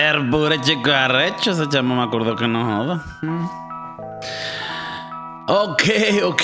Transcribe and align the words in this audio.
Pure 0.00 0.58
chico 0.62 0.90
arrecho, 0.90 1.50
ese 1.50 1.68
chamo 1.68 1.94
me 1.94 2.02
acuerdo 2.02 2.34
que 2.34 2.48
no 2.48 2.64
joda. 2.64 3.04
Mm. 3.20 3.44
Ok, 5.46 5.82
ok. 6.24 6.42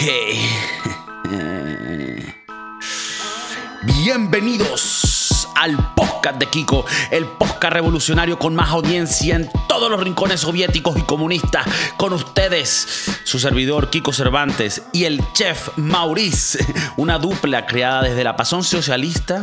Bienvenidos 4.05 5.49
al 5.55 5.95
podcast 5.95 6.39
de 6.39 6.51
Kiko, 6.51 6.85
el 7.11 7.25
podcast 7.25 7.73
revolucionario 7.73 8.39
con 8.39 8.55
más 8.55 8.69
audiencia 8.69 9.37
en 9.37 9.49
todos 9.67 9.91
los 9.91 10.01
rincones 10.01 10.41
soviéticos 10.41 10.99
y 10.99 11.03
comunistas. 11.03 11.65
Con 11.97 12.13
ustedes, 12.13 13.17
su 13.25 13.39
servidor 13.39 13.89
Kiko 13.89 14.13
Cervantes 14.13 14.83
y 14.93 15.05
el 15.05 15.23
chef 15.33 15.71
Maurice, 15.77 16.59
una 16.99 17.19
dupla 17.19 17.65
creada 17.65 18.03
desde 18.03 18.23
la 18.23 18.37
pasión 18.37 18.63
socialista 18.63 19.41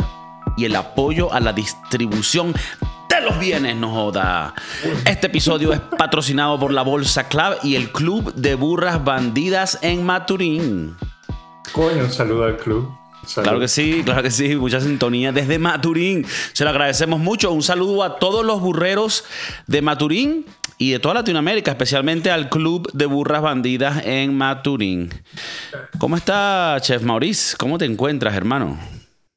y 0.55 0.65
el 0.65 0.75
apoyo 0.75 1.33
a 1.33 1.39
la 1.39 1.51
distribución 1.51 2.53
de 3.15 3.21
los 3.21 3.39
bienes, 3.39 3.75
no 3.75 3.91
joda. 3.91 4.53
Este 5.05 5.27
episodio 5.27 5.71
es 5.71 5.79
patrocinado 5.79 6.59
por 6.59 6.73
la 6.73 6.81
Bolsa 6.81 7.27
Club 7.27 7.57
y 7.61 7.75
el 7.75 7.91
Club 7.91 8.33
de 8.33 8.55
Burras 8.55 9.03
Bandidas 9.03 9.77
en 9.81 10.03
Maturín. 10.03 10.95
Coño, 11.71 12.05
un 12.05 12.11
saludo 12.11 12.45
al 12.45 12.57
club. 12.57 12.91
Salud. 13.25 13.43
Claro 13.43 13.59
que 13.59 13.67
sí, 13.67 14.01
claro 14.03 14.21
que 14.21 14.31
sí, 14.31 14.55
mucha 14.55 14.81
sintonía 14.81 15.31
desde 15.31 15.59
Maturín. 15.59 16.25
Se 16.53 16.63
lo 16.63 16.71
agradecemos 16.71 17.19
mucho. 17.19 17.51
Un 17.51 17.63
saludo 17.63 18.03
a 18.03 18.17
todos 18.17 18.43
los 18.45 18.59
burreros 18.59 19.23
de 19.67 19.81
Maturín 19.81 20.45
y 20.77 20.91
de 20.91 20.99
toda 20.99 21.13
Latinoamérica, 21.15 21.71
especialmente 21.71 22.31
al 22.31 22.49
Club 22.49 22.91
de 22.93 23.05
Burras 23.05 23.41
Bandidas 23.41 24.05
en 24.05 24.35
Maturín. 24.35 25.13
¿Cómo 25.99 26.17
está, 26.17 26.77
Chef 26.81 27.01
Maurice? 27.03 27.55
¿Cómo 27.57 27.77
te 27.77 27.85
encuentras, 27.85 28.35
hermano? 28.35 28.77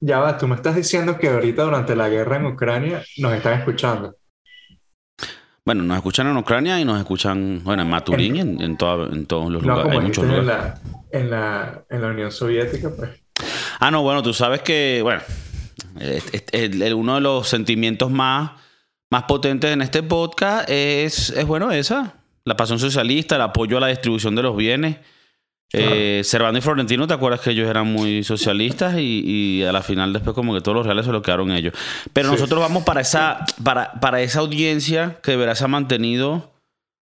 Ya 0.00 0.18
va, 0.18 0.36
tú 0.36 0.46
me 0.46 0.54
estás 0.56 0.76
diciendo 0.76 1.18
que 1.18 1.28
ahorita 1.28 1.62
durante 1.62 1.96
la 1.96 2.08
guerra 2.08 2.36
en 2.36 2.46
Ucrania 2.46 3.02
nos 3.18 3.32
están 3.32 3.54
escuchando. 3.58 4.14
Bueno, 5.64 5.82
nos 5.82 5.96
escuchan 5.96 6.28
en 6.28 6.36
Ucrania 6.36 6.78
y 6.80 6.84
nos 6.84 6.98
escuchan, 6.98 7.60
bueno, 7.64 7.82
en 7.82 7.90
Maturín 7.90 8.36
en, 8.36 8.60
en, 8.60 8.76
toda- 8.76 9.08
en 9.12 9.26
todos 9.26 9.50
los 9.50 9.62
No 9.62 9.68
lugares. 9.70 9.84
como 9.84 9.98
Hay 10.00 10.06
muchos 10.06 10.24
en 10.24 10.30
lugares. 10.30 10.46
la, 10.46 11.18
en, 11.18 11.30
la, 11.30 11.84
en 11.90 12.00
la 12.02 12.06
Unión 12.08 12.30
Soviética, 12.30 12.90
pues. 12.96 13.10
Ah, 13.80 13.90
no, 13.90 14.02
bueno, 14.02 14.22
tú 14.22 14.32
sabes 14.32 14.60
que, 14.62 15.00
bueno, 15.02 15.22
es- 15.98 16.32
es- 16.32 16.44
el- 16.52 16.80
el- 16.82 16.94
uno 16.94 17.16
de 17.16 17.20
los 17.22 17.48
sentimientos 17.48 18.10
más, 18.10 18.52
más 19.10 19.24
potentes 19.24 19.72
en 19.72 19.82
este 19.82 20.02
podcast 20.04 20.68
es, 20.70 21.30
es, 21.30 21.44
bueno, 21.46 21.72
esa, 21.72 22.14
la 22.44 22.56
pasión 22.56 22.78
socialista, 22.78 23.34
el 23.36 23.42
apoyo 23.42 23.78
a 23.78 23.80
la 23.80 23.86
distribución 23.88 24.36
de 24.36 24.42
los 24.42 24.56
bienes. 24.56 24.98
Eh, 25.72 26.22
Servando 26.24 26.58
y 26.58 26.62
Florentino, 26.62 27.06
¿te 27.06 27.14
acuerdas 27.14 27.40
que 27.40 27.50
ellos 27.50 27.68
eran 27.68 27.86
muy 27.88 28.22
socialistas 28.24 28.96
y, 28.98 29.22
y 29.24 29.62
a 29.64 29.72
la 29.72 29.82
final 29.82 30.12
después 30.12 30.34
como 30.34 30.54
que 30.54 30.60
todos 30.60 30.76
los 30.76 30.86
reales 30.86 31.04
se 31.06 31.12
lo 31.12 31.22
quedaron 31.22 31.50
ellos? 31.50 31.74
Pero 32.12 32.28
Sí. 32.28 32.34
nosotros 32.34 32.60
vamos 32.60 32.84
para 32.84 33.00
esa, 33.00 33.44
para, 33.62 33.92
para 34.00 34.20
esa 34.22 34.40
audiencia 34.40 35.18
que 35.22 35.32
de 35.32 35.36
verdad 35.36 35.54
se 35.54 35.64
ha 35.64 35.68
mantenido 35.68 36.52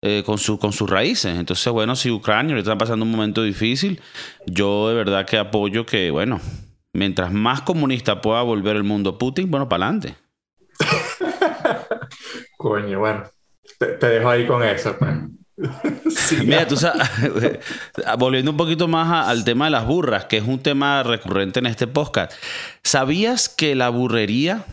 eh, 0.02 0.22
con, 0.26 0.38
su, 0.38 0.58
con 0.58 0.72
sus 0.72 0.88
raíces. 0.90 1.36
Entonces, 1.38 1.72
bueno, 1.72 1.96
si 1.96 2.10
Ucrania 2.10 2.54
ahorita 2.54 2.72
está 2.72 2.78
pasando 2.78 3.04
un 3.04 3.10
momento 3.10 3.42
difícil, 3.42 4.00
yo 4.46 4.88
de 4.88 4.94
verdad 4.96 5.24
que 5.26 5.38
apoyo 5.38 5.86
que, 5.86 6.10
bueno, 6.10 6.40
mientras 6.92 7.32
más 7.32 7.62
comunista 7.62 8.20
pueda 8.20 8.42
volver 8.42 8.76
el 8.76 8.84
mundo 8.84 9.16
Putin, 9.16 9.50
bueno, 9.50 9.68
para 9.68 9.86
adelante. 9.86 10.16
Coño, 12.58 13.00
bueno. 13.00 13.24
Te, 13.78 13.86
te 13.86 14.06
dejo 14.08 14.28
ahí 14.28 14.46
con 14.46 14.62
eso, 14.62 14.96
pues. 14.98 15.10
Mira, 16.44 16.66
tú 16.66 16.76
sabes, 16.76 17.08
volviendo 18.18 18.50
un 18.50 18.56
poquito 18.56 18.88
más 18.88 19.28
al 19.28 19.44
tema 19.44 19.66
de 19.66 19.70
las 19.72 19.86
burras, 19.86 20.24
que 20.26 20.38
es 20.38 20.44
un 20.44 20.58
tema 20.58 21.02
recurrente 21.02 21.60
en 21.60 21.66
este 21.66 21.86
podcast. 21.86 22.32
¿Sabías 22.82 23.48
que 23.48 23.74
la 23.74 23.88
burrería 23.88 24.64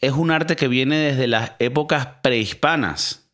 es 0.00 0.12
un 0.12 0.30
arte 0.30 0.56
que 0.56 0.68
viene 0.68 0.96
desde 0.96 1.26
las 1.26 1.52
épocas 1.58 2.08
prehispanas? 2.22 3.28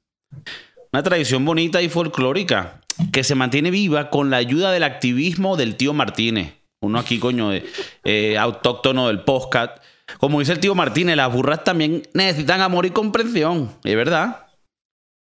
Una 0.93 1.03
tradición 1.03 1.45
bonita 1.45 1.83
y 1.83 1.89
folclórica 1.89 2.81
que 3.13 3.25
se 3.25 3.35
mantiene 3.35 3.71
viva 3.71 4.11
con 4.11 4.31
la 4.31 4.37
ayuda 4.37 4.73
del 4.73 4.85
activismo 4.85 5.57
del 5.57 5.77
tío 5.77 5.93
Martínez. 5.93 6.55
Uno 6.81 6.99
aquí, 6.99 7.19
coño, 7.19 7.53
eh, 7.53 7.65
eh, 8.05 8.39
autóctono 8.39 9.09
del 9.09 9.21
podcast. 9.21 9.79
Como 10.19 10.41
dice 10.41 10.53
el 10.53 10.61
tío 10.61 10.75
Martínez, 10.75 11.17
las 11.17 11.33
burras 11.33 11.65
también 11.65 12.03
necesitan 12.13 12.61
amor 12.61 12.87
y 12.87 12.91
comprensión. 12.91 13.71
Es 13.83 13.97
verdad. 13.97 14.44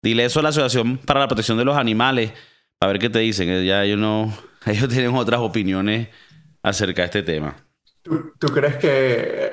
Dile 0.03 0.25
eso 0.25 0.41
a 0.41 0.43
la 0.43 0.49
Asociación 0.51 0.99
para 0.99 1.21
la 1.21 1.29
Protección 1.29 1.59
de 1.59 1.65
los 1.65 1.77
Animales. 1.77 2.33
A 2.81 2.87
ver 2.87 2.99
qué 2.99 3.09
te 3.11 3.19
dicen. 3.21 3.65
Ya 3.65 3.85
ellos 3.85 3.99
no. 3.99 4.33
Ellos 4.67 4.89
tienen 4.89 5.15
otras 5.15 5.41
opiniones 5.41 6.09
acerca 6.63 7.03
de 7.03 7.07
este 7.07 7.23
tema. 7.23 7.57
¿Tú, 8.03 8.33
tú 8.39 8.49
crees 8.49 8.77
que 8.77 9.53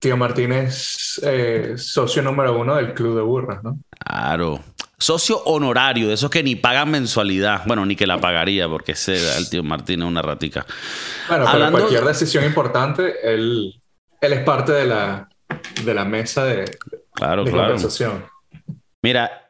Tío 0.00 0.16
Martín 0.16 0.50
es 0.52 1.20
eh, 1.24 1.74
socio 1.76 2.22
número 2.22 2.58
uno 2.58 2.74
del 2.74 2.92
Club 2.92 3.14
de 3.16 3.22
Burras, 3.22 3.62
no? 3.62 3.78
Claro. 4.04 4.60
Socio 4.98 5.38
honorario, 5.44 6.08
de 6.08 6.14
esos 6.14 6.28
que 6.28 6.42
ni 6.42 6.56
pagan 6.56 6.90
mensualidad. 6.90 7.62
Bueno, 7.66 7.86
ni 7.86 7.94
que 7.94 8.04
la 8.06 8.18
pagaría, 8.20 8.68
porque 8.68 8.92
ese 8.92 9.14
el 9.38 9.48
tío 9.48 9.62
Martín 9.62 10.02
es 10.02 10.08
una 10.08 10.22
ratica. 10.22 10.66
Bueno, 11.28 11.44
pero 11.44 11.48
Hablando- 11.54 11.78
cualquier 11.78 12.04
decisión 12.04 12.44
importante, 12.44 13.14
él, 13.22 13.80
él 14.20 14.32
es 14.32 14.40
parte 14.42 14.72
de 14.72 14.86
la, 14.86 15.28
de 15.84 15.94
la 15.94 16.04
mesa 16.04 16.44
de, 16.44 16.64
Claro, 17.12 17.44
de 17.44 17.52
claro. 17.52 17.68
conversación. 17.74 18.24
Mira, 19.02 19.47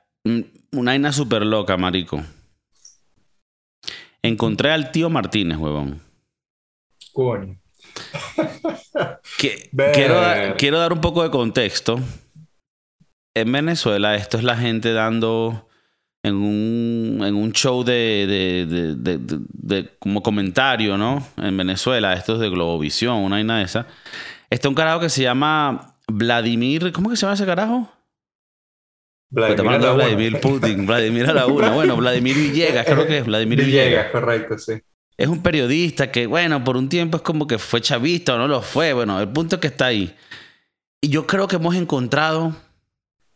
una 0.72 0.90
vaina 0.92 1.12
súper 1.12 1.44
loca, 1.44 1.76
marico. 1.76 2.22
Encontré 4.22 4.70
al 4.72 4.90
tío 4.90 5.08
Martínez, 5.10 5.58
huevón. 5.58 6.02
Coño. 7.12 7.58
Que- 9.38 9.70
quiero, 9.94 10.20
dar- 10.20 10.56
quiero 10.56 10.78
dar 10.78 10.92
un 10.92 11.00
poco 11.00 11.22
de 11.22 11.30
contexto. 11.30 12.00
En 13.34 13.52
Venezuela, 13.52 14.16
esto 14.16 14.36
es 14.36 14.44
la 14.44 14.56
gente 14.56 14.92
dando 14.92 15.68
en 16.24 16.34
un, 16.34 17.22
en 17.24 17.34
un 17.36 17.52
show 17.52 17.84
de, 17.84 18.26
de- 18.26 18.66
de- 18.66 18.94
de- 18.96 19.18
de- 19.18 19.44
de- 19.52 19.96
como 20.00 20.22
comentario, 20.22 20.98
¿no? 20.98 21.24
En 21.36 21.56
Venezuela, 21.56 22.12
esto 22.14 22.34
es 22.34 22.40
de 22.40 22.48
Globovisión, 22.50 23.18
una 23.18 23.36
vaina 23.36 23.58
de 23.58 23.64
esa. 23.64 23.86
Está 24.50 24.68
un 24.68 24.74
carajo 24.74 25.00
que 25.00 25.08
se 25.10 25.22
llama 25.22 25.94
Vladimir. 26.08 26.90
¿Cómo 26.92 27.10
que 27.10 27.16
se 27.16 27.22
llama 27.22 27.34
ese 27.34 27.46
carajo? 27.46 27.88
Vladimir 29.30 30.40
Putin, 30.40 30.86
Vladimir 30.86 31.26
a 31.26 31.32
la 31.34 31.46
una. 31.46 31.70
Bueno, 31.74 31.96
Vladimir 31.96 32.34
Villegas, 32.36 32.86
creo 32.86 33.06
que 33.06 33.18
es 33.18 33.26
Vladimir 33.26 33.64
Villegas. 33.64 33.86
Villegas, 33.86 34.10
correcto, 34.12 34.58
sí. 34.58 34.72
Es 35.16 35.26
un 35.28 35.42
periodista 35.42 36.10
que, 36.12 36.26
bueno, 36.26 36.62
por 36.62 36.76
un 36.76 36.88
tiempo 36.88 37.16
es 37.16 37.22
como 37.22 37.46
que 37.46 37.58
fue 37.58 37.80
chavista 37.80 38.34
o 38.34 38.38
no 38.38 38.46
lo 38.48 38.62
fue. 38.62 38.92
Bueno, 38.92 39.20
el 39.20 39.28
punto 39.28 39.56
es 39.56 39.60
que 39.60 39.66
está 39.68 39.86
ahí. 39.86 40.14
Y 41.00 41.08
yo 41.08 41.26
creo 41.26 41.48
que 41.48 41.56
hemos 41.56 41.74
encontrado, 41.74 42.56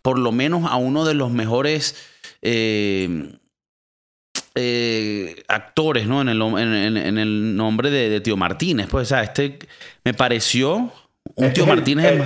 por 0.01 0.19
lo 0.19 0.31
menos, 0.33 0.71
a 0.71 0.77
uno 0.77 1.05
de 1.05 1.15
los 1.15 1.31
mejores 1.33 1.97
eh, 2.41 3.33
eh, 4.55 5.43
actores, 5.49 6.07
¿no? 6.07 6.21
En 6.23 6.29
el, 6.29 6.41
en, 6.41 6.57
en- 6.75 6.97
en 6.97 7.19
el 7.19 7.57
nombre 7.57 7.91
de, 7.91 8.09
de 8.11 8.21
Tío 8.21 8.37
Martínez. 8.37 8.87
Pues, 8.91 9.09
o 9.09 9.09
sea, 9.09 9.23
este 9.25 9.59
me 10.05 10.15
pareció 10.15 10.93
un 11.35 11.45
Este 11.47 11.51
Tío 11.55 11.65
es 11.65 11.69
el- 11.71 11.77
Martínez. 11.77 12.07
el- 12.13 12.23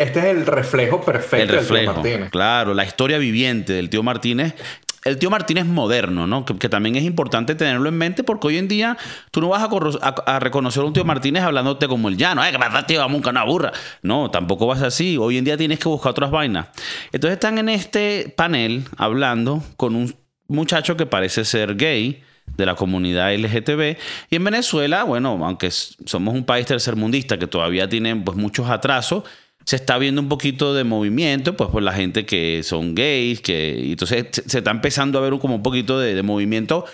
Este 0.00 0.18
es 0.20 0.24
el 0.26 0.46
reflejo 0.46 1.00
perfecto 1.02 1.36
el 1.36 1.48
del 1.48 1.66
Tío 1.66 1.74
reflejo. 1.76 1.92
Martínez. 1.94 2.30
Claro, 2.30 2.74
la 2.74 2.84
historia 2.84 3.18
viviente 3.18 3.72
del 3.74 3.90
tío 3.90 4.02
Martínez. 4.02 4.54
El 5.02 5.18
tío 5.18 5.30
Martínez 5.30 5.64
moderno, 5.64 6.26
¿no? 6.26 6.44
Que, 6.44 6.56
que 6.58 6.68
también 6.68 6.94
es 6.96 7.04
importante 7.04 7.54
tenerlo 7.54 7.88
en 7.88 7.96
mente 7.96 8.22
porque 8.22 8.48
hoy 8.48 8.58
en 8.58 8.68
día 8.68 8.98
tú 9.30 9.40
no 9.40 9.48
vas 9.48 9.62
a, 9.62 9.68
corro- 9.70 9.98
a- 10.02 10.36
a 10.36 10.38
reconocer 10.40 10.82
a 10.82 10.86
un 10.86 10.92
tío 10.92 11.04
Martínez 11.06 11.42
hablándote 11.42 11.88
como 11.88 12.08
el 12.08 12.18
llano. 12.18 12.42
¡Ay, 12.42 12.52
que 12.52 12.58
pasa, 12.58 12.86
tío! 12.86 12.98
Vamos 13.00 13.26
una 13.26 13.44
burra. 13.44 13.72
No, 14.02 14.30
tampoco 14.30 14.66
vas 14.66 14.82
así. 14.82 15.16
Hoy 15.16 15.38
en 15.38 15.44
día 15.44 15.56
tienes 15.56 15.78
que 15.78 15.88
buscar 15.88 16.10
otras 16.10 16.30
vainas. 16.30 16.66
Entonces 17.12 17.34
están 17.36 17.56
en 17.58 17.70
este 17.70 18.34
panel 18.36 18.84
hablando 18.98 19.62
con 19.78 19.94
un 19.96 20.14
muchacho 20.48 20.96
que 20.98 21.06
parece 21.06 21.44
ser 21.46 21.76
gay 21.76 22.22
de 22.56 22.66
la 22.66 22.74
comunidad 22.74 23.32
LGTB 23.34 23.96
y 24.28 24.36
en 24.36 24.44
Venezuela, 24.44 25.04
bueno, 25.04 25.38
aunque 25.46 25.70
somos 25.70 26.34
un 26.34 26.44
país 26.44 26.66
tercermundista 26.66 27.38
que 27.38 27.46
todavía 27.46 27.88
tiene 27.88 28.16
pues 28.16 28.36
muchos 28.36 28.68
atrasos, 28.68 29.22
se 29.70 29.76
está 29.76 29.98
viendo 29.98 30.20
un 30.20 30.28
poquito 30.28 30.74
de 30.74 30.82
movimiento, 30.82 31.56
pues 31.56 31.70
por 31.70 31.80
la 31.80 31.92
gente 31.92 32.26
que 32.26 32.62
son 32.64 32.92
gays, 32.96 33.40
que 33.40 33.92
entonces 33.92 34.26
se, 34.32 34.58
está 34.58 34.72
empezando 34.72 35.16
a 35.16 35.22
ver 35.22 35.38
como 35.38 35.54
un 35.54 35.62
poquito 35.62 36.00
de, 36.00 36.20
movimiento 36.24 36.86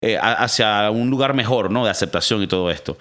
eh, 0.00 0.16
hacia 0.16 0.88
un 0.92 1.10
lugar 1.10 1.34
mejor, 1.34 1.72
¿no? 1.72 1.84
De 1.84 1.90
aceptación 1.90 2.40
y 2.40 2.46
todo 2.46 2.70
esto. 2.70 2.96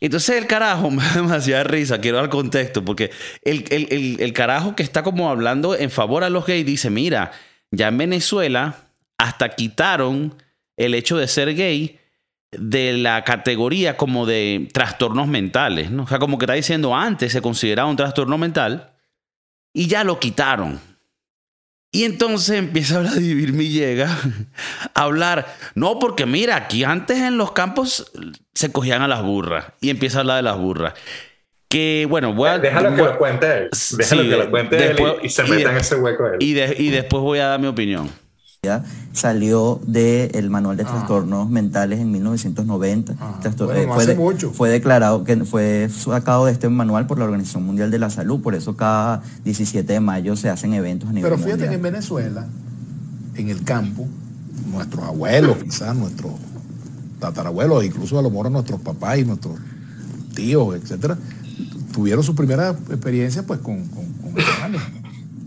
Entonces 0.00 0.36
el 0.36 0.48
carajo 0.48 0.90
me 0.90 1.00
da 1.00 1.12
demasiada 1.14 1.62
risa, 1.62 2.00
quiero 2.00 2.16
dar 2.16 2.28
contexto, 2.28 2.84
porque 2.84 3.12
el- 3.44 3.66
el- 3.70 4.16
el 4.18 4.32
carajo 4.32 4.74
que 4.74 4.82
está 4.82 5.04
como 5.04 5.30
hablando 5.30 5.76
en 5.76 5.88
favor 5.92 6.24
a 6.24 6.28
los 6.28 6.44
gays 6.44 6.66
dice, 6.66 6.90
mira, 6.90 7.30
ya 7.70 7.86
en 7.86 7.98
Venezuela 7.98 8.88
hasta 9.16 9.50
quitaron 9.50 10.34
el 10.76 10.94
hecho 10.94 11.16
de 11.18 11.28
ser 11.28 11.54
gay 11.54 12.00
de 12.52 12.92
la 12.98 13.24
categoría 13.24 13.96
como 13.96 14.26
de 14.26 14.68
trastornos 14.72 15.26
mentales, 15.26 15.90
¿no? 15.90 16.04
O 16.04 16.06
sea, 16.06 16.18
como 16.18 16.38
que 16.38 16.44
está 16.44 16.54
diciendo 16.54 16.94
antes 16.94 17.32
se 17.32 17.40
consideraba 17.42 17.88
un 17.88 17.96
trastorno 17.96 18.36
mental 18.38 18.92
y 19.74 19.86
ya 19.88 20.04
lo 20.04 20.20
quitaron. 20.20 20.78
Y 21.94 22.04
entonces 22.04 22.58
empieza 22.58 23.00
Vladimir 23.00 23.52
Millega 23.52 24.16
a 24.94 25.02
hablar, 25.02 25.46
no, 25.74 25.98
porque 25.98 26.24
mira, 26.26 26.56
aquí 26.56 26.84
antes 26.84 27.18
en 27.18 27.36
los 27.36 27.52
campos 27.52 28.10
se 28.54 28.72
cogían 28.72 29.02
a 29.02 29.08
las 29.08 29.22
burras 29.22 29.66
y 29.80 29.90
empieza 29.90 30.18
a 30.18 30.20
hablar 30.20 30.36
de 30.36 30.42
las 30.42 30.56
burras. 30.56 30.94
Que 31.68 32.06
bueno, 32.08 32.34
voy 32.34 32.50
a. 32.50 32.58
Déjalo 32.58 32.94
que 32.94 33.00
voy- 33.02 33.12
lo 33.12 33.18
cuente 33.18 33.46
él. 33.46 33.70
Déjalo 33.96 34.22
Sí, 34.22 34.28
que 34.28 34.36
lo 34.36 34.50
cuente 34.50 34.76
él 34.76 34.88
después- 34.96 35.14
y, 35.22 35.26
y 35.26 35.30
se 35.30 35.42
meta 35.44 35.70
en 35.70 35.76
ese 35.78 35.96
hueco 35.96 36.26
él. 36.26 36.36
y, 36.40 36.52
de- 36.52 36.76
y 36.78 36.90
después 36.90 37.22
voy 37.22 37.38
a 37.38 37.46
dar 37.46 37.60
mi 37.60 37.66
opinión. 37.66 38.10
Salió 39.12 39.80
del 39.88 40.48
manual 40.48 40.76
de 40.76 40.84
trastornos 40.84 41.50
mentales 41.50 41.98
en 41.98 42.12
1990. 42.12 43.14
Trastor- 43.42 43.66
Bueno, 43.66 43.80
eh, 43.80 43.86
fue, 43.94 44.06
de- 44.06 44.14
declarado 44.70 45.24
que 45.24 45.36
fue 45.44 45.88
sacado 45.90 46.46
de 46.46 46.52
este 46.52 46.68
manual 46.68 47.08
por 47.08 47.18
la 47.18 47.24
Organización 47.24 47.64
Mundial 47.66 47.90
de 47.90 47.98
la 47.98 48.08
Salud, 48.08 48.40
por 48.40 48.54
eso 48.54 48.76
cada 48.76 49.20
17 49.44 49.92
de 49.94 49.98
mayo 49.98 50.36
se 50.36 50.48
hacen 50.48 50.74
eventos 50.74 51.08
a 51.10 51.12
nivel 51.12 51.28
Pero 51.28 51.42
fíjate 51.42 51.68
que 51.70 51.74
en 51.74 51.82
Venezuela, 51.82 52.46
en 53.34 53.48
el 53.48 53.64
campo, 53.64 54.06
nuestros 54.70 55.04
abuelos, 55.06 55.56
quizás 55.64 55.96
nuestros 55.96 56.30
tatarabuelos, 57.18 57.84
incluso 57.84 58.16
a 58.16 58.22
lo 58.22 58.30
mejor 58.30 58.48
nuestros 58.52 58.80
papás 58.80 59.18
y 59.18 59.24
nuestros 59.24 59.56
tíos, 60.36 60.76
etcétera, 60.76 61.18
tuvieron 61.92 62.22
su 62.22 62.36
primera 62.36 62.70
experiencia 62.70 63.42
pues 63.44 63.58
con, 63.58 63.88
con, 63.88 64.04
con 64.12 64.40
animales, 64.40 64.82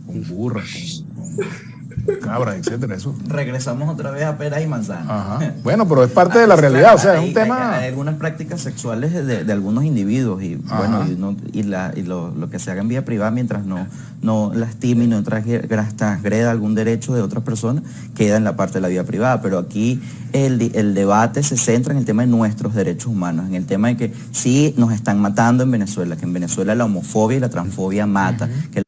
con 0.05 0.27
burras, 0.27 1.01
con- 1.15 1.35
con 1.37 1.74
cabras, 2.21 2.57
etcétera. 2.57 2.95
Eso. 2.95 3.15
Regresamos 3.27 3.89
otra 3.89 4.11
vez 4.11 4.23
a 4.23 4.37
peras 4.37 4.61
y 4.63 4.67
manzanas. 4.67 5.07
Ajá. 5.09 5.53
Bueno, 5.63 5.87
pero 5.87 6.03
es 6.03 6.11
parte 6.11 6.39
de 6.39 6.47
la 6.47 6.55
realidad, 6.65 6.95
o 6.95 6.97
sea, 6.97 7.13
es 7.15 7.19
Hay- 7.21 7.27
un 7.29 7.33
tema. 7.33 7.77
Hay, 7.77 7.87
algunas 7.89 8.15
prácticas 8.15 8.61
sexuales 8.61 9.13
de, 9.13 9.43
de 9.43 9.51
algunos 9.53 9.83
individuos 9.83 10.41
y 10.43 10.59
Ajá. 10.65 10.77
bueno, 10.77 11.05
y, 11.07 11.15
no- 11.15 11.35
y 11.53 11.63
la- 11.63 11.93
y 11.95 12.03
lo, 12.03 12.31
lo 12.31 12.49
que 12.49 12.59
se 12.59 12.71
haga 12.71 12.81
en 12.81 12.87
vía 12.87 13.05
privada 13.05 13.31
mientras 13.31 13.65
no, 13.65 13.87
no 14.21 14.51
lastime 14.53 15.05
y 15.05 15.07
no 15.07 15.23
transgre- 15.23 15.67
transgreda 15.95 16.51
algún 16.51 16.75
derecho 16.75 17.13
de 17.13 17.21
otras 17.21 17.43
personas, 17.43 17.83
queda 18.15 18.37
en 18.37 18.43
la 18.43 18.55
parte 18.55 18.75
de 18.75 18.81
la 18.81 18.87
vida 18.87 19.03
privada. 19.03 19.41
Pero 19.41 19.57
aquí 19.59 20.01
el, 20.33 20.71
el 20.75 20.93
debate 20.93 21.43
se 21.43 21.57
centra 21.57 21.93
en 21.93 21.99
el 21.99 22.05
tema 22.05 22.23
de 22.23 22.27
nuestros 22.29 22.73
derechos 22.75 23.07
humanos, 23.07 23.47
en 23.47 23.55
el 23.55 23.65
tema 23.65 23.87
de 23.89 23.97
que 23.97 24.13
sí 24.31 24.73
nos 24.77 24.91
están 24.93 25.19
matando 25.19 25.63
en 25.63 25.71
Venezuela, 25.71 26.15
que 26.17 26.25
en 26.25 26.33
Venezuela 26.33 26.75
la 26.75 26.85
homofobia 26.85 27.37
y 27.37 27.39
la 27.41 27.49
transfobia 27.49 28.05
mata, 28.05 28.49
que 28.71 28.84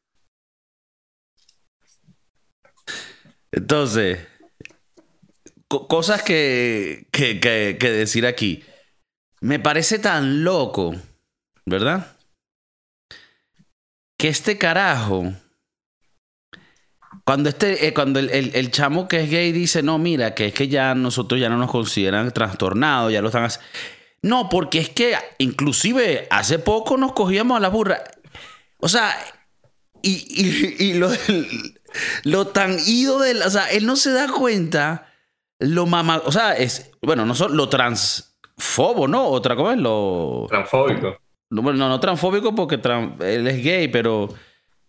Entonces, 3.52 4.26
co- 5.68 5.88
cosas 5.88 6.22
que, 6.22 7.06
que, 7.10 7.34
decir 7.90 8.26
aquí. 8.26 8.64
Me 9.40 9.58
parece 9.58 9.98
tan 9.98 10.42
loco, 10.44 10.94
¿verdad? 11.64 12.16
Que 14.18 14.28
este 14.28 14.58
carajo, 14.58 15.32
cuando, 17.24 17.48
este, 17.48 17.86
eh, 17.86 17.94
cuando 17.94 18.18
el, 18.18 18.30
el- 18.30 18.50
el 18.54 18.70
chamo 18.70 19.06
que 19.06 19.20
es 19.20 19.30
gay 19.30 19.52
dice, 19.52 19.82
no, 19.82 19.98
mira, 19.98 20.34
que 20.34 20.46
es 20.46 20.54
que 20.54 20.68
ya 20.68 20.94
nosotros 20.94 21.40
ya 21.40 21.48
no 21.48 21.56
nos 21.56 21.70
consideran 21.70 22.32
trastornados, 22.32 23.12
ya 23.12 23.22
lo 23.22 23.28
están 23.28 23.44
haciendo. 23.44 23.68
No, 24.22 24.48
porque 24.48 24.80
es 24.80 24.88
que 24.88 25.14
inclusive 25.38 26.26
hace 26.30 26.58
poco 26.58 26.96
nos 26.96 27.12
cogíamos 27.12 27.56
a 27.56 27.60
la 27.60 27.68
burra. 27.68 28.02
O 28.78 28.88
sea, 28.88 29.14
y, 30.02 30.10
y- 30.28 30.84
y 30.90 30.94
lo, 30.94 31.10
del- 31.10 31.77
lo 32.24 32.48
tan 32.48 32.76
ido 32.86 33.18
del. 33.18 33.42
O 33.42 33.50
sea, 33.50 33.70
él 33.70 33.86
no 33.86 33.96
se 33.96 34.12
da 34.12 34.28
cuenta 34.28 35.08
lo 35.58 35.86
mamá. 35.86 36.22
O 36.24 36.32
sea, 36.32 36.56
es. 36.56 36.90
Bueno, 37.02 37.24
no 37.24 37.34
son 37.34 37.56
lo 37.56 37.68
transfobo, 37.68 39.08
¿no? 39.08 39.26
Otra 39.26 39.56
cosa 39.56 39.74
es 39.74 39.80
lo. 39.80 40.46
Transfóbico. 40.48 41.18
no, 41.50 41.62
Bueno, 41.62 41.78
no, 41.78 41.88
no 41.88 42.00
transfóbico 42.00 42.54
porque 42.54 42.80
él 43.20 43.46
es 43.46 43.62
gay, 43.62 43.88
pero. 43.88 44.28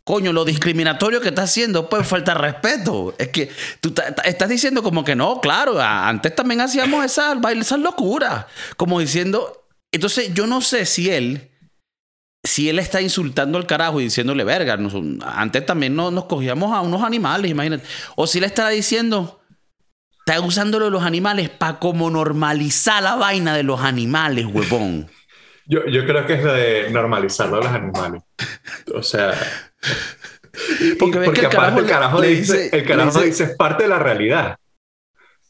Coño, 0.04 0.34
lo 0.34 0.44
discriminatorio 0.44 1.22
que 1.22 1.30
está 1.30 1.44
haciendo, 1.44 1.88
pues 1.88 2.08
falta 2.08 2.34
de 2.34 2.40
respeto. 2.40 3.14
Es 3.20 3.28
que 3.28 3.52
tú 3.80 3.94
estás 4.24 4.50
diciendo 4.50 4.82
como 4.82 5.04
que 5.04 5.16
no, 5.16 5.40
claro, 5.40 5.80
antes 5.80 6.34
también 6.34 6.62
hacíamos 6.62 7.06
esas, 7.06 7.38
esas 7.56 7.80
locuras. 7.80 8.46
Como 8.76 9.00
diciendo. 9.00 9.66
Entonces, 9.92 10.34
yo 10.34 10.48
no 10.48 10.62
sé 10.62 10.86
si 10.86 11.12
él 11.12 11.49
si 12.44 12.70
él 12.70 12.80
está 12.80 13.02
insultando 13.02 13.58
al 13.58 13.66
carajo 13.68 14.00
y 14.00 14.06
diciéndole 14.06 14.44
verga, 14.44 14.78
nos- 14.78 14.94
antes 15.24 15.66
también 15.66 15.96
no, 15.96 16.10
nos 16.12 16.26
cogíamos 16.26 16.74
a 16.76 16.82
unos 16.82 17.04
animales, 17.04 17.52
imagínate. 17.52 17.84
O 18.16 18.28
si 18.28 18.40
le 18.40 18.48
estará 18.48 18.70
diciendo, 18.70 19.42
está 20.26 20.40
usándolo 20.42 20.86
de 20.86 20.92
los 20.92 21.04
animales 21.04 21.50
para 21.50 21.80
como 21.80 22.10
normalizar 22.10 23.04
la 23.04 23.16
vaina 23.16 23.56
de 23.56 23.64
los 23.64 23.82
animales, 23.82 24.46
huevón. 24.46 25.10
Yo, 25.72 25.86
yo 25.86 26.04
creo 26.04 26.26
que 26.26 26.34
es 26.34 26.44
de 26.44 26.90
normalizarlo 26.90 27.58
a 27.58 27.60
los 27.60 27.68
animales. 27.68 28.24
O 28.96 29.04
sea. 29.04 29.36
Porque 30.98 31.20
que 31.20 31.42
el 31.42 31.46
aparte 31.46 31.50
carajo 31.52 31.80
el 31.80 31.86
carajo 31.86 32.22
le 32.22 32.28
dice, 32.30 32.64
dice- 32.64 32.76
el 32.78 32.86
carajo 32.88 33.20
le 33.20 33.26
dice- 33.28 33.44
dice, 33.44 33.52
es 33.52 33.56
parte 33.58 33.84
de 33.84 33.90
la 33.90 34.00
realidad. 34.00 34.58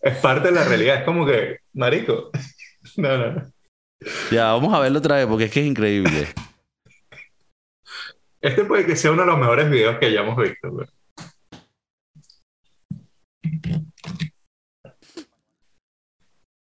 Es 0.02 0.18
parte 0.18 0.50
de 0.50 0.56
la 0.56 0.66
realidad. 0.66 0.98
Es 0.98 1.04
como 1.06 1.26
que, 1.26 1.60
marico. 1.74 2.32
No, 2.98 3.18
no, 3.18 3.32
no. 3.32 3.52
Ya, 4.32 4.52
vamos 4.52 4.74
a 4.74 4.80
verlo 4.80 5.00
otra 5.00 5.16
vez 5.18 5.26
porque 5.28 5.46
es 5.46 5.52
que 5.52 5.62
es 5.62 5.68
increíble. 5.68 6.28
Este 8.42 8.64
puede 8.64 8.86
que 8.86 8.96
sea 8.96 9.12
uno 9.12 9.24
de 9.24 9.28
los 9.28 9.40
mejores 9.40 9.70
videos 9.70 9.98
que 9.98 10.06
hayamos 10.06 10.38
visto. 10.38 10.70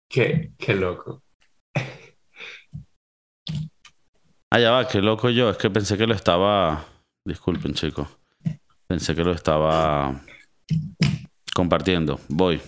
Qué, 0.10 0.54
qué 0.58 0.74
loco. 0.74 1.22
Ah, 4.50 4.60
ya 4.60 4.72
va, 4.72 4.88
qué 4.88 5.02
loco 5.02 5.30
yo. 5.30 5.50
Es 5.50 5.58
que 5.58 5.70
pensé 5.70 5.98
que 5.98 6.08
lo 6.08 6.14
estaba. 6.14 6.86
Disculpen, 7.26 7.74
chicos. 7.74 8.08
Pensé 8.88 9.14
que 9.14 9.24
lo 9.24 9.34
estaba 9.34 10.22
compartiendo. 11.54 12.22
Voy. 12.30 12.62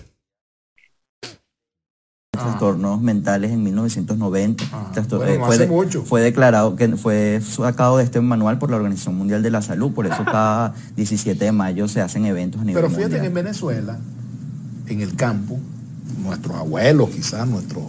Trastornos 2.37 3.01
mentales 3.01 3.51
en 3.51 3.63
1990. 3.63 4.63
Ajá. 4.63 4.91
Trastor- 4.93 5.17
Bueno, 5.17 5.31
eh, 5.33 5.37
no 5.39 5.45
fue, 5.45 5.55
hace 5.55 5.63
de- 5.65 5.71
mucho. 5.71 6.03
fue 6.03 6.21
declarado 6.21 6.75
que 6.75 6.87
fue 6.97 7.41
sacado 7.41 7.97
de 7.97 8.03
este 8.03 8.21
manual 8.21 8.57
por 8.59 8.69
la 8.71 8.77
Organización 8.77 9.15
Mundial 9.17 9.43
de 9.43 9.51
la 9.51 9.61
Salud, 9.61 9.91
por 9.91 10.05
eso 10.05 10.23
cada 10.25 10.73
17 10.95 11.43
de 11.45 11.51
mayo 11.51 11.87
se 11.87 12.01
hacen 12.01 12.25
eventos 12.25 12.61
a 12.61 12.63
nivel 12.65 12.75
Pero 12.81 12.89
fíjate 12.89 13.03
mundial. 13.15 13.21
que 13.21 13.27
en 13.27 13.33
Venezuela, 13.33 13.97
en 14.87 15.01
el 15.01 15.15
campo, 15.15 15.59
nuestros 16.23 16.55
abuelos, 16.55 17.09
quizás 17.09 17.47
nuestros 17.47 17.83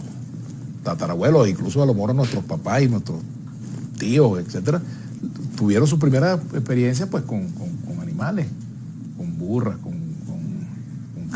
tatarabuelos, 0.83 1.47
incluso 1.47 1.81
a 1.83 1.85
lo 1.85 1.93
mejor 1.93 2.15
nuestros 2.15 2.43
papás 2.45 2.81
y 2.83 2.87
nuestros 2.89 3.19
tíos, 3.97 4.39
etcétera, 4.39 4.81
tuvieron 5.57 5.87
su 5.87 5.99
primera 5.99 6.33
experiencia 6.33 7.07
pues 7.09 7.23
con, 7.23 7.49
con- 7.49 7.75
con 7.85 7.99
animales, 8.01 8.47
con 9.17 9.37
burras, 9.37 9.77
con 9.83 9.98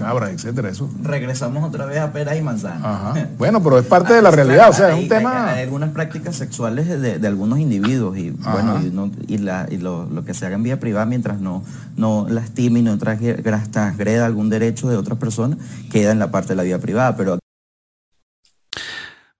cabras, 0.03 0.31
etcétera. 0.31 0.69
Eso. 0.69 0.89
Regresamos 1.01 1.63
otra 1.67 1.85
vez 1.85 1.99
a 1.99 2.11
peras 2.13 2.37
y 2.37 2.41
manzanas. 2.41 2.81
Ajá. 2.83 3.27
Bueno, 3.37 3.61
pero 3.63 3.79
es 3.79 3.85
parte 3.85 4.13
de 4.13 4.21
la 4.21 4.31
realidad, 4.31 4.69
o 4.69 4.73
sea, 4.73 4.89
es 4.95 4.99
un 5.01 5.07
tema. 5.07 5.49
Hay, 5.51 5.57
hay 5.59 5.63
algunas 5.63 5.91
prácticas 5.91 6.35
sexuales 6.35 6.87
de, 6.87 7.19
de 7.19 7.27
algunos 7.27 7.59
individuos 7.59 8.17
y 8.17 8.33
Ajá. 8.41 8.51
bueno, 8.53 8.81
y, 8.83 8.89
no- 8.91 9.11
y 9.27 9.37
la- 9.39 9.67
y 9.69 9.77
lo, 9.77 10.05
lo 10.05 10.23
que 10.25 10.33
se 10.33 10.45
haga 10.45 10.55
en 10.55 10.63
vía 10.63 10.79
privada 10.79 11.05
mientras 11.05 11.39
no, 11.39 11.63
no 11.97 12.25
lastime 12.29 12.79
y 12.79 12.83
no 12.83 12.97
transgre- 12.97 13.41
transgreda 13.71 14.25
algún 14.25 14.49
derecho 14.49 14.89
de 14.89 14.97
otras 14.97 15.17
personas, 15.17 15.57
queda 15.91 16.11
en 16.11 16.19
la 16.19 16.31
parte 16.31 16.49
de 16.49 16.55
la 16.55 16.63
vida 16.63 16.79
privada. 16.79 17.15
Pero 17.17 17.39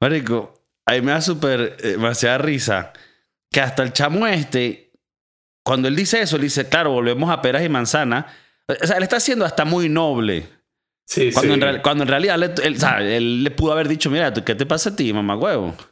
Marico, 0.01 0.62
ahí 0.86 1.01
me 1.01 1.12
da 1.12 1.22
súper, 1.22 1.77
eh, 1.82 1.89
demasiada 1.91 2.38
risa 2.38 2.91
que 3.51 3.62
hasta 3.62 3.84
el 3.84 3.93
chamo 3.93 4.27
este, 4.27 4.91
cuando 5.63 5.88
él 5.88 5.96
dice 5.96 6.22
eso, 6.22 6.36
él 6.36 6.41
dice, 6.41 6.67
claro, 6.67 6.91
volvemos 6.91 7.29
a 7.32 7.41
peras 7.41 7.63
y 7.63 7.70
manzanas. 7.70 8.25
O 8.67 8.88
sea, 8.88 8.98
él 8.98 9.03
está 9.03 9.20
siendo 9.20 9.46
hasta 9.46 9.65
muy 9.65 9.89
noble. 9.89 10.48
Sí, 11.05 11.32
Cuando, 11.34 11.53
sí. 11.53 11.55
en, 11.55 11.62
real- 11.62 11.82
cuando 11.82 12.03
en 12.03 12.08
realidad 12.08 12.41
él, 12.63 12.75
o 12.75 12.79
sea, 12.79 13.00
él 13.01 13.43
le 13.43 13.51
pudo 13.51 13.74
haber 13.74 13.88
dicho, 13.89 14.10
mira, 14.10 14.34
¿tú- 14.34 14.43
¿qué 14.43 14.55
te 14.55 14.65
pasa 14.65 14.91
a 14.91 14.96
ti, 14.96 15.12
mamá 15.13 15.36
huevo? 15.36 15.75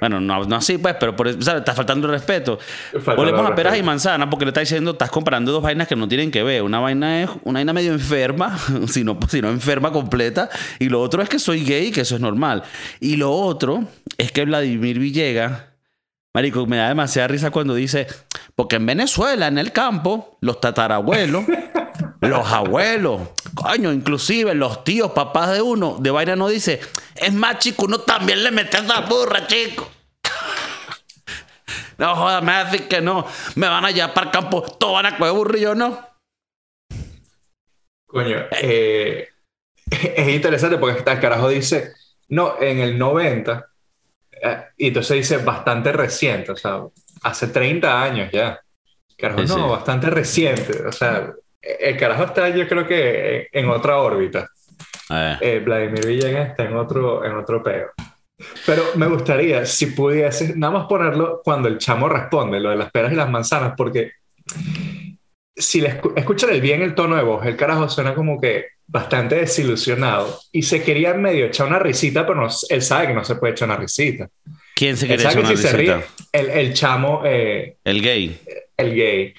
Bueno, 0.00 0.20
no, 0.20 0.42
no 0.44 0.56
así, 0.56 0.78
pues, 0.78 0.96
pero 0.98 1.14
por, 1.14 1.28
eso, 1.28 1.42
¿sabes? 1.42 1.60
está 1.60 1.74
faltando 1.74 2.06
el 2.06 2.14
respeto. 2.14 2.58
Volvemos 3.14 3.46
a 3.50 3.54
peras 3.54 3.76
y 3.76 3.82
manzanas 3.82 4.26
porque 4.30 4.46
le 4.46 4.48
está 4.48 4.60
diciendo, 4.60 4.92
estás 4.92 5.10
comparando 5.10 5.52
dos 5.52 5.62
vainas 5.62 5.86
que 5.86 5.94
no 5.94 6.08
tienen 6.08 6.30
que 6.30 6.42
ver. 6.42 6.62
Una 6.62 6.80
vaina 6.80 7.22
es 7.22 7.28
una 7.44 7.58
vaina 7.58 7.74
medio 7.74 7.92
enferma, 7.92 8.58
si 8.88 9.04
no, 9.04 9.18
si 9.28 9.42
no 9.42 9.50
enferma 9.50 9.92
completa, 9.92 10.48
y 10.78 10.88
lo 10.88 11.02
otro 11.02 11.20
es 11.20 11.28
que 11.28 11.38
soy 11.38 11.62
gay, 11.62 11.90
que 11.92 12.00
eso 12.00 12.14
es 12.14 12.22
normal. 12.22 12.62
Y 13.00 13.16
lo 13.16 13.30
otro 13.32 13.84
es 14.16 14.32
que 14.32 14.46
Vladimir 14.46 14.98
Villegas, 14.98 15.64
marico, 16.32 16.66
me 16.66 16.78
da 16.78 16.88
demasiada 16.88 17.28
risa 17.28 17.50
cuando 17.50 17.74
dice, 17.74 18.06
porque 18.54 18.76
en 18.76 18.86
Venezuela, 18.86 19.46
en 19.46 19.58
el 19.58 19.72
campo, 19.72 20.38
los 20.40 20.58
tatarabuelos, 20.58 21.44
los 22.28 22.46
abuelos, 22.52 23.20
coño, 23.54 23.92
inclusive 23.92 24.54
los 24.54 24.84
tíos, 24.84 25.12
papás 25.12 25.52
de 25.52 25.62
uno, 25.62 25.96
de 26.00 26.10
vaina 26.10 26.36
no 26.36 26.48
dice, 26.48 26.80
es 27.14 27.32
más, 27.32 27.58
chico, 27.58 27.84
uno 27.86 28.00
también 28.00 28.42
le 28.42 28.50
mete 28.50 28.78
esa 28.78 29.00
burra, 29.00 29.46
chico. 29.46 29.88
No 31.98 32.14
jodas, 32.14 32.42
me 32.42 32.52
a 32.52 32.64
decir 32.64 32.88
que 32.88 33.00
no. 33.00 33.26
Me 33.54 33.68
van 33.68 33.86
allá 33.86 34.12
para 34.12 34.26
el 34.26 34.32
campo, 34.32 34.60
todos 34.60 34.92
van 34.92 35.06
a 35.06 35.16
coger 35.16 35.32
burro 35.32 35.56
y 35.56 35.62
yo 35.62 35.74
no. 35.74 36.06
Coño, 38.06 38.46
eh, 38.50 39.28
es 39.90 40.28
interesante 40.28 40.76
porque 40.78 40.98
el 41.10 41.20
carajo 41.20 41.48
dice, 41.48 41.94
no, 42.28 42.60
en 42.60 42.80
el 42.80 42.98
90, 42.98 43.66
eh, 44.42 44.64
y 44.76 44.88
entonces 44.88 45.16
dice 45.16 45.38
bastante 45.38 45.90
reciente, 45.92 46.52
o 46.52 46.56
sea, 46.56 46.82
hace 47.22 47.48
30 47.48 48.02
años 48.02 48.30
ya. 48.32 48.60
Carajo, 49.16 49.46
Sí, 49.46 49.46
no, 49.46 49.54
sí. 49.54 49.60
bastante 49.70 50.10
reciente, 50.10 50.86
o 50.86 50.92
sea, 50.92 51.32
el 51.80 51.96
carajo 51.96 52.24
está 52.24 52.48
yo 52.50 52.66
creo 52.68 52.86
que 52.86 53.48
en 53.52 53.68
otra 53.68 53.98
órbita. 53.98 54.48
Ver. 55.08 55.38
Eh, 55.40 55.60
Vladimir 55.64 56.04
Villegas 56.06 56.50
está 56.50 56.64
en 56.64 56.76
otro, 56.76 57.24
en 57.24 57.34
otro 57.36 57.62
peo. 57.62 57.88
Pero 58.66 58.82
me 58.96 59.06
gustaría, 59.06 59.64
si 59.64 59.86
pudiese, 59.86 60.54
nada 60.56 60.72
más 60.72 60.86
ponerlo 60.86 61.40
cuando 61.42 61.68
el 61.68 61.78
chamo 61.78 62.08
responde, 62.08 62.60
lo 62.60 62.70
de 62.70 62.76
las 62.76 62.90
peras 62.90 63.12
y 63.12 63.16
las 63.16 63.30
manzanas, 63.30 63.72
porque 63.76 64.12
si 65.54 65.80
le 65.80 66.00
escu- 66.00 66.12
escuchan 66.16 66.50
el 66.50 66.60
bien 66.60 66.82
el 66.82 66.94
tono 66.94 67.16
de 67.16 67.22
voz, 67.22 67.46
el 67.46 67.56
carajo 67.56 67.88
suena 67.88 68.14
como 68.14 68.40
que 68.40 68.66
bastante 68.86 69.36
desilusionado 69.36 70.38
y 70.52 70.62
se 70.62 70.82
quería 70.82 71.14
medio 71.14 71.46
echar 71.46 71.66
una 71.66 71.78
risita, 71.78 72.26
pero 72.26 72.40
no- 72.42 72.48
él 72.68 72.82
sabe 72.82 73.08
que 73.08 73.14
no 73.14 73.24
se 73.24 73.36
puede 73.36 73.52
echar 73.54 73.68
una 73.68 73.78
risita. 73.78 74.28
¿Quién 74.74 74.96
se 74.96 75.06
sabe 75.06 75.14
echar 75.20 75.32
que 75.32 75.38
una 75.40 75.48
si 75.48 75.56
se 75.56 75.72
risita? 75.72 75.96
ríe, 75.96 76.04
el, 76.32 76.50
el 76.50 76.74
chamo, 76.74 77.22
eh, 77.24 77.76
El 77.84 78.02
gay. 78.02 78.38
el 78.76 78.94
gay. 78.94 79.34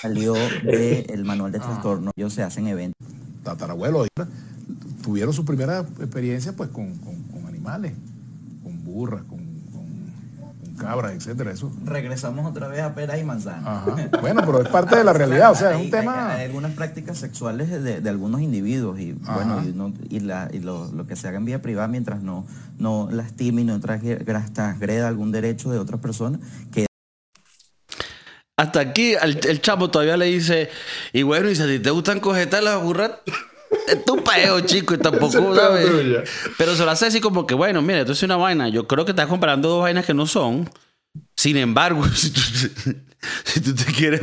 Salió 0.00 0.34
del 0.64 1.24
manual 1.24 1.52
de 1.52 1.58
trastorno. 1.60 2.10
Ellos 2.16 2.32
se 2.32 2.42
hacen 2.42 2.66
eventos. 2.66 3.06
tatarabuelos 3.44 4.08
tuvieron 5.02 5.32
su 5.32 5.44
primera 5.44 5.80
experiencia 5.80 6.52
pues 6.52 6.68
con, 6.70 6.94
con- 6.98 7.22
con 7.24 7.46
animales, 7.46 7.92
con 8.62 8.84
burras, 8.84 9.22
con, 9.24 9.38
con- 9.72 10.64
con 10.66 10.74
cabras, 10.76 11.12
etcétera. 11.14 11.52
Eso. 11.52 11.72
Regresamos 11.84 12.46
otra 12.46 12.68
vez 12.68 12.80
a 12.82 12.94
peras 12.94 13.18
y 13.18 13.24
manzanas. 13.24 13.64
Ajá. 13.66 13.96
Bueno, 14.20 14.42
pero 14.44 14.62
es 14.62 14.68
parte 14.68 14.96
de 14.96 15.04
la 15.04 15.12
realidad, 15.14 15.52
o 15.52 15.54
sea, 15.54 15.72
es 15.76 15.82
un 15.84 15.90
tema. 15.90 16.28
Hay, 16.34 16.40
hay 16.40 16.46
algunas 16.46 16.72
prácticas 16.72 17.16
sexuales 17.18 17.70
de, 17.70 18.00
de 18.02 18.08
algunos 18.10 18.42
individuos 18.42 19.00
y 19.00 19.16
Ajá. 19.22 19.34
bueno, 19.36 19.62
y, 19.66 19.72
no- 19.72 19.92
y 20.10 20.20
la- 20.20 20.50
y 20.52 20.58
lo, 20.60 20.90
lo 20.92 21.06
que 21.06 21.16
se 21.16 21.26
haga 21.28 21.38
en 21.38 21.46
vía 21.46 21.62
privada 21.62 21.88
mientras 21.88 22.22
no, 22.22 22.46
no 22.78 23.08
lastime 23.10 23.62
y 23.62 23.64
no 23.64 23.80
transgre- 23.80 24.22
transgreda 24.52 25.08
algún 25.08 25.32
derecho 25.32 25.70
de 25.70 25.78
otras 25.78 26.00
personas, 26.00 26.40
que 26.72 26.86
Hasta 28.60 28.80
aquí 28.80 29.14
el, 29.14 29.40
el 29.48 29.60
todavía 29.62 30.18
le 30.18 30.26
dice, 30.26 30.68
y 31.14 31.22
bueno, 31.22 31.48
y 31.48 31.56
si 31.56 31.62
a 31.62 31.66
ti 31.66 31.78
te 31.78 31.88
gustan 31.88 32.20
cogetar 32.20 32.62
las 32.62 32.78
burras, 32.82 33.12
es 33.88 34.04
tu 34.04 34.22
peo, 34.22 34.60
chico, 34.60 34.92
y 34.92 34.98
tampoco, 34.98 35.54
es 35.54 35.58
¿sabes? 35.58 36.30
Pero 36.58 36.76
se 36.76 36.84
lo 36.84 36.90
hace 36.90 37.06
así 37.06 37.22
como 37.22 37.46
que, 37.46 37.54
bueno, 37.54 37.80
mira, 37.80 38.00
esto 38.00 38.12
es 38.12 38.22
una 38.22 38.36
vaina. 38.36 38.68
Yo 38.68 38.86
creo 38.86 39.06
que 39.06 39.12
estás 39.12 39.28
comparando 39.28 39.70
dos 39.70 39.80
vainas 39.80 40.04
que 40.04 40.12
no 40.12 40.26
son. 40.26 40.68
Sin 41.34 41.56
embargo, 41.56 42.06
si 42.14 42.34
tú, 42.34 42.40
si 43.44 43.60
tú 43.62 43.74
te 43.74 43.86
quieres 43.86 44.20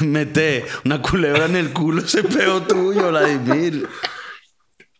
meter 0.00 0.66
una 0.84 1.00
culebra 1.00 1.46
en 1.46 1.56
el 1.56 1.72
culo, 1.72 2.02
ese 2.02 2.24
peo 2.24 2.60
tuyo, 2.64 3.08
Vladimir. 3.08 3.88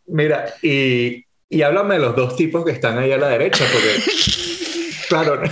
Mira, 0.07 0.47
y, 0.63 1.27
y 1.51 1.61
háblame 1.61 1.97
de 1.97 2.01
los 2.01 2.17
dos 2.17 2.37
tipos 2.37 2.65
que 2.65 2.71
están 2.71 2.99
ahí 2.99 3.13
a 3.13 3.19
la 3.19 3.29
derecha, 3.29 3.67
porque, 3.71 4.03
claro, 5.11 5.43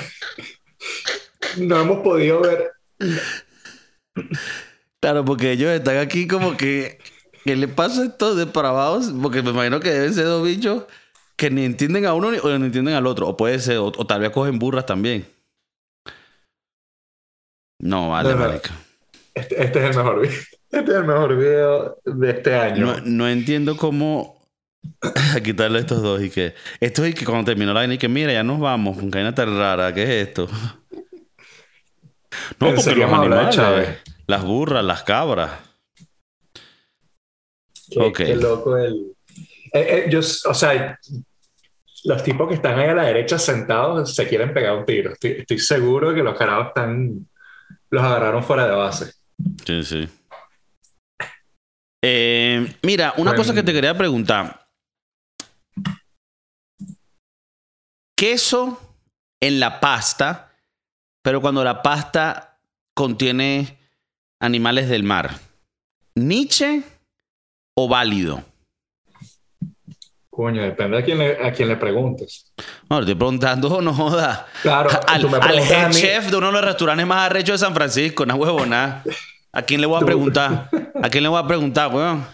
no 1.59 1.81
hemos 1.83 1.99
podido 1.99 2.41
ver. 2.41 2.80
Claro, 5.01 5.25
porque 5.25 5.53
ellos 5.53 5.71
están 5.71 5.97
aquí 5.99 6.27
como 6.27 6.57
que. 6.57 6.99
¿Qué 7.45 7.57
le 7.57 7.69
pasa 7.69 8.03
a 8.03 8.05
estos 8.05 8.37
depravados? 8.37 9.13
Porque 9.23 9.43
me 9.43 9.51
imagino 9.51 9.81
que 9.81 9.91
deben 9.91 10.13
ser 10.13 10.27
dos 10.27 10.45
bichos 10.45 10.85
que 11.37 11.51
ni 11.51 11.65
entienden 11.65 12.05
a 12.05 12.13
uno 12.13 12.31
ni, 12.31 12.37
o 12.39 12.59
ni 12.59 12.67
entienden 12.67 12.95
al 12.95 13.07
otro. 13.07 13.27
O 13.29 13.37
puede 13.37 13.59
ser, 13.61 13.79
o, 13.79 13.87
o 13.87 14.07
tal 14.07 14.21
vez 14.21 14.31
cogen 14.31 14.59
burras 14.59 14.85
también. 14.85 15.27
No, 17.79 18.11
vale, 18.11 18.35
marica. 18.35 18.71
Este, 19.35 19.63
este 19.63 19.79
es 19.79 19.97
el 19.97 19.97
mejor 19.97 20.21
video. 20.21 20.37
Este 20.71 20.93
es 20.93 20.99
el 20.99 21.05
mejor 21.05 21.37
video 21.37 21.99
de 22.05 22.31
este 22.31 22.55
año. 22.55 22.87
No, 22.87 23.01
no 23.01 23.29
entiendo 23.29 23.77
cómo 23.77 24.41
quitarle 25.43 25.81
estos 25.81 26.01
dos 26.01 26.23
y 26.23 26.31
que 26.31 26.55
esto 26.79 27.05
y 27.05 27.13
que 27.13 27.25
cuando 27.25 27.47
terminó 27.47 27.73
la 27.73 27.81
vaina 27.81 27.95
y 27.95 27.99
que 27.99 28.09
mira 28.09 28.33
ya 28.33 28.45
nos 28.45 28.61
vamos 28.61 28.97
con 28.97 29.11
vaina 29.11 29.35
tan 29.35 29.59
rara 29.59 29.93
¿qué 29.93 30.05
es 30.05 30.29
esto? 30.29 30.49
No 32.59 32.69
¿En 32.69 32.75
porque 32.77 32.95
los 32.95 33.57
de 33.57 33.99
las 34.27 34.45
burras 34.45 34.85
las 34.85 35.03
cabras 35.03 35.51
Qué, 37.91 38.01
Ok. 38.01 38.17
qué 38.19 38.37
loco 38.37 38.77
el. 38.77 39.17
Eh, 39.73 40.05
eh, 40.05 40.07
yo, 40.11 40.21
o 40.21 40.55
sea, 40.55 40.99
los 42.05 42.23
tipos 42.23 42.49
que 42.49 42.55
están 42.55 42.79
ahí 42.79 42.89
a 42.89 42.95
la 42.95 43.03
derecha 43.05 43.37
sentados 43.39 44.15
se 44.15 44.29
quieren 44.29 44.55
pegar 44.55 44.77
un 44.77 44.87
tiro. 44.87 45.13
Estoy, 45.13 45.33
estoy 45.41 45.59
seguro 45.59 46.15
que 46.15 46.23
los 46.23 46.39
carajos 46.39 46.69
están. 46.69 47.29
Los 47.91 48.03
agarraron 48.03 48.45
fuera 48.45 48.67
de 48.67 48.73
base. 48.77 49.13
sí 49.67 49.83
sí 49.83 50.09
Eh, 52.05 52.75
mira 52.83 53.13
una 53.17 53.31
Bueno. 53.33 53.37
cosa 53.37 53.53
que 53.55 53.65
te 53.65 53.73
quería 53.73 53.97
preguntar 53.99 54.69
queso 58.17 58.79
en 59.43 59.59
la 59.59 59.81
pasta 59.81 60.50
pero 61.23 61.41
cuando 61.41 61.63
la 61.65 61.83
pasta 61.83 62.59
contiene 62.95 63.79
animales 64.39 64.89
del 64.89 65.03
mar 65.03 65.31
Nietzsche 66.15 66.83
o 67.75 67.89
válido 67.89 68.45
Coño, 70.31 70.63
depende 70.63 70.97
a 70.97 71.05
quién 71.05 71.19
le, 71.19 71.45
a 71.45 71.53
quién 71.53 71.69
le 71.69 71.77
preguntes. 71.77 72.51
No, 72.89 73.01
estoy 73.01 73.15
preguntando, 73.15 73.83
no 73.83 73.93
joda. 73.93 74.47
Claro, 74.63 74.89
Al, 75.07 75.27
al 75.35 75.59
head 75.59 75.91
chef 75.91 76.31
de 76.31 76.37
uno 76.37 76.47
de 76.47 76.53
los 76.55 76.65
restaurantes 76.65 77.07
más 77.07 77.27
arrechos 77.27 77.61
de 77.61 77.67
San 77.67 77.75
Francisco, 77.75 78.23
una 78.23 78.37
huevona. 78.37 79.03
¿A 79.53 79.63
quién 79.63 79.83
le 79.83 79.87
voy 79.87 80.01
a 80.01 80.07
preguntar? 80.07 80.71
¿A 81.03 81.11
quién 81.11 81.25
le 81.25 81.29
voy 81.29 81.43
a 81.43 81.47
preguntar, 81.47 81.93
weón? 81.93 82.25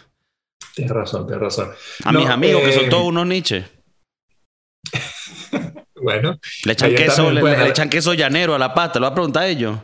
Tienes 0.75 0.93
razón, 0.93 1.27
tienes 1.27 1.43
razón. 1.43 1.71
A 2.05 2.13
No, 2.13 2.21
mis 2.21 2.29
amigos, 2.29 2.63
que 2.63 2.73
son 2.75 2.85
eh, 2.85 2.89
todos 2.91 3.07
unos 3.07 3.27
niches. 3.27 3.65
Bueno, 6.07 6.39
Le 6.65 6.73
echan, 6.75 6.95
queso, 6.95 7.33
le, 7.33 7.69
echan 7.69 7.91
queso 7.91 8.15
llanero 8.15 8.55
a 8.55 8.61
la 8.61 8.73
pasta. 8.73 9.01
¿Lo 9.01 9.07
va 9.07 9.11
a 9.11 9.15
preguntar 9.15 9.43
a 9.43 9.49
ellos? 9.49 9.77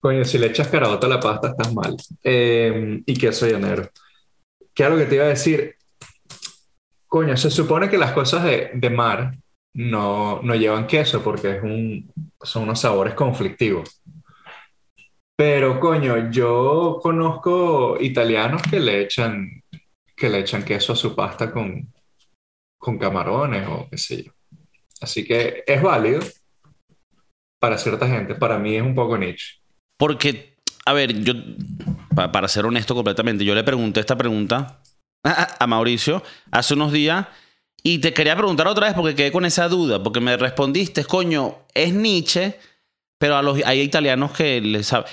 coño, 0.00 0.24
si 0.24 0.36
le 0.36 0.48
echas 0.48 0.66
caraota 0.66 1.06
a 1.06 1.10
la 1.10 1.20
pasta, 1.20 1.50
estás 1.50 1.72
mal. 1.72 1.96
Eh, 2.24 3.00
y 3.06 3.16
queso 3.16 3.46
llanero. 3.46 3.88
¿Qué 4.74 4.82
es 4.82 4.90
lo 4.90 4.96
que 4.96 5.06
te 5.06 5.14
iba 5.14 5.26
a 5.26 5.28
decir? 5.28 5.76
Coño, 7.06 7.36
se 7.36 7.52
supone 7.52 7.88
que 7.88 7.96
las 7.96 8.10
cosas 8.10 8.42
de, 8.42 8.72
de 8.74 8.90
mar 8.90 9.36
no, 9.74 10.42
no 10.42 10.54
llevan 10.56 10.88
queso 10.88 11.22
porque 11.22 11.58
es 11.58 11.62
un, 11.62 12.12
son 12.42 12.64
unos 12.64 12.80
sabores 12.80 13.14
conflictivos. 13.14 14.02
Pero, 15.36 15.78
coño, 15.78 16.32
yo 16.32 16.98
conozco 17.00 17.96
italianos 18.00 18.60
que 18.68 18.80
le 18.80 19.02
echan, 19.02 19.62
que 20.16 20.28
le 20.28 20.40
echan 20.40 20.64
queso 20.64 20.94
a 20.94 20.96
su 20.96 21.14
pasta 21.14 21.52
con, 21.52 21.92
con 22.76 22.98
camarones 22.98 23.68
o 23.68 23.86
qué 23.88 23.96
sé 23.96 24.24
yo. 24.24 24.33
Así 25.04 25.24
que 25.24 25.62
es 25.66 25.82
válido 25.82 26.20
para 27.60 27.78
cierta 27.78 28.08
gente. 28.08 28.34
Para 28.34 28.58
mí 28.58 28.74
es 28.74 28.82
un 28.82 28.94
poco 28.94 29.16
niche. 29.18 29.60
Porque, 29.98 30.56
a 30.86 30.92
ver, 30.92 31.20
yo, 31.22 31.34
pa- 32.14 32.32
para 32.32 32.48
ser 32.48 32.64
honesto 32.66 32.94
completamente, 32.94 33.44
yo 33.44 33.54
le 33.54 33.62
pregunté 33.64 34.00
esta 34.00 34.16
pregunta 34.16 34.80
a, 35.24 35.66
Mauricio 35.66 36.22
hace 36.50 36.74
unos 36.74 36.90
días 36.92 37.26
y 37.82 37.98
te 37.98 38.12
quería 38.14 38.34
preguntar 38.36 38.66
otra 38.66 38.86
vez 38.86 38.94
porque 38.94 39.14
quedé 39.14 39.30
con 39.30 39.44
esa 39.44 39.68
duda, 39.68 40.02
porque 40.02 40.20
me 40.20 40.36
respondiste, 40.36 41.04
coño, 41.04 41.58
es 41.74 41.92
Nietzsche, 41.92 42.58
pero 43.18 43.36
a 43.36 43.42
los, 43.42 43.62
hay 43.64 43.80
italianos 43.82 44.32
que 44.32 44.60
les 44.60 44.86
saben. 44.86 45.10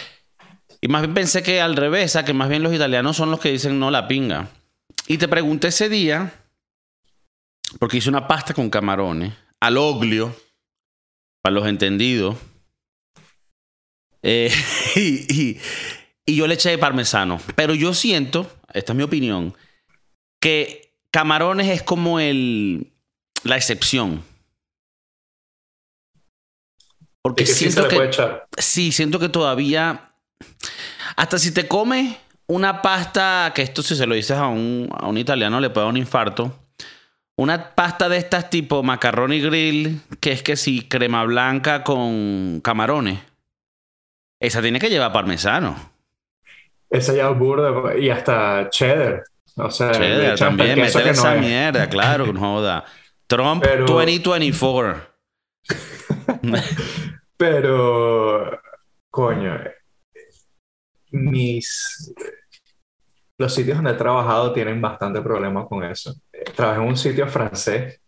Y 0.79 0.87
más 0.87 1.01
bien 1.01 1.13
pensé 1.13 1.43
que 1.43 1.61
al 1.61 1.75
revés, 1.75 2.15
a 2.15 2.23
que 2.25 2.33
más 2.33 2.47
bien 2.49 2.63
los 2.63 2.73
italianos 2.73 3.17
son 3.17 3.29
los 3.29 3.39
que 3.41 3.51
dicen 3.51 3.77
no 3.77 3.91
la 3.91 4.07
pinga. 4.07 4.47
Y 5.07 5.17
te 5.17 5.27
pregunté 5.27 5.67
ese 5.67 5.89
día, 5.89 6.33
porque 7.77 7.97
hice 7.97 8.09
una 8.09 8.27
pasta 8.27 8.53
con 8.53 8.69
camarones, 8.69 9.33
al 9.61 9.77
oglio, 9.77 10.35
para 11.43 11.53
los 11.53 11.67
entendidos. 11.67 12.35
Eh, 14.23 14.51
y, 14.95 15.33
y- 15.33 15.59
y 16.25 16.35
yo 16.35 16.45
le 16.47 16.53
eché 16.53 16.77
parmesano. 16.77 17.39
Pero 17.55 17.73
yo 17.73 17.93
siento, 17.93 18.49
esta 18.73 18.93
es 18.93 18.97
mi 18.97 19.03
opinión, 19.03 19.55
que 20.39 20.93
camarones 21.11 21.67
es 21.69 21.81
como 21.83 22.19
el, 22.19 22.93
la 23.43 23.57
excepción. 23.57 24.23
Porque 27.23 27.43
que 27.43 27.51
sí 27.53 27.65
se 27.65 27.71
siento 27.71 27.83
le 27.83 27.87
que, 27.89 27.95
puede 27.95 28.07
echar. 28.09 28.47
sí, 28.57 28.91
siento 28.91 29.19
que 29.19 29.29
todavía, 29.29 30.13
hasta 31.15 31.37
si 31.37 31.51
te 31.51 31.67
comes 31.67 32.17
una 32.47 32.81
pasta, 32.81 33.51
que 33.55 33.61
esto 33.61 33.81
si 33.83 33.95
se 33.95 34.05
lo 34.07 34.15
dices 34.15 34.37
a 34.37 34.47
un, 34.47 34.89
a 34.91 35.07
un 35.07 35.17
italiano 35.17 35.59
le 35.59 35.69
puede 35.69 35.85
dar 35.85 35.91
un 35.91 35.97
infarto, 35.97 36.57
una 37.41 37.73
pasta 37.75 38.07
de 38.07 38.17
estas 38.17 38.49
tipo 38.49 38.83
macarrón 38.83 39.33
y 39.33 39.41
grill, 39.41 40.01
que 40.19 40.31
es 40.31 40.43
que 40.43 40.55
si 40.55 40.87
crema 40.87 41.23
blanca 41.23 41.83
con 41.83 42.61
camarones, 42.61 43.19
esa 44.39 44.61
tiene 44.61 44.79
que 44.79 44.89
llevar 44.89 45.11
parmesano. 45.11 45.91
Esa 46.89 47.13
ya 47.15 47.29
es 47.29 47.37
burda 47.39 47.97
y 47.97 48.09
hasta 48.09 48.69
cheddar. 48.69 49.23
O 49.55 49.69
sea, 49.71 49.91
le 49.91 49.97
Cheddar 49.97 50.37
también, 50.39 50.79
no 50.79 50.85
esa 50.85 51.35
es. 51.35 51.41
mierda, 51.41 51.89
claro, 51.89 52.31
no 52.31 52.39
joda. 52.39 52.85
Trump 53.27 53.63
Pero- 53.63 53.85
2024. 53.85 55.11
Pero, 57.37 58.61
coño, 59.09 59.59
mis... 61.11 62.13
Los 63.41 63.55
sitios 63.55 63.77
donde 63.77 63.93
he 63.93 63.95
trabajado 63.95 64.53
tienen 64.53 64.79
bastante 64.79 65.19
problemas 65.19 65.67
con 65.67 65.83
eso. 65.83 66.13
Eh, 66.31 66.43
Trabajé 66.55 66.79
en 66.79 66.87
un 66.87 66.95
sitio 66.95 67.27
francés, 67.27 67.99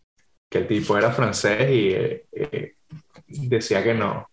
que 0.48 0.60
el 0.60 0.68
tipo 0.68 0.96
era 0.96 1.12
francés 1.12 1.72
y 1.72 1.90
eh, 1.90 2.76
decía 3.28 3.84
que 3.84 3.96
no, 3.96 4.30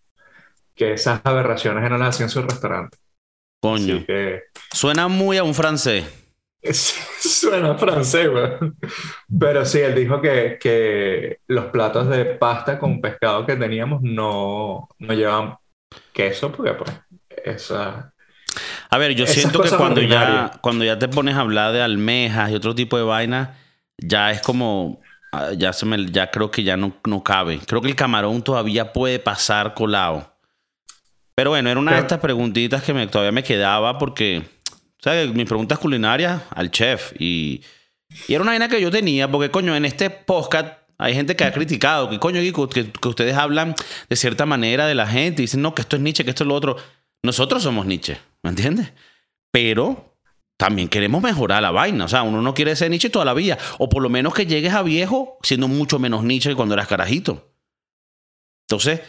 que 0.74 0.92
esas 0.92 1.22
aberraciones 1.24 1.88
no 1.88 1.96
las 1.96 2.10
hacían 2.10 2.26
en 2.26 2.30
su 2.30 2.42
restaurante. 2.42 2.98
Coño. 3.62 4.04
Que, 4.06 4.42
Suena 4.70 5.08
muy 5.08 5.38
a 5.38 5.42
un 5.42 5.54
francés. 5.54 6.04
Suena 6.62 7.78
francés, 7.78 8.28
güey. 8.30 8.50
Pero 9.38 9.64
sí, 9.64 9.78
él 9.78 9.94
dijo 9.94 10.20
que, 10.20 10.58
que 10.60 11.38
los 11.46 11.66
platos 11.66 12.10
de 12.10 12.26
pasta 12.26 12.78
con 12.78 13.00
pescado 13.00 13.46
que 13.46 13.56
teníamos 13.56 14.02
no, 14.02 14.86
no 14.98 15.14
llevaban 15.14 15.56
queso, 16.12 16.52
porque 16.52 16.74
pues 16.74 16.90
esa... 17.42 18.12
A 18.88 18.98
ver, 18.98 19.14
yo 19.14 19.26
siento 19.26 19.62
que 19.62 19.70
cuando 19.70 20.00
ya, 20.02 20.52
cuando 20.60 20.84
ya 20.84 20.98
te 20.98 21.08
pones 21.08 21.36
a 21.36 21.40
hablar 21.40 21.72
de 21.72 21.82
almejas 21.82 22.50
y 22.50 22.54
otro 22.54 22.74
tipo 22.74 22.96
de 22.96 23.04
vainas, 23.04 23.50
ya 23.98 24.30
es 24.30 24.40
como, 24.42 25.00
ah, 25.32 25.50
ya 25.56 25.72
se 25.72 25.86
me, 25.86 26.06
ya 26.10 26.30
creo 26.30 26.50
que 26.50 26.62
ya 26.62 26.76
no, 26.76 26.94
no 27.06 27.22
cabe. 27.22 27.60
Creo 27.66 27.80
que 27.80 27.88
el 27.88 27.96
camarón 27.96 28.42
todavía 28.42 28.92
puede 28.92 29.18
pasar 29.18 29.74
colado. 29.74 30.34
Pero 31.34 31.50
bueno, 31.50 31.70
era 31.70 31.80
una 31.80 31.94
de 31.94 32.00
estas 32.00 32.18
preguntitas 32.18 32.82
que 32.82 32.92
me, 32.92 33.06
todavía 33.06 33.32
me 33.32 33.42
quedaba 33.42 33.96
porque, 33.98 34.42
¿sabes? 34.98 35.32
Mis 35.32 35.46
preguntas 35.46 35.78
culinarias 35.78 36.42
al 36.50 36.70
chef 36.70 37.12
y, 37.18 37.62
y 38.28 38.34
era 38.34 38.42
una 38.42 38.52
vaina 38.52 38.68
que 38.68 38.80
yo 38.80 38.90
tenía 38.90 39.30
porque, 39.30 39.50
coño, 39.50 39.74
en 39.74 39.84
este 39.84 40.10
podcast 40.10 40.80
hay 40.98 41.14
gente 41.14 41.34
que 41.36 41.44
ha 41.44 41.52
criticado 41.52 42.10
que, 42.10 42.18
coño, 42.18 42.40
que, 42.42 42.92
que 42.92 43.08
ustedes 43.08 43.34
hablan 43.34 43.74
de 44.10 44.16
cierta 44.16 44.44
manera 44.44 44.86
de 44.86 44.94
la 44.94 45.06
gente 45.06 45.40
y 45.40 45.44
dicen, 45.44 45.62
no, 45.62 45.74
que 45.74 45.80
esto 45.80 45.96
es 45.96 46.02
Nietzsche, 46.02 46.24
que 46.24 46.30
esto 46.30 46.44
es 46.44 46.48
lo 46.48 46.54
otro. 46.54 46.76
Nosotros 47.22 47.62
somos 47.62 47.86
Nietzsche, 47.86 48.18
¿me 48.42 48.50
entiendes? 48.50 48.92
Pero 49.52 50.16
también 50.56 50.88
queremos 50.88 51.22
mejorar 51.22 51.62
la 51.62 51.70
vaina. 51.70 52.04
O 52.04 52.08
sea, 52.08 52.22
uno 52.22 52.42
no 52.42 52.54
quiere 52.54 52.76
ser 52.76 52.90
Nietzsche 52.90 53.10
toda 53.10 53.24
la 53.24 53.34
vida. 53.34 53.58
O 53.78 53.88
por 53.88 54.02
lo 54.02 54.08
menos 54.08 54.34
que 54.34 54.46
llegues 54.46 54.72
a 54.74 54.82
viejo 54.82 55.38
siendo 55.42 55.68
mucho 55.68 55.98
menos 55.98 56.22
Nietzsche 56.24 56.50
que 56.50 56.56
cuando 56.56 56.74
eras 56.74 56.86
carajito. 56.88 57.50
Entonces, 58.68 59.00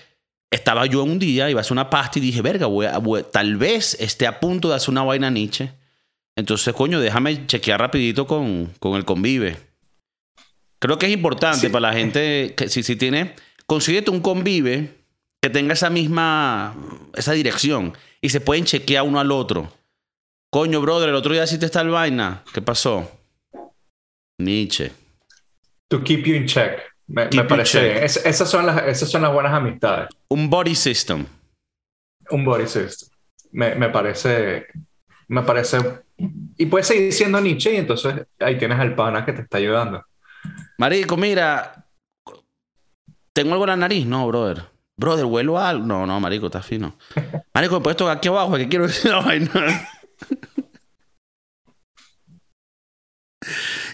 estaba 0.51 0.85
yo 0.85 1.03
un 1.03 1.19
día, 1.19 1.49
iba 1.49 1.59
a 1.59 1.61
hacer 1.61 1.73
una 1.73 1.89
pasta 1.89 2.19
y 2.19 2.21
dije, 2.21 2.41
verga, 2.41 2.65
voy 2.67 2.85
a- 2.85 2.97
voy- 2.97 3.23
tal 3.31 3.57
vez 3.57 3.95
esté 3.99 4.27
a 4.27 4.39
punto 4.39 4.69
de 4.69 4.75
hacer 4.75 4.89
una 4.89 5.03
vaina 5.03 5.29
Nietzsche. 5.29 5.71
Entonces, 6.35 6.73
coño, 6.73 6.99
déjame 6.99 7.45
chequear 7.45 7.79
rapidito 7.79 8.25
con, 8.25 8.73
con 8.79 8.95
el 8.95 9.05
convive. 9.05 9.57
Creo 10.79 10.97
que 10.97 11.05
es 11.05 11.11
importante 11.13 11.67
Sí. 11.67 11.69
para 11.69 11.89
la 11.91 11.93
gente 11.93 12.53
que 12.57 12.69
si, 12.69 12.81
si 12.83 12.95
tiene, 12.95 13.35
consíguete 13.67 14.09
un 14.09 14.21
convive 14.21 15.00
que 15.41 15.49
tenga 15.49 15.73
esa 15.73 15.89
misma, 15.89 16.75
esa 17.15 17.31
dirección 17.33 17.93
y 18.21 18.29
se 18.29 18.41
pueden 18.41 18.65
chequear 18.65 19.03
uno 19.03 19.19
al 19.19 19.31
otro. 19.31 19.71
Coño, 20.51 20.81
brother, 20.81 21.09
el 21.09 21.15
otro 21.15 21.33
día 21.33 21.43
hiciste 21.43 21.69
tal 21.69 21.89
vaina. 21.89 22.43
¿Qué 22.53 22.61
pasó? 22.61 23.09
Nietzsche. 24.39 24.91
To 25.89 26.03
keep 26.03 26.25
you 26.25 26.35
in 26.35 26.45
check. 26.45 26.79
Me, 27.07 27.27
parece 27.27 27.79
check. 27.79 27.91
bien. 27.93 28.03
Es- 28.03 28.25
esas, 28.25 28.49
son 28.49 28.65
las, 28.65 28.83
esas 28.87 29.09
son 29.09 29.21
las 29.23 29.33
buenas 29.33 29.53
amistades. 29.53 30.09
Un 30.29 30.49
body 30.49 30.75
system. 30.75 31.25
Un 32.29 32.45
body 32.45 32.67
system. 32.67 33.09
Me, 33.51 33.75
me 33.75 33.89
parece. 33.89 34.67
Me 35.27 35.41
parece. 35.43 35.77
Y 36.57 36.65
puedes 36.67 36.87
seguir 36.87 37.11
siendo 37.13 37.41
Nietzsche 37.41 37.73
y 37.73 37.77
entonces 37.77 38.27
ahí 38.39 38.57
tienes 38.57 38.79
al 38.79 38.93
pana 38.95 39.25
que 39.25 39.33
te 39.33 39.41
está 39.41 39.57
ayudando. 39.57 40.05
Marico, 40.77 41.17
mira. 41.17 41.85
¿Tengo 43.33 43.53
algo 43.53 43.63
en 43.65 43.69
la 43.69 43.77
nariz? 43.77 44.05
No, 44.05 44.27
brother. 44.27 44.63
Brother, 45.01 45.25
¿huelo 45.25 45.57
a 45.57 45.67
algo? 45.69 45.83
No, 45.85 46.05
no, 46.05 46.19
marico, 46.19 46.45
está 46.45 46.61
fino. 46.61 46.95
Marico, 47.55 47.75
¿me 47.75 47.81
puedes 47.81 47.97
tocar 47.97 48.17
aquí 48.17 48.27
abajo? 48.27 48.55
Que 48.55 48.69
quiero 48.69 48.85
decir 48.87 49.09
la 49.11 49.19
vaina. 49.21 49.49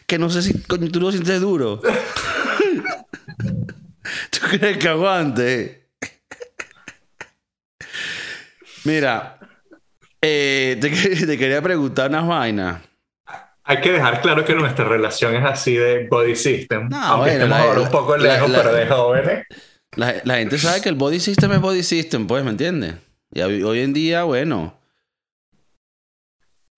que 0.06 0.20
no 0.20 0.30
sé 0.30 0.42
si 0.42 0.62
coño, 0.64 0.90
tú 0.92 1.00
lo 1.00 1.12
sientes 1.12 1.40
duro. 1.42 1.82
¿Tú 4.30 4.40
crees 4.50 4.78
que 4.78 4.90
aguante? 4.90 5.88
Mira, 8.86 9.40
eh, 10.22 10.78
te, 10.80 10.90
que- 10.92 11.26
te 11.26 11.38
quería 11.38 11.62
preguntar 11.62 12.10
unas 12.10 12.28
vainas. 12.28 12.82
Hay 13.64 13.82
que 13.82 13.92
dejar 13.92 14.22
claro 14.22 14.46
que 14.46 14.56
nuestra 14.56 14.86
relación 14.86 15.36
es 15.36 15.44
así 15.44 15.76
de 15.76 16.08
body 16.10 16.36
system. 16.38 16.88
No, 16.90 16.98
aunque 17.04 17.32
bueno, 17.32 17.44
estemos 17.46 17.58
ahora 17.60 17.82
un 17.82 17.90
poco 17.92 18.16
lejos, 18.18 18.50
la- 18.50 18.58
pero 18.64 18.74
de 18.74 18.88
jóvenes. 18.88 19.46
La, 19.98 20.22
la 20.24 20.38
gente 20.38 20.60
sabe 20.60 20.80
que 20.80 20.90
el 20.90 20.96
body 20.96 21.20
system 21.20 21.52
es 21.54 21.60
body 21.60 21.82
system, 21.82 22.28
pues, 22.28 22.44
¿me 22.44 22.52
entiendes? 22.52 22.96
Y 23.34 23.42
hoy 23.42 23.80
en 23.80 23.94
día, 23.94 24.24
bueno. 24.24 24.80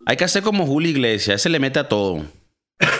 Hay 0.06 0.16
que 0.16 0.24
hacer 0.24 0.42
como 0.42 0.66
Julio 0.66 0.90
Iglesias, 0.90 1.42
ese 1.42 1.50
le 1.50 1.60
mete 1.60 1.80
a 1.80 1.88
todo. 1.88 2.26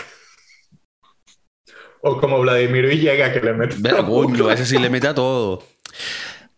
O 2.02 2.18
como 2.18 2.40
Vladimir 2.40 2.86
Villegas 2.86 3.30
que 3.30 3.40
le 3.40 3.52
mete. 3.52 3.76
Pero, 3.82 4.06
coño, 4.06 4.50
ese 4.50 4.64
sí 4.64 4.78
le 4.78 4.88
mete 4.88 5.08
a 5.08 5.14
todo. 5.14 5.62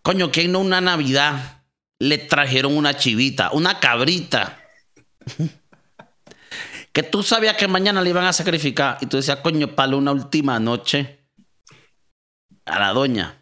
Coño, 0.02 0.30
que 0.30 0.46
no 0.46 0.60
una 0.60 0.80
Navidad 0.80 1.64
le 1.98 2.18
trajeron 2.18 2.76
una 2.76 2.96
chivita, 2.96 3.50
una 3.50 3.80
cabrita. 3.80 4.60
que 6.92 7.02
tú 7.02 7.24
sabías 7.24 7.56
que 7.56 7.66
mañana 7.66 8.02
le 8.02 8.10
iban 8.10 8.24
a 8.24 8.32
sacrificar. 8.32 8.98
Y 9.00 9.06
tú 9.06 9.16
decías, 9.16 9.38
coño, 9.38 9.74
para 9.74 9.96
una 9.96 10.12
última 10.12 10.60
noche 10.60 11.26
a 12.64 12.78
la 12.78 12.92
doña. 12.92 13.41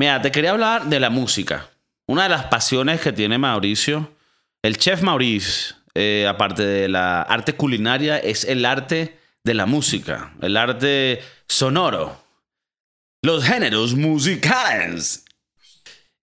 Mira, 0.00 0.22
te 0.22 0.32
quería 0.32 0.52
hablar 0.52 0.86
de 0.86 0.98
la 0.98 1.10
música. 1.10 1.68
Una 2.06 2.22
de 2.22 2.30
las 2.30 2.46
pasiones 2.46 3.02
que 3.02 3.12
tiene 3.12 3.36
Mauricio, 3.36 4.10
el 4.62 4.78
chef 4.78 5.02
Maurice, 5.02 5.74
eh, 5.94 6.26
aparte 6.26 6.64
de 6.64 6.88
la 6.88 7.20
arte 7.20 7.52
culinaria, 7.52 8.16
es 8.16 8.44
el 8.44 8.64
arte 8.64 9.18
de 9.44 9.52
la 9.52 9.66
música, 9.66 10.32
el 10.40 10.56
arte 10.56 11.20
sonoro, 11.46 12.18
los 13.20 13.44
géneros 13.44 13.94
musicales. 13.94 15.26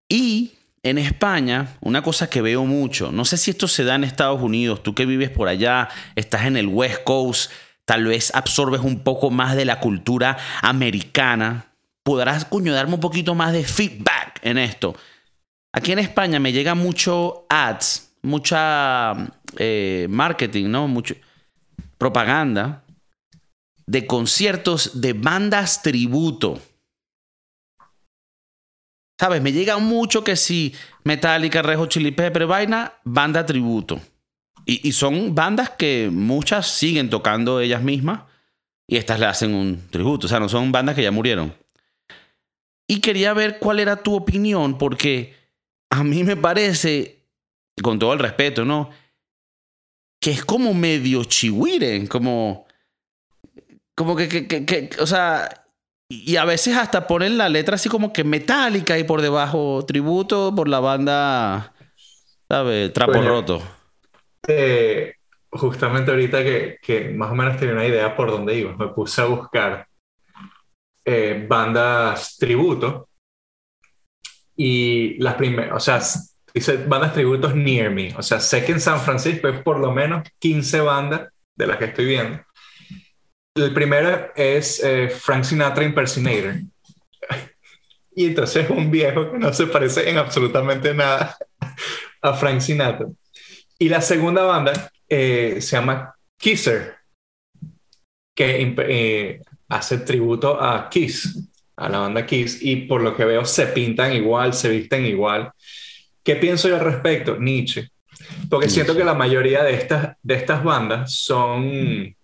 Y 0.09 0.55
en 0.83 0.97
España, 0.97 1.77
una 1.83 2.01
cosa 2.01 2.31
que 2.31 2.41
veo 2.41 2.65
mucho, 2.65 3.12
no 3.12 3.27
sé 3.27 3.37
si 3.37 3.51
esto 3.51 3.69
se 3.69 3.85
da 3.85 3.97
en 3.97 4.05
Estados 4.05 4.41
Unidos, 4.41 4.83
tú 4.83 4.95
que 4.95 5.05
vives 5.05 5.29
por 5.29 5.49
allá, 5.49 5.91
estás 6.15 6.47
en 6.47 6.57
el 6.57 6.69
West 6.69 7.05
Coast, 7.05 7.53
tal 7.85 8.07
vez 8.07 8.35
absorbes 8.35 8.81
un 8.81 9.01
poco 9.01 9.31
más 9.31 9.55
de 9.55 9.67
la 9.67 9.81
cultura 9.81 10.39
americana, 10.62 11.66
podrás, 12.07 12.45
coño, 12.45 12.73
darme 12.73 12.95
un 12.95 13.01
poquito 13.01 13.35
más 13.35 13.53
de 13.53 13.64
feedback 13.64 14.38
en 14.42 14.59
esto. 14.59 14.95
Aquí 15.73 15.90
en 15.90 15.99
España 15.99 16.38
me 16.38 16.53
llega 16.53 16.77
mucho 16.77 17.47
ads, 17.49 18.12
mucha 18.23 19.12
eh, 19.59 20.07
marketing, 20.09 20.71
¿no? 20.71 20.87
Mucho 20.87 21.16
propaganda 21.99 22.85
de 23.87 24.07
conciertos 24.07 25.01
de 25.01 25.14
bandas 25.14 25.83
tributo. 25.83 26.61
¿Sabes? 29.19 29.42
Me 29.42 29.51
llega 29.51 29.79
mucho 29.79 30.23
que 30.23 30.37
si 30.37 30.77
Metallica, 31.03 31.61
Rejo 31.61 31.87
Chili 31.87 32.12
Pepper, 32.12 32.47
vaina, 32.47 32.92
banda 33.03 33.45
tributo. 33.45 34.01
Y, 34.64 34.87
y 34.88 34.92
son 34.92 35.35
bandas 35.35 35.71
que 35.71 36.09
muchas 36.12 36.69
siguen 36.69 37.11
tocando 37.11 37.59
ellas 37.59 37.83
mismas 37.83 38.21
y 38.87 38.97
estas 38.97 39.19
le 39.19 39.27
hacen 39.27 39.55
un 39.55 39.88
tributo. 39.90 40.27
O 40.27 40.29
sea, 40.29 40.38
no 40.38 40.49
son 40.49 40.71
bandas 40.71 40.95
que 40.95 41.03
ya 41.03 41.11
murieron. 41.11 41.66
Y 42.88 43.01
quería 43.01 43.35
ver 43.35 43.59
cuál 43.59 43.81
era 43.81 43.96
tu 44.03 44.14
opinión, 44.14 44.79
porque 44.79 45.35
a 45.90 46.05
mí 46.05 46.22
me 46.25 46.37
parece, 46.37 47.25
con 47.83 47.99
todo 47.99 48.12
el 48.12 48.20
respeto, 48.20 48.64
¿no? 48.64 48.90
Que 50.20 50.31
es 50.33 50.44
como 50.44 50.75
medio 50.75 51.25
chihuire, 51.25 52.09
como. 52.09 52.66
Como 53.94 54.14
que, 54.16 54.29
que, 54.29 54.46
que, 54.46 54.66
que- 54.66 54.90
o 55.01 55.07
sea. 55.07 55.49
Y 56.09 56.37
a 56.37 56.44
veces 56.44 56.77
hasta 56.77 57.09
ponen 57.09 57.37
la 57.37 57.49
letra 57.49 57.75
así 57.75 57.88
como 57.88 58.12
que 58.12 58.22
metálica 58.22 58.96
y 58.96 59.03
por 59.03 59.22
debajo 59.22 59.85
tributo 59.87 60.55
por 60.55 60.68
la 60.68 60.79
banda, 60.79 61.75
¿sabes? 62.49 62.92
Trapo 62.92 63.22
roto. 63.22 63.61
Eh, 64.49 65.14
justamente 65.51 66.11
ahorita 66.11 66.42
que, 66.44 66.79
que 66.83 67.09
más 67.11 67.31
o 67.33 67.35
menos 67.35 67.59
tenía 67.59 67.75
una 67.75 67.87
idea 67.87 68.14
por 68.16 68.31
dónde 68.31 68.57
iba, 68.57 68.77
me 68.77 68.88
puse 68.88 69.20
a 69.22 69.27
buscar 69.27 69.88
eh, 71.09 71.47
bandas 71.49 72.37
tributo 72.37 73.09
y 74.57 75.16
las 75.19 75.35
primeras, 75.35 75.77
o 75.77 75.81
sea, 75.81 76.01
dice 76.53 76.79
bandas 76.79 77.12
tributos 77.14 77.55
near 77.55 77.90
me, 77.90 78.12
o 78.16 78.23
sea, 78.23 78.40
sé 78.40 78.64
que 78.64 78.73
en 78.73 78.81
San 78.81 79.01
Francisco 79.01 79.47
hay 79.47 79.62
por 79.62 79.79
lo 79.79 79.92
menos 79.92 80.29
15 80.40 80.81
bandas 80.81 81.29
de 81.57 81.66
las 81.66 81.77
que 81.77 81.85
estoy 81.85 82.07
viendo. 82.07 82.40
El 83.55 83.73
primero 83.73 84.33
es 84.35 84.83
eh, 84.83 85.09
Frank 85.09 85.45
Sinatra 85.45 85.85
Impersonator. 85.85 86.57
Y 88.19 88.29
entonces 88.29 88.64
es 88.64 88.71
un 88.71 88.90
viejo 88.90 89.31
que 89.31 89.38
no 89.38 89.53
se 89.53 89.66
parece 89.66 90.09
en 90.09 90.16
absolutamente 90.16 90.95
nada 90.95 91.37
a 92.23 92.33
Frank 92.33 92.61
Sinatra. 92.61 93.09
Y 93.79 93.90
la 93.90 94.01
segunda 94.01 94.42
banda 94.42 94.90
eh, 95.07 95.59
se 95.61 95.77
llama 95.77 96.14
Kisser, 96.38 96.97
que 98.35 98.75
eh, 98.79 99.42
hace 99.69 99.99
tributo 99.99 100.61
a 100.61 100.89
Kiss, 100.89 101.49
a 101.77 101.89
la 101.89 101.99
banda 101.99 102.27
Kiss, 102.27 102.63
y 102.63 102.77
por 102.87 103.03
lo 103.03 103.17
que 103.17 103.25
veo 103.25 103.45
se 103.45 103.67
pintan 103.67 104.13
igual, 104.13 104.55
se 104.55 104.69
visten 104.69 105.05
igual. 105.05 105.53
¿Qué 106.23 106.37
pienso 106.37 106.69
yo 106.69 106.77
al 106.77 106.85
respecto? 106.85 107.37
Nietzsche. 107.39 107.89
Porque 108.49 108.69
siento 108.69 108.97
que 108.97 109.05
la 109.05 109.15
mayoría 109.15 109.63
de 109.63 109.75
estas, 109.75 110.17
de 110.23 110.35
estas 110.35 110.65
bandas 110.65 111.15
son, 111.15 112.15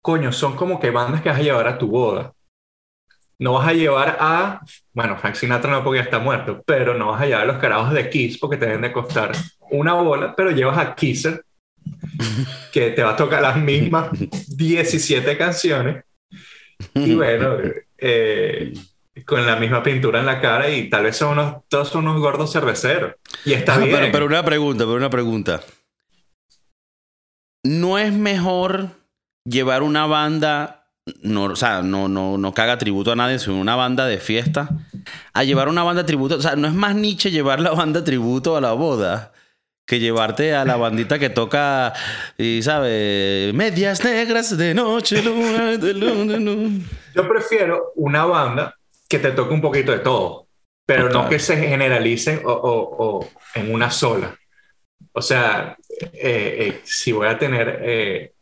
coño, 0.00 0.32
son 0.32 0.56
como 0.56 0.78
que 0.78 0.90
bandas 0.90 1.22
que 1.22 1.28
vas 1.28 1.38
a 1.38 1.42
llevar 1.42 1.68
a 1.68 1.78
tu 1.78 1.88
boda. 1.88 2.32
No 3.38 3.54
vas 3.54 3.68
a 3.68 3.72
llevar 3.72 4.18
a, 4.20 4.60
bueno, 4.92 5.16
Frank 5.16 5.34
Sinatra 5.34 5.70
no 5.70 5.82
porque 5.82 5.98
ya 5.98 6.04
está 6.04 6.18
muerto, 6.18 6.62
pero 6.66 6.94
no 6.94 7.08
vas 7.08 7.22
a 7.22 7.26
llevar 7.26 7.42
a 7.42 7.46
los 7.46 7.58
carajos 7.58 7.92
de 7.94 8.10
Kiss 8.10 8.38
porque 8.38 8.58
te 8.58 8.66
deben 8.66 8.82
de 8.82 8.92
costar 8.92 9.32
una 9.70 9.94
bola, 9.94 10.34
pero 10.36 10.50
llevas 10.50 10.76
a 10.78 10.94
Kisser 10.94 11.42
que 12.72 12.90
te 12.90 13.02
va 13.02 13.10
a 13.10 13.16
tocar 13.16 13.42
las 13.42 13.56
mismas 13.56 14.10
17 14.48 15.36
canciones. 15.36 16.04
Y 16.94 17.14
bueno, 17.14 17.56
eh, 17.98 18.72
con 19.24 19.46
la 19.46 19.56
misma 19.56 19.82
pintura 19.82 20.20
en 20.20 20.26
la 20.26 20.40
cara 20.40 20.70
y 20.70 20.88
tal 20.88 21.04
vez 21.04 21.16
son 21.16 21.38
unos, 21.38 21.56
todos 21.68 21.88
son 21.88 22.06
unos 22.06 22.20
gordos 22.20 22.52
cerveceros. 22.52 23.14
Y 23.44 23.52
está 23.52 23.78
bien. 23.78 23.90
Pero, 23.90 24.12
pero 24.12 24.26
una 24.26 24.44
pregunta, 24.44 24.84
pero 24.84 24.96
una 24.96 25.10
pregunta. 25.10 25.60
¿No 27.64 27.98
es 27.98 28.12
mejor 28.12 28.88
llevar 29.44 29.82
una 29.82 30.06
banda, 30.06 30.86
no, 31.22 31.44
o 31.44 31.56
sea, 31.56 31.82
no, 31.82 32.08
no, 32.08 32.38
no 32.38 32.54
caga 32.54 32.78
tributo 32.78 33.12
a 33.12 33.16
nadie, 33.16 33.38
sino 33.38 33.60
una 33.60 33.76
banda 33.76 34.06
de 34.06 34.18
fiesta, 34.18 34.70
a 35.34 35.44
llevar 35.44 35.68
una 35.68 35.82
banda 35.82 36.06
tributo? 36.06 36.36
O 36.36 36.42
sea, 36.42 36.56
¿no 36.56 36.66
es 36.66 36.74
más 36.74 36.94
Nietzsche 36.94 37.30
llevar 37.30 37.60
la 37.60 37.72
banda 37.72 38.02
tributo 38.02 38.56
a 38.56 38.60
la 38.62 38.72
boda? 38.72 39.32
Que 39.90 39.98
llevarte 39.98 40.54
a 40.54 40.64
la 40.64 40.76
bandita 40.76 41.18
que 41.18 41.30
toca 41.30 41.92
y 42.38 42.62
sabe 42.62 43.50
medias 43.54 44.04
negras 44.04 44.56
de 44.56 44.72
noche 44.72 45.20
luna 45.20 45.76
de 45.76 45.92
luna, 45.94 46.36
luna. 46.36 46.84
Yo 47.12 47.28
prefiero 47.28 47.90
una 47.96 48.24
banda 48.24 48.76
que 49.08 49.18
te 49.18 49.32
toque 49.32 49.52
un 49.52 49.60
poquito 49.60 49.90
de 49.90 49.98
todo, 49.98 50.46
pero 50.86 51.08
Total. 51.08 51.24
no 51.24 51.28
que 51.28 51.40
se 51.40 51.56
generalicen 51.56 52.40
o, 52.44 52.52
o- 52.52 53.18
o 53.18 53.28
en 53.56 53.74
una 53.74 53.90
sola. 53.90 54.38
O 55.12 55.20
sea, 55.20 55.76
eh, 56.12 56.56
eh, 56.60 56.80
si 56.84 57.10
voy 57.10 57.26
a 57.26 57.36
tener, 57.36 57.80
eh, 57.82 58.32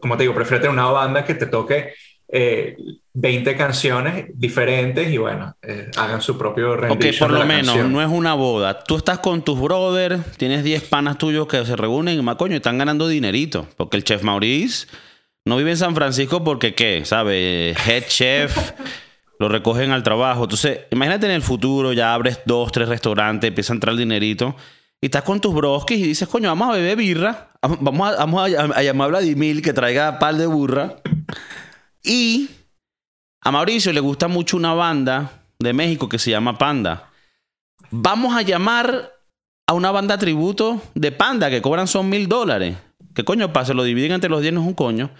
como 0.00 0.16
te 0.16 0.24
digo, 0.24 0.34
prefiero 0.34 0.62
tener 0.62 0.74
una 0.74 0.90
banda 0.90 1.24
que 1.24 1.34
te 1.34 1.46
toque 1.46 1.94
eh, 2.34 2.76
20 3.12 3.56
canciones 3.56 4.24
diferentes 4.34 5.10
y 5.12 5.18
bueno, 5.18 5.54
eh, 5.60 5.90
hagan 5.98 6.22
su 6.22 6.38
propio 6.38 6.72
Ok, 6.72 6.80
rendition 6.80 7.28
por 7.28 7.32
de 7.34 7.38
lo 7.40 7.46
menos, 7.46 7.66
canción. 7.66 7.92
no 7.92 8.00
es 8.00 8.08
una 8.08 8.32
boda. 8.32 8.82
Tú 8.84 8.96
estás 8.96 9.18
con 9.18 9.42
tus 9.42 9.60
brothers, 9.60 10.24
tienes 10.38 10.64
10 10.64 10.84
panas 10.84 11.18
tuyos 11.18 11.46
que 11.46 11.62
se 11.66 11.76
reúnen 11.76 12.18
y 12.18 12.22
más 12.22 12.36
coño, 12.36 12.56
están 12.56 12.78
ganando 12.78 13.06
dinerito. 13.06 13.66
Porque 13.76 13.98
el 13.98 14.04
chef 14.04 14.22
Maurice 14.22 14.86
no 15.44 15.58
vive 15.58 15.72
en 15.72 15.76
San 15.76 15.94
Francisco 15.94 16.42
porque, 16.42 16.74
¿qué? 16.74 17.02
¿Sabe? 17.04 17.72
Head 17.86 18.04
chef, 18.08 18.72
lo 19.38 19.50
recogen 19.50 19.90
al 19.90 20.02
trabajo. 20.02 20.44
Entonces, 20.44 20.80
imagínate 20.90 21.26
en 21.26 21.32
el 21.32 21.42
futuro, 21.42 21.92
ya 21.92 22.14
abres 22.14 22.40
dos, 22.46 22.72
tres 22.72 22.88
restaurantes, 22.88 23.48
empieza 23.48 23.74
a 23.74 23.76
entrar 23.76 23.92
el 23.92 23.98
dinerito. 23.98 24.56
Y 25.02 25.06
estás 25.06 25.22
con 25.24 25.38
tus 25.40 25.52
broskis 25.52 25.98
y 25.98 26.04
dices, 26.04 26.28
coño, 26.28 26.48
vamos 26.48 26.70
a 26.70 26.72
beber 26.78 26.96
birra. 26.96 27.50
Vamos 27.60 28.08
a, 28.10 28.16
vamos 28.16 28.40
a, 28.54 28.62
a 28.78 28.82
llamar 28.82 29.06
a 29.06 29.10
Vladimir 29.10 29.60
que 29.60 29.72
traiga 29.74 30.18
par 30.18 30.36
de 30.36 30.46
burra. 30.46 30.96
Y 32.02 32.50
a 33.40 33.50
Mauricio 33.50 33.92
le 33.92 34.00
gusta 34.00 34.28
mucho 34.28 34.56
una 34.56 34.74
banda 34.74 35.44
de 35.58 35.72
México 35.72 36.08
que 36.08 36.18
se 36.18 36.30
llama 36.30 36.58
Panda. 36.58 37.10
Vamos 37.90 38.34
a 38.36 38.42
llamar 38.42 39.12
a 39.66 39.74
una 39.74 39.90
banda 39.90 40.18
tributo 40.18 40.80
de 40.94 41.12
Panda 41.12 41.50
que 41.50 41.62
cobran 41.62 41.86
son 41.86 42.08
mil 42.08 42.28
dólares. 42.28 42.76
¿Qué 43.14 43.24
coño 43.24 43.52
pasa? 43.52 43.74
Lo 43.74 43.84
dividen 43.84 44.12
entre 44.12 44.30
los 44.30 44.40
10 44.40 44.54
no 44.54 44.60
es 44.62 44.66
un 44.66 44.74
coño. 44.74 45.10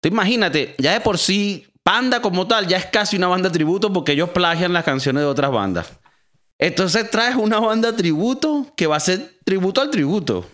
Tú 0.00 0.08
imagínate, 0.08 0.74
ya 0.78 0.92
de 0.92 1.00
por 1.00 1.18
sí, 1.18 1.66
Panda 1.82 2.20
como 2.20 2.46
tal 2.46 2.66
ya 2.66 2.76
es 2.76 2.86
casi 2.86 3.16
una 3.16 3.28
banda 3.28 3.50
tributo 3.50 3.92
porque 3.92 4.12
ellos 4.12 4.30
plagian 4.30 4.72
las 4.72 4.84
canciones 4.84 5.22
de 5.22 5.26
otras 5.26 5.50
bandas. 5.50 5.98
Entonces 6.58 7.10
traes 7.10 7.36
una 7.36 7.60
banda 7.60 7.94
tributo 7.96 8.66
que 8.76 8.86
va 8.86 8.96
a 8.96 9.00
ser 9.00 9.38
tributo 9.44 9.80
al 9.80 9.90
tributo. 9.90 10.46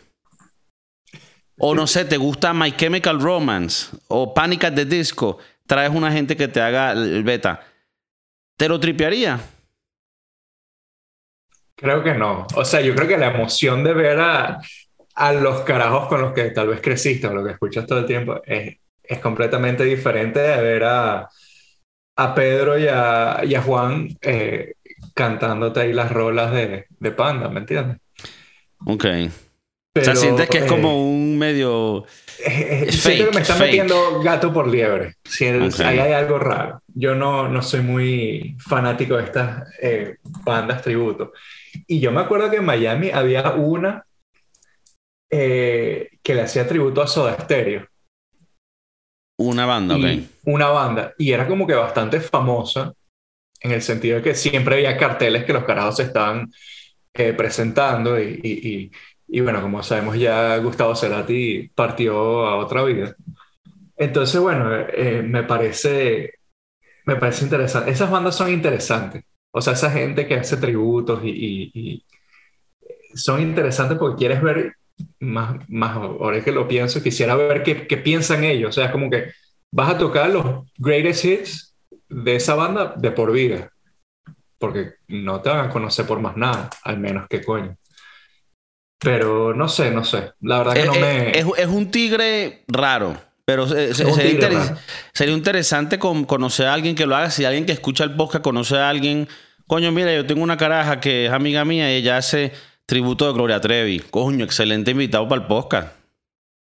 O 1.58 1.74
no 1.74 1.86
sé, 1.86 2.04
te 2.04 2.16
gusta 2.16 2.52
My 2.52 2.72
Chemical 2.72 3.20
Romance 3.20 3.96
o 4.08 4.34
Panic 4.34 4.64
at 4.64 4.74
the 4.74 4.84
Disco. 4.84 5.38
Traes 5.66 5.90
una 5.90 6.12
gente 6.12 6.36
que 6.36 6.48
te 6.48 6.60
haga 6.60 6.92
el 6.92 7.22
beta. 7.22 7.60
¿Te 8.56 8.68
lo 8.68 8.78
tripearía? 8.78 9.40
Creo 11.76 12.02
que 12.02 12.14
no. 12.14 12.46
O 12.54 12.64
sea, 12.64 12.80
yo 12.80 12.94
creo 12.94 13.08
que 13.08 13.18
la 13.18 13.28
emoción 13.34 13.82
de 13.84 13.94
ver 13.94 14.20
a, 14.20 14.60
a 15.14 15.32
los 15.32 15.62
carajos 15.62 16.08
con 16.08 16.20
los 16.20 16.32
que 16.32 16.50
tal 16.50 16.68
vez 16.68 16.80
creciste 16.80 17.26
o 17.26 17.34
lo 17.34 17.44
que 17.44 17.52
escuchas 17.52 17.86
todo 17.86 18.00
el 18.00 18.06
tiempo 18.06 18.40
es, 18.44 18.76
es 19.02 19.18
completamente 19.20 19.84
diferente 19.84 20.40
de 20.40 20.62
ver 20.62 20.84
a, 20.84 21.28
a 22.16 22.34
Pedro 22.34 22.78
y 22.78 22.86
a, 22.88 23.40
y 23.44 23.54
a 23.54 23.62
Juan 23.62 24.08
eh, 24.22 24.74
cantándote 25.14 25.80
ahí 25.80 25.92
las 25.92 26.12
rolas 26.12 26.52
de, 26.52 26.86
de 26.90 27.10
Panda, 27.12 27.48
¿me 27.48 27.60
entiendes? 27.60 27.98
Ok. 28.86 29.04
O 29.96 30.00
Pero, 30.00 30.06
sea, 30.06 30.16
sientes 30.16 30.48
que 30.48 30.58
es 30.58 30.64
eh, 30.64 30.68
como 30.68 31.08
un 31.08 31.38
medio... 31.38 32.04
eh, 32.44 32.86
siento 32.90 32.98
fake, 33.00 33.28
que 33.30 33.34
me 33.36 33.40
está 33.42 33.54
fake. 33.54 33.66
metiendo 33.70 34.20
gato 34.22 34.52
por 34.52 34.66
liebre. 34.66 35.14
Si 35.24 35.44
el- 35.44 35.62
Ok. 35.68 35.80
ahí 35.80 35.98
hay 36.00 36.12
algo 36.12 36.38
raro. 36.38 36.82
Yo 36.94 37.14
no, 37.14 37.48
no 37.48 37.62
soy 37.62 37.80
muy 37.82 38.56
fanático 38.58 39.16
de 39.16 39.24
estas 39.24 39.68
eh, 39.80 40.16
bandas 40.44 40.82
tributo. 40.82 41.32
Y 41.86 42.00
yo 42.00 42.10
me 42.10 42.20
acuerdo 42.22 42.50
que 42.50 42.56
en 42.56 42.64
Miami 42.64 43.10
había 43.10 43.52
una 43.52 44.04
eh, 45.30 46.10
que 46.22 46.34
le 46.34 46.42
hacía 46.42 46.66
tributo 46.66 47.02
a 47.02 47.06
Soda 47.06 47.36
Stereo. 47.40 47.86
Una 49.38 49.66
banda, 49.66 49.96
Y 49.98 50.04
ok. 50.18 50.24
Una 50.44 50.68
banda. 50.68 51.14
Y 51.18 51.32
era 51.32 51.46
como 51.46 51.66
que 51.66 51.74
bastante 51.74 52.20
famosa 52.20 52.92
en 53.60 53.72
el 53.72 53.82
sentido 53.82 54.16
de 54.16 54.22
que 54.22 54.34
siempre 54.34 54.74
había 54.76 54.96
carteles 54.96 55.44
que 55.44 55.52
los 55.52 55.64
carajos 55.64 55.98
estaban 56.00 56.52
eh, 57.14 57.32
presentando. 57.32 58.20
Y, 58.20 58.40
y- 58.42 58.90
y- 59.38 59.40
bueno, 59.40 59.62
como 59.62 59.82
sabemos 59.82 60.18
ya 60.18 60.56
Gustavo 60.58 60.94
Cerati 60.96 61.68
partió 61.74 62.46
a 62.46 62.56
otra 62.58 62.84
vida. 62.84 63.14
Entonces, 63.96 64.40
bueno, 64.40 64.70
eh, 64.76 65.22
me 65.24 65.44
parece, 65.44 66.34
me 67.06 67.16
parece 67.16 67.44
interesante. 67.44 67.90
Esas 67.92 68.10
bandas 68.10 68.36
son 68.36 68.52
interesantes. 68.52 69.24
O 69.52 69.60
sea, 69.62 69.74
esa 69.74 69.90
gente 69.92 70.26
que 70.28 70.36
hace 70.36 70.56
tributos 70.58 71.22
y, 71.24 71.30
y- 71.30 71.72
y 71.74 72.04
son 73.14 73.40
interesantes 73.40 73.98
porque 73.98 74.16
quieres 74.18 74.42
ver 74.42 74.74
más, 75.20 75.56
más 75.68 75.96
ahora 75.96 76.42
que 76.42 76.52
lo 76.52 76.66
pienso, 76.68 77.02
quisiera 77.02 77.34
ver 77.36 77.62
qué, 77.62 77.86
qué 77.86 77.96
piensan 77.96 78.44
ellos. 78.44 78.70
O 78.70 78.72
sea, 78.72 78.86
es 78.86 78.92
como 78.92 79.10
que 79.10 79.30
vas 79.72 79.90
a 79.94 79.98
tocar 79.98 80.30
los 80.30 80.64
greatest 80.76 81.24
hits 81.24 81.74
de 82.08 82.36
esa 82.36 82.54
banda 82.54 82.94
de 82.96 83.10
por 83.10 83.32
vida. 83.32 83.70
Porque 84.58 84.94
no 85.08 85.40
te 85.42 85.50
van 85.50 85.66
a 85.68 85.70
conocer 85.70 86.06
por 86.06 86.20
más 86.20 86.36
nada, 86.36 86.70
al 86.84 86.98
menos 87.00 87.26
que 87.28 87.42
coño. 87.44 87.76
Pero 88.98 89.54
no 89.54 89.68
sé, 89.68 89.90
no 89.90 90.04
sé. 90.04 90.32
La 90.40 90.58
verdad 90.58 90.72
que 90.74 90.80
Eh, 90.82 90.86
no 90.86 90.94
eh, 90.94 91.00
me... 91.00 91.38
es, 91.38 91.46
es 91.58 91.66
un 91.66 91.90
tigre 91.90 92.64
raro. 92.68 93.16
Pero 93.44 93.66
se- 93.66 93.88
se- 93.94 94.04
sería, 94.06 94.14
tigre 94.14 94.32
interes- 94.48 94.68
raro. 94.68 94.78
sería 95.12 95.34
interesante 95.34 95.98
con- 95.98 96.24
conocer 96.24 96.66
a 96.66 96.74
alguien 96.74 96.94
que 96.94 97.04
lo 97.06 97.14
haga. 97.14 97.30
Si 97.30 97.44
alguien 97.44 97.66
que 97.66 97.72
escucha 97.72 98.04
el 98.04 98.14
podcast 98.14 98.42
conoce 98.42 98.76
a 98.78 98.88
alguien. 98.88 99.28
Coño, 99.66 99.92
mira, 99.92 100.14
yo 100.14 100.24
tengo 100.26 100.42
una 100.42 100.56
caraja 100.56 101.00
que 101.00 101.26
es 101.26 101.32
amiga 101.32 101.64
mía 101.64 101.92
y 101.92 101.96
ella 101.96 102.16
hace 102.16 102.52
tributo 102.86 103.26
de 103.26 103.32
Gloria 103.34 103.60
Trevi. 103.60 104.00
Coño, 104.00 104.44
excelente 104.44 104.92
invitado 104.92 105.28
para 105.28 105.42
el 105.42 105.46
podcast. 105.48 105.88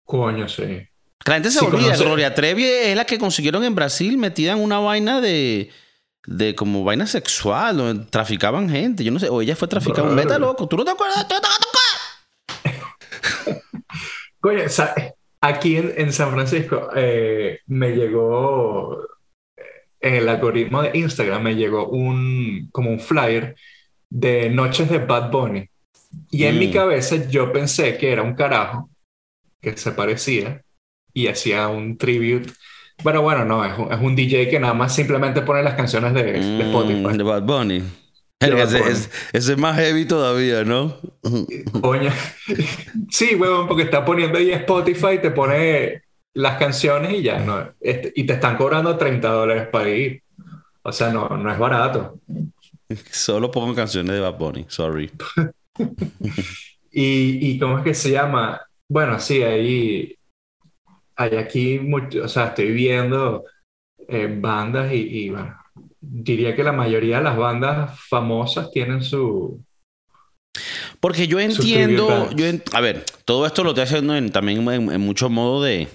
Coño, 0.03 0.47
sí. 0.49 0.87
La 1.25 1.33
gente 1.35 1.49
se 1.51 1.59
Sí, 1.59 1.65
olvida. 1.65 1.93
conoce- 1.93 2.03
Gloria 2.03 2.35
Trevi 2.35 2.65
es 2.65 2.95
la 2.95 3.05
que 3.05 3.17
consiguieron 3.17 3.63
en 3.63 3.73
Brasil 3.75 4.17
metida 4.17 4.51
en 4.51 4.59
una 4.61 4.79
vaina 4.79 5.21
de. 5.21 5.71
De 6.27 6.55
como 6.55 6.83
vaina 6.83 7.05
sexual, 7.05 8.07
traficaban 8.09 8.67
gente. 8.67 9.03
Yo 9.03 9.11
no 9.11 9.19
sé. 9.19 9.29
O 9.29 9.41
ella 9.43 9.55
fue 9.55 9.67
traficada. 9.67 10.09
Meta 10.09 10.39
loco. 10.39 10.67
¿Tú 10.67 10.75
no 10.75 10.83
te 10.83 10.89
acuerdas? 10.91 11.27
¿Tú 11.27 11.35
no 11.35 11.39
te 11.41 11.47
acuerdas? 11.47 11.61
Coño, 14.45 14.59
aquí 15.41 15.77
en, 15.77 15.93
en 15.97 16.13
San 16.13 16.31
Francisco 16.31 16.89
eh, 16.95 17.61
me 17.65 17.95
llegó, 17.95 19.01
eh, 19.57 19.63
en 20.01 20.13
el 20.15 20.29
algoritmo 20.29 20.83
de 20.83 20.91
Instagram, 20.93 21.41
me 21.41 21.55
llegó 21.55 21.87
un, 21.87 22.69
como 22.71 22.91
un 22.91 22.99
flyer 22.99 23.55
de 24.07 24.51
Noches 24.51 24.87
de 24.89 24.99
Bad 24.99 25.31
Bunny. 25.31 25.67
Y 26.29 26.43
en 26.43 26.55
Mm. 26.55 26.59
mi 26.59 26.71
cabeza 26.71 27.15
yo 27.27 27.51
pensé 27.51 27.97
que 27.97 28.11
era 28.11 28.21
un 28.21 28.35
carajo 28.35 28.87
que 29.59 29.75
se 29.75 29.91
parecía 29.93 30.61
y 31.11 31.25
hacía 31.25 31.67
un 31.67 31.97
tribute. 31.97 32.51
Pero 33.03 33.23
bueno, 33.23 33.43
no, 33.45 33.65
es 33.65 33.75
un, 33.79 33.91
es 33.91 33.99
un 33.99 34.15
DJ 34.15 34.47
que 34.47 34.59
nada 34.59 34.75
más 34.75 34.93
simplemente 34.95 35.41
pone 35.41 35.63
las 35.63 35.73
canciones 35.73 36.13
de, 36.13 36.23
de 36.33 36.39
Mm, 36.39 36.61
Spotify. 36.61 37.17
de 37.17 37.23
Bad 37.23 37.43
Bunny. 37.43 37.83
Ese, 38.39 38.79
es- 38.89 39.09
ese 39.33 39.53
es 39.53 39.57
más 39.57 39.75
heavy 39.77 40.05
todavía, 40.05 40.63
¿no? 40.63 40.97
Coño. 41.81 42.11
Sí, 43.09 43.35
huevón, 43.35 43.67
porque 43.67 43.83
está 43.83 44.03
poniendo 44.05 44.37
ahí 44.37 44.51
Spotify, 44.51 45.19
te 45.21 45.31
pone 45.31 46.03
las 46.33 46.57
canciones 46.57 47.13
y 47.13 47.23
ya, 47.23 47.39
¿no? 47.39 47.69
Este- 47.79 48.11
y 48.15 48.25
te 48.25 48.33
están 48.33 48.57
cobrando 48.57 48.97
30 48.97 49.29
dólares 49.29 49.67
para 49.71 49.89
ir. 49.89 50.21
O 50.83 50.91
sea, 50.91 51.09
no, 51.11 51.29
no 51.29 51.51
es 51.51 51.57
barato. 51.57 52.19
Solo 53.11 53.49
pongo 53.51 53.73
canciones 53.73 54.13
de 54.13 54.19
Bad 54.21 54.37
Bunny, 54.37 54.65
sorry. 54.69 55.11
Y, 56.91 57.51
y 57.51 57.59
¿cómo 57.59 57.79
es 57.79 57.83
que 57.83 57.93
se 57.93 58.11
llama? 58.11 58.61
Bueno, 58.87 59.19
sí, 59.19 59.43
ahí, 59.43 60.15
hay 61.15 61.35
aquí 61.37 61.79
mucho, 61.79 62.23
o 62.25 62.27
sea, 62.27 62.47
estoy 62.47 62.71
viendo 62.71 63.45
eh, 64.07 64.27
bandas 64.39 64.91
y, 64.93 65.25
y, 65.25 65.29
bueno, 65.31 65.57
diría 66.09 66.55
que 66.55 66.63
la 66.63 66.71
mayoría 66.71 67.17
de 67.17 67.23
las 67.23 67.37
bandas 67.37 67.99
famosas 68.09 68.71
tienen 68.71 69.03
su... 69.03 69.61
Porque 70.99 71.27
yo 71.27 71.39
entiendo, 71.39 72.29
yo 72.35 72.45
a 72.73 72.81
ver, 72.81 73.05
todo 73.25 73.45
esto 73.45 73.63
lo 73.63 73.71
estoy 73.71 73.83
haciendo 73.83 74.15
en- 74.15 74.31
también 74.31 74.67
en, 74.67 74.91
en 74.91 75.01
mucho 75.01 75.29
modo 75.29 75.61
de, 75.63 75.87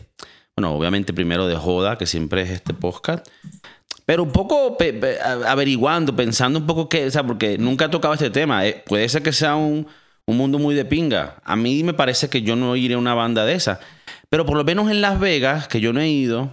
bueno, 0.56 0.74
obviamente 0.74 1.12
primero 1.12 1.46
de 1.46 1.56
joda, 1.56 1.96
que 1.96 2.06
siempre 2.06 2.42
es 2.42 2.50
este 2.50 2.74
podcast, 2.74 3.26
pero 4.04 4.22
un 4.22 4.30
poco 4.32 4.76
pe- 4.76 4.92
pe- 4.92 5.18
a- 5.20 5.50
averiguando, 5.50 6.14
pensando 6.14 6.58
un 6.58 6.66
poco 6.66 6.88
qué, 6.88 7.06
o 7.06 7.10
sea, 7.10 7.24
porque 7.26 7.56
nunca 7.58 7.86
he 7.86 7.88
tocado 7.88 8.14
este 8.14 8.30
tema. 8.30 8.66
eh, 8.66 8.82
puede 8.86 9.08
ser 9.08 9.22
que 9.22 9.32
sea 9.32 9.56
un, 9.56 9.86
Un 10.26 10.36
mundo 10.36 10.58
muy 10.60 10.76
de 10.76 10.84
pinga. 10.84 11.40
A 11.44 11.56
mí 11.56 11.82
me 11.82 11.94
parece 11.94 12.28
que 12.28 12.42
yo 12.42 12.54
no 12.54 12.76
iré 12.76 12.94
a 12.94 12.98
una 12.98 13.14
banda 13.14 13.44
de 13.44 13.54
esa. 13.54 13.80
Pero 14.28 14.44
por 14.46 14.56
lo 14.56 14.62
menos 14.64 14.88
en 14.90 15.00
Las 15.00 15.18
Vegas, 15.18 15.66
que 15.66 15.80
yo 15.80 15.92
no 15.92 15.98
he 16.00 16.08
ido, 16.08 16.52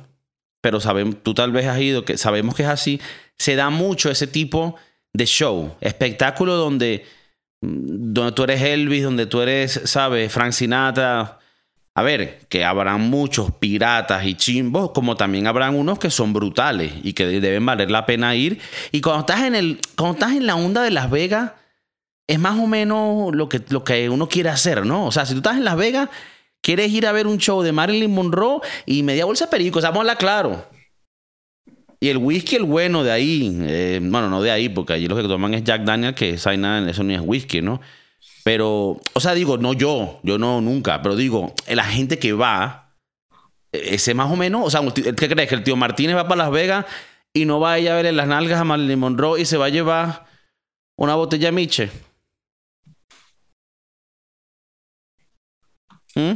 pero 0.63 0.79
sabemos, 0.79 1.17
tú 1.21 1.35
tal 1.35 1.51
vez 1.51 1.67
has 1.67 1.79
ido, 1.79 2.03
que 2.03 2.17
sabemos 2.17 2.55
que 2.55 2.63
es 2.63 2.69
así, 2.69 2.99
se 3.37 3.55
da 3.55 3.69
mucho 3.69 4.09
ese 4.09 4.27
tipo 4.27 4.75
de 5.13 5.25
show, 5.25 5.75
espectáculo 5.81 6.55
donde, 6.55 7.05
donde 7.61 8.31
tú 8.33 8.43
eres 8.43 8.61
Elvis, 8.61 9.03
donde 9.03 9.25
tú 9.25 9.41
eres, 9.41 9.81
¿sabes? 9.85 10.31
Frank. 10.31 10.53
A 11.97 12.03
ver, 12.03 12.41
que 12.47 12.63
habrán 12.63 13.01
muchos 13.01 13.51
piratas 13.53 14.23
y 14.23 14.35
chimbos, 14.35 14.91
como 14.91 15.17
también 15.17 15.47
habrán 15.47 15.73
unos 15.73 15.97
que 15.97 16.11
son 16.11 16.31
brutales 16.31 16.93
y 17.01 17.13
que 17.13 17.25
deben 17.25 17.65
valer 17.65 17.89
la 17.89 18.05
pena 18.05 18.35
ir. 18.35 18.59
Y 18.91 19.01
cuando 19.01 19.21
estás 19.21 19.41
en, 19.41 19.55
el, 19.55 19.81
cuando 19.95 20.13
estás 20.13 20.33
en 20.33 20.45
la 20.45 20.55
onda 20.55 20.83
de 20.83 20.91
Las 20.91 21.09
Vegas, 21.09 21.53
es 22.27 22.37
más 22.37 22.59
o 22.59 22.67
menos 22.67 23.33
lo 23.33 23.49
que, 23.49 23.63
lo 23.69 23.83
que 23.83 24.09
uno 24.11 24.29
quiere 24.29 24.49
hacer, 24.49 24.85
¿no? 24.85 25.07
O 25.07 25.11
sea, 25.11 25.25
si 25.25 25.33
tú 25.33 25.39
estás 25.39 25.57
en 25.57 25.65
Las 25.65 25.75
Vegas, 25.75 26.09
quieres 26.61 26.91
ir 26.91 27.07
a 27.07 27.11
ver 27.13 27.25
un 27.25 27.39
show 27.39 27.63
de 27.63 27.71
Marilyn 27.71 28.13
Monroe 28.13 28.59
y 28.85 29.01
media 29.01 29.25
bolsa 29.25 29.45
de 29.45 29.51
perico, 29.51 29.79
o 29.79 29.81
vamos 29.81 30.07
a 30.07 30.15
claro. 30.17 30.67
Y 31.99 32.09
el 32.09 32.17
whisky, 32.17 32.57
el 32.57 32.63
bueno 32.63 33.03
de 33.03 33.11
ahí, 33.11 33.57
eh, 33.61 33.99
bueno, 34.01 34.29
no 34.29 34.41
de 34.41 34.51
ahí, 34.51 34.69
porque 34.69 34.93
allí 34.93 35.07
lo 35.07 35.15
que 35.15 35.23
toman 35.23 35.53
es 35.55 35.63
Jack 35.63 35.83
Daniel, 35.83 36.13
que 36.13 36.31
esa 36.31 36.55
nada, 36.55 36.87
eso 36.89 37.03
ni 37.03 37.15
es 37.15 37.21
whisky, 37.23 37.61
¿no? 37.61 37.81
Pero, 38.43 38.99
o 39.13 39.19
sea, 39.19 39.33
digo, 39.33 39.57
no 39.57 39.73
yo, 39.73 40.19
yo 40.23 40.37
no 40.37 40.61
nunca, 40.61 41.01
pero 41.01 41.15
digo, 41.15 41.53
la 41.67 41.83
gente 41.83 42.19
que 42.19 42.33
va, 42.33 42.95
ese 43.71 44.13
más 44.13 44.31
o 44.31 44.35
menos, 44.35 44.65
o 44.65 44.69
sea, 44.69 44.81
¿qué 44.93 45.27
crees? 45.27 45.49
Que 45.49 45.55
el 45.55 45.63
tío 45.63 45.75
Martínez 45.75 46.15
va 46.15 46.27
para 46.27 46.43
Las 46.43 46.51
Vegas 46.51 46.85
y 47.33 47.45
no 47.45 47.59
va 47.59 47.73
a 47.73 47.79
ir 47.79 47.89
a 47.89 47.95
verle 47.95 48.11
las 48.11 48.27
nalgas 48.27 48.61
a 48.61 48.63
Marilyn 48.63 48.99
Monroe 48.99 49.41
y 49.41 49.45
se 49.45 49.57
va 49.57 49.65
a 49.65 49.69
llevar 49.69 50.25
una 50.97 51.15
botella 51.15 51.51
Miche. 51.51 51.91
¿Mm? 56.15 56.33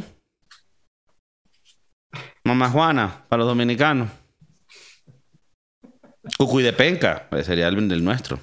Mamá 2.44 2.70
Juana, 2.70 3.26
para 3.30 3.40
los 3.40 3.48
dominicanos. 3.48 4.21
Cucuy 6.38 6.64
de 6.64 6.74
penca, 6.74 7.28
sería 7.44 7.68
el 7.68 7.88
del 7.88 8.04
nuestro. 8.04 8.40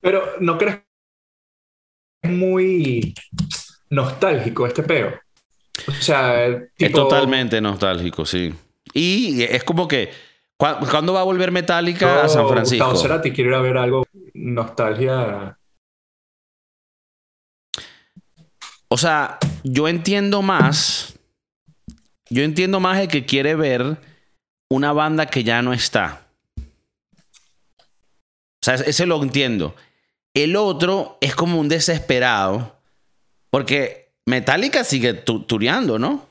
Pero, 0.00 0.34
¿no 0.40 0.56
crees 0.58 0.76
que 0.76 2.28
es 2.28 2.30
muy 2.30 3.14
nostálgico 3.90 4.66
este 4.66 4.82
peo? 4.82 5.18
O 5.88 5.92
sea, 5.92 6.46
es 6.46 6.92
totalmente 6.92 7.60
nostálgico, 7.60 8.24
sí. 8.24 8.54
Y 8.92 9.42
es 9.42 9.64
como 9.64 9.88
que, 9.88 10.10
¿cuándo 10.56 11.12
va 11.12 11.20
a 11.20 11.24
volver 11.24 11.50
Metallica 11.50 12.24
a 12.24 12.28
San 12.28 12.48
Francisco? 12.48 12.84
Gustavo 12.84 13.02
Cerati 13.02 13.32
quiere 13.32 13.50
ir 13.50 13.56
a 13.56 13.60
ver 13.60 13.76
algo 13.76 14.06
nostalgia. 14.32 15.58
O 18.88 18.96
sea, 18.96 19.38
yo 19.64 19.88
entiendo 19.88 20.42
más. 20.42 21.18
Yo 22.30 22.42
entiendo 22.42 22.80
más 22.80 22.98
el 23.00 23.08
que 23.08 23.24
quiere 23.26 23.54
ver 23.54 23.98
una 24.70 24.92
banda 24.92 25.26
que 25.26 25.44
ya 25.44 25.62
no 25.62 25.72
está. 25.72 26.25
O 28.66 28.74
sea, 28.74 28.74
ese 28.74 29.06
lo 29.06 29.22
entiendo. 29.22 29.76
El 30.34 30.56
otro 30.56 31.18
es 31.20 31.36
como 31.36 31.60
un 31.60 31.68
desesperado. 31.68 32.76
Porque 33.48 34.12
Metallica 34.26 34.82
sigue 34.82 35.14
tureando, 35.14 36.00
¿no? 36.00 36.26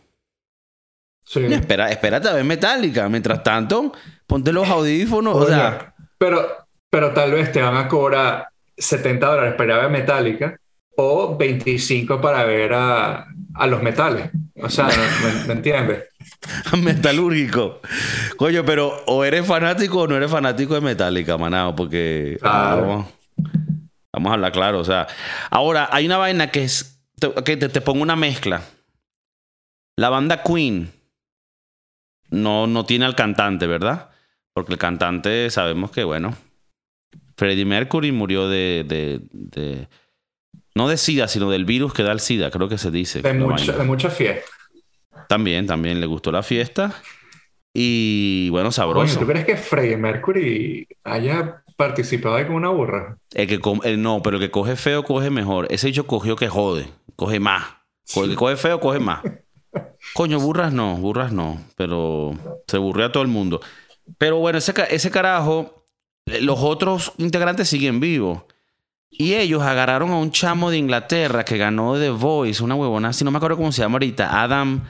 Sí. 1.23 1.45
Espera, 1.45 1.89
espérate 1.89 2.27
a 2.27 2.33
ver 2.33 2.43
Metallica. 2.43 3.07
Mientras 3.07 3.41
tanto, 3.41 3.93
ponte 4.27 4.51
los 4.51 4.67
audífonos. 4.67 5.33
o 5.37 5.47
sea. 5.47 5.95
Pero, 6.17 6.45
pero 6.89 7.13
tal 7.13 7.31
vez 7.31 7.53
te 7.53 7.61
van 7.61 7.77
a 7.77 7.87
cobrar 7.87 8.49
70 8.77 9.25
dólares 9.25 9.53
para 9.57 9.77
ver 9.77 9.89
Metallica 9.89 10.59
o 10.97 11.37
25 11.37 12.19
para 12.19 12.43
ver 12.43 12.73
a, 12.73 13.27
a 13.53 13.67
los 13.67 13.81
metales. 13.81 14.29
O 14.61 14.69
sea, 14.69 14.89
¿me, 15.47 15.53
entiendes? 15.53 16.03
Metalúrgico. 16.81 17.81
Coño, 18.37 18.65
pero 18.65 19.03
o 19.07 19.23
eres 19.23 19.45
fanático 19.45 20.01
o 20.01 20.07
no 20.07 20.15
eres 20.15 20.31
fanático 20.31 20.73
de 20.73 20.81
Metallica, 20.81 21.37
manado, 21.37 21.75
porque 21.75 22.37
vamos, 22.41 23.07
a 24.13 24.33
hablar 24.33 24.51
claro. 24.51 24.79
O 24.79 24.85
sea, 24.85 25.07
ahora 25.49 25.89
hay 25.91 26.05
una 26.05 26.17
vaina 26.17 26.51
que 26.51 26.63
es 26.63 26.99
que 27.45 27.57
te, 27.57 27.69
te, 27.69 27.81
pongo 27.81 28.01
una 28.01 28.15
mezcla. 28.15 28.61
La 29.97 30.09
banda 30.09 30.43
Queen 30.43 30.91
no, 32.29 32.67
no 32.67 32.85
tiene 32.85 33.05
al 33.05 33.15
cantante, 33.15 33.67
¿verdad? 33.67 34.09
Porque 34.53 34.73
el 34.73 34.79
cantante 34.79 35.49
sabemos 35.49 35.91
que, 35.91 36.03
bueno, 36.03 36.35
Freddie 37.37 37.65
Mercury 37.65 38.11
murió 38.11 38.47
de, 38.47 38.85
de, 38.87 39.21
de 39.31 39.87
no 40.75 40.89
de 40.89 40.97
SIDA, 40.97 41.27
sino 41.27 41.49
del 41.49 41.65
virus 41.65 41.93
que 41.93 42.03
da 42.03 42.11
el 42.11 42.19
SIDA, 42.19 42.51
creo 42.51 42.67
que 42.67 42.77
se 42.77 42.91
dice. 42.91 43.21
De, 43.21 43.33
mucha, 43.33 43.71
de 43.73 43.83
mucha 43.83 44.09
fiesta. 44.09 44.49
También, 45.27 45.67
también 45.67 45.99
le 45.99 46.05
gustó 46.05 46.31
la 46.31 46.43
fiesta. 46.43 46.93
Y 47.73 48.49
bueno, 48.51 48.71
sabroso. 48.71 49.19
¿Tú 49.19 49.25
crees 49.25 49.45
que 49.45 49.57
Freddie 49.57 49.97
Mercury 49.97 50.87
haya 51.03 51.61
participado 51.75 52.35
ahí 52.35 52.45
con 52.45 52.55
una 52.55 52.69
burra? 52.69 53.17
El 53.33 53.47
que 53.47 53.97
no, 53.97 54.21
pero 54.21 54.37
el 54.37 54.43
que 54.43 54.51
coge 54.51 54.75
feo 54.75 55.03
coge 55.03 55.29
mejor. 55.29 55.67
Ese 55.69 55.87
dicho 55.87 56.07
cogió 56.07 56.35
que 56.35 56.47
jode, 56.47 56.87
coge 57.15 57.39
más. 57.39 57.65
El 58.15 58.29
que 58.29 58.35
coge 58.35 58.55
feo 58.55 58.79
coge 58.79 58.99
más. 58.99 59.21
Coño, 60.13 60.39
burras 60.39 60.71
no, 60.71 60.95
burras 60.95 61.33
no, 61.33 61.61
pero 61.75 62.33
se 62.67 62.77
burrió 62.77 63.07
a 63.07 63.11
todo 63.11 63.23
el 63.23 63.29
mundo. 63.29 63.59
Pero 64.17 64.37
bueno, 64.37 64.57
ese, 64.57 64.73
ese 64.89 65.11
carajo, 65.11 65.85
los 66.25 66.59
otros 66.59 67.13
integrantes 67.17 67.67
siguen 67.67 67.99
vivos. 67.99 68.43
Y 69.09 69.33
ellos 69.33 69.61
agarraron 69.63 70.11
a 70.11 70.17
un 70.17 70.31
chamo 70.31 70.69
de 70.69 70.77
Inglaterra 70.77 71.45
que 71.45 71.57
ganó 71.57 71.97
The 71.97 72.09
Voice, 72.09 72.63
una 72.63 72.75
huevona, 72.75 73.13
si 73.13 73.23
no 73.23 73.31
me 73.31 73.37
acuerdo 73.37 73.57
cómo 73.57 73.71
se 73.71 73.81
llama 73.81 73.95
ahorita, 73.95 74.41
Adam, 74.41 74.83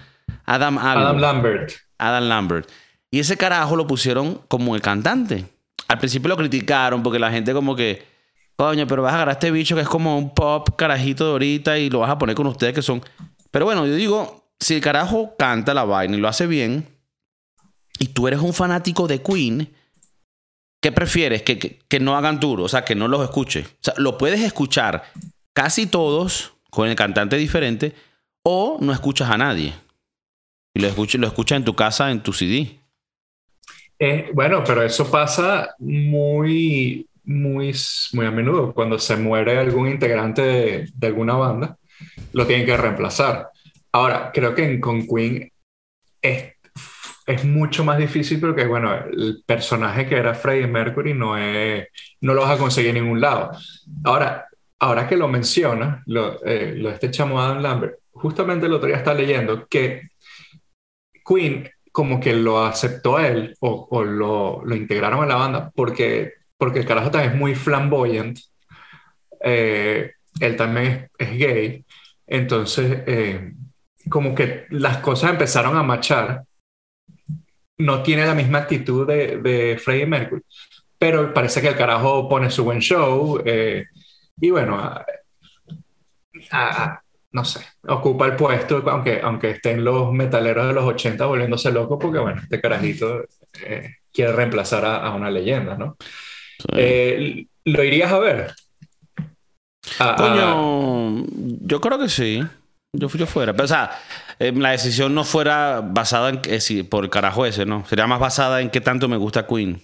Adam, 0.45 0.77
Adam 0.77 1.17
Lambert. 1.17 1.71
Adam 1.97 2.23
Lambert. 2.27 2.69
Y 3.11 3.19
ese 3.19 3.37
carajo 3.37 3.75
lo 3.75 3.87
pusieron 3.87 4.41
como 4.47 4.75
el 4.75 4.81
cantante. 4.81 5.45
Al 5.87 5.99
principio 5.99 6.29
lo 6.29 6.37
criticaron 6.37 7.03
porque 7.03 7.19
la 7.19 7.31
gente 7.31 7.53
como 7.53 7.75
que, 7.75 8.05
coño, 8.55 8.87
pero 8.87 9.03
vas 9.03 9.13
a 9.13 9.15
agarrar 9.15 9.29
a 9.29 9.33
este 9.33 9.51
bicho 9.51 9.75
que 9.75 9.81
es 9.81 9.87
como 9.87 10.17
un 10.17 10.33
pop 10.33 10.69
carajito 10.75 11.25
de 11.25 11.31
ahorita 11.31 11.77
y 11.77 11.89
lo 11.89 11.99
vas 11.99 12.09
a 12.09 12.17
poner 12.17 12.35
con 12.35 12.47
ustedes 12.47 12.73
que 12.73 12.81
son... 12.81 13.01
Pero 13.51 13.65
bueno, 13.65 13.85
yo 13.85 13.95
digo, 13.95 14.49
si 14.59 14.75
el 14.75 14.81
carajo 14.81 15.35
canta 15.37 15.73
la 15.73 15.85
vaina 15.85 16.17
y 16.17 16.19
lo 16.19 16.27
hace 16.27 16.47
bien, 16.47 16.87
y 17.99 18.07
tú 18.07 18.27
eres 18.27 18.41
un 18.41 18.53
fanático 18.53 19.07
de 19.07 19.21
Queen, 19.21 19.69
¿Qué 20.85 20.91
prefieres? 20.91 21.41
Que, 21.41 21.57
que, 21.57 21.99
no 21.99 22.15
hagan 22.15 22.39
tour, 22.39 22.61
o 22.61 22.67
sea, 22.67 22.85
que 22.85 22.93
no 22.93 23.07
los 23.07 23.23
escuches. 23.23 23.65
O 23.65 23.77
sea, 23.81 23.95
lo 23.97 24.19
puedes 24.19 24.39
escuchar 24.41 25.11
casi 25.51 25.87
todos 25.87 26.53
con 26.69 26.87
el 26.87 26.95
cantante 26.95 27.37
diferente 27.37 27.95
o 28.43 28.77
no 28.79 28.93
escuchas 28.93 29.31
a 29.31 29.37
nadie. 29.39 29.73
Y 30.75 30.81
lo 30.81 30.87
escuchas, 30.87 31.19
lo 31.19 31.27
escuchas 31.27 31.57
en 31.57 31.65
tu 31.65 31.75
casa, 31.75 32.11
en 32.11 32.21
tu 32.21 32.31
CD. 32.33 32.79
Eh, 33.97 34.29
bueno, 34.33 34.63
pero 34.63 34.83
eso 34.83 35.09
pasa 35.09 35.73
muy, 35.79 37.07
muy, 37.23 37.73
muy 38.13 38.25
a 38.27 38.31
menudo. 38.31 38.73
Cuando 38.73 38.99
se 38.99 39.15
muere 39.15 39.57
algún 39.57 39.87
integrante 39.87 40.41
de, 40.43 40.89
de 40.93 41.07
alguna 41.07 41.33
banda, 41.33 41.77
lo 42.33 42.45
tienen 42.45 42.67
que 42.67 42.77
reemplazar. 42.77 43.49
Ahora, 43.91 44.29
creo 44.31 44.53
que 44.53 44.79
con 44.79 45.07
Queen 45.07 45.49
es 46.21 46.55
es 47.25 47.43
mucho 47.43 47.83
más 47.83 47.97
difícil 47.97 48.39
porque, 48.39 48.65
bueno, 48.65 48.93
el 48.93 49.43
personaje 49.45 50.07
que 50.07 50.15
era 50.15 50.35
Freddie 50.35 50.67
Mercury 50.67 51.13
no, 51.13 51.37
es, 51.37 51.87
no 52.21 52.33
lo 52.33 52.41
vas 52.41 52.51
a 52.51 52.57
conseguir 52.57 52.95
en 52.95 53.03
ningún 53.03 53.21
lado. 53.21 53.51
Ahora, 54.03 54.47
ahora 54.79 55.07
que 55.07 55.17
lo 55.17 55.27
menciona, 55.27 56.03
lo, 56.05 56.45
eh, 56.45 56.75
lo 56.75 56.91
este 56.91 57.09
chamo 57.09 57.41
Adam 57.41 57.61
Lambert, 57.61 57.95
justamente 58.11 58.67
el 58.67 58.73
otro 58.73 58.87
día 58.87 58.97
está 58.97 59.13
leyendo 59.13 59.67
que 59.67 60.09
Queen 61.25 61.69
como 61.91 62.19
que 62.19 62.33
lo 62.33 62.65
aceptó 62.65 63.19
él 63.19 63.55
o, 63.61 64.03
lo, 64.03 64.63
integraron 64.75 65.23
a 65.23 65.25
la 65.25 65.35
banda 65.35 65.71
porque, 65.73 66.33
porque 66.57 66.79
el 66.79 66.85
carajo 66.85 67.11
también 67.11 67.33
es 67.33 67.39
muy 67.39 67.55
flamboyant. 67.55 68.37
Eh, 69.41 70.11
él 70.39 70.55
también 70.57 71.09
es, 71.17 71.37
gay. 71.37 71.85
Entonces, 72.27 73.03
eh, 73.07 73.53
como 74.09 74.35
que 74.35 74.65
las 74.71 74.97
cosas 74.97 75.31
empezaron 75.31 75.77
a 75.77 75.83
machar 75.83 76.43
no 77.77 78.03
tiene 78.03 78.25
la 78.25 78.33
misma 78.33 78.59
actitud 78.59 79.07
de, 79.07 79.37
de 79.37 79.77
Freddie 79.77 80.05
Mercury, 80.05 80.41
pero 80.97 81.33
parece 81.33 81.61
que 81.61 81.69
el 81.69 81.77
carajo 81.77 82.29
pone 82.29 82.49
su 82.49 82.63
buen 82.63 82.79
show 82.79 83.41
eh, 83.45 83.85
y 84.39 84.49
bueno, 84.49 85.01
no 87.35 87.43
sé, 87.43 87.59
ocupa 87.85 88.27
el 88.27 88.37
puesto, 88.37 88.81
aunque, 88.87 89.19
aunque 89.21 89.49
estén 89.49 89.83
los 89.83 90.13
metaleros 90.13 90.67
de 90.67 90.73
los 90.73 90.85
80 90.85 91.25
volviéndose 91.25 91.69
locos, 91.69 91.97
porque 92.01 92.17
bueno, 92.17 92.39
este 92.41 92.61
carajito 92.61 93.25
eh, 93.61 93.95
quiere 94.13 94.31
reemplazar 94.31 94.85
a, 94.85 95.13
una 95.13 95.29
leyenda, 95.29 95.75
¿no? 95.75 95.97
Eh, 96.71 97.45
¿Lo 97.65 97.83
irías 97.83 98.09
a 98.13 98.19
ver? 98.19 98.53
Coño, 100.15 101.25
yo 101.61 101.81
creo 101.81 101.99
que 101.99 102.07
sí. 102.07 102.41
Yo 102.93 103.09
yo 103.09 103.25
fuera. 103.25 103.51
Pero, 103.51 103.65
o 103.65 103.67
sea, 103.67 103.91
eh, 104.39 104.53
la 104.55 104.71
decisión 104.71 105.13
no 105.13 105.25
fuera 105.25 105.81
basada 105.83 106.29
en 106.29 106.41
que, 106.41 106.61
si, 106.61 106.83
por 106.83 107.03
el 107.03 107.09
carajo 107.09 107.45
ese, 107.45 107.65
¿no? 107.65 107.85
Sería 107.85 108.07
más 108.07 108.21
basada 108.21 108.61
en 108.61 108.69
qué 108.69 108.79
tanto 108.79 109.09
me 109.09 109.17
gusta 109.17 109.45
Queen. 109.45 109.81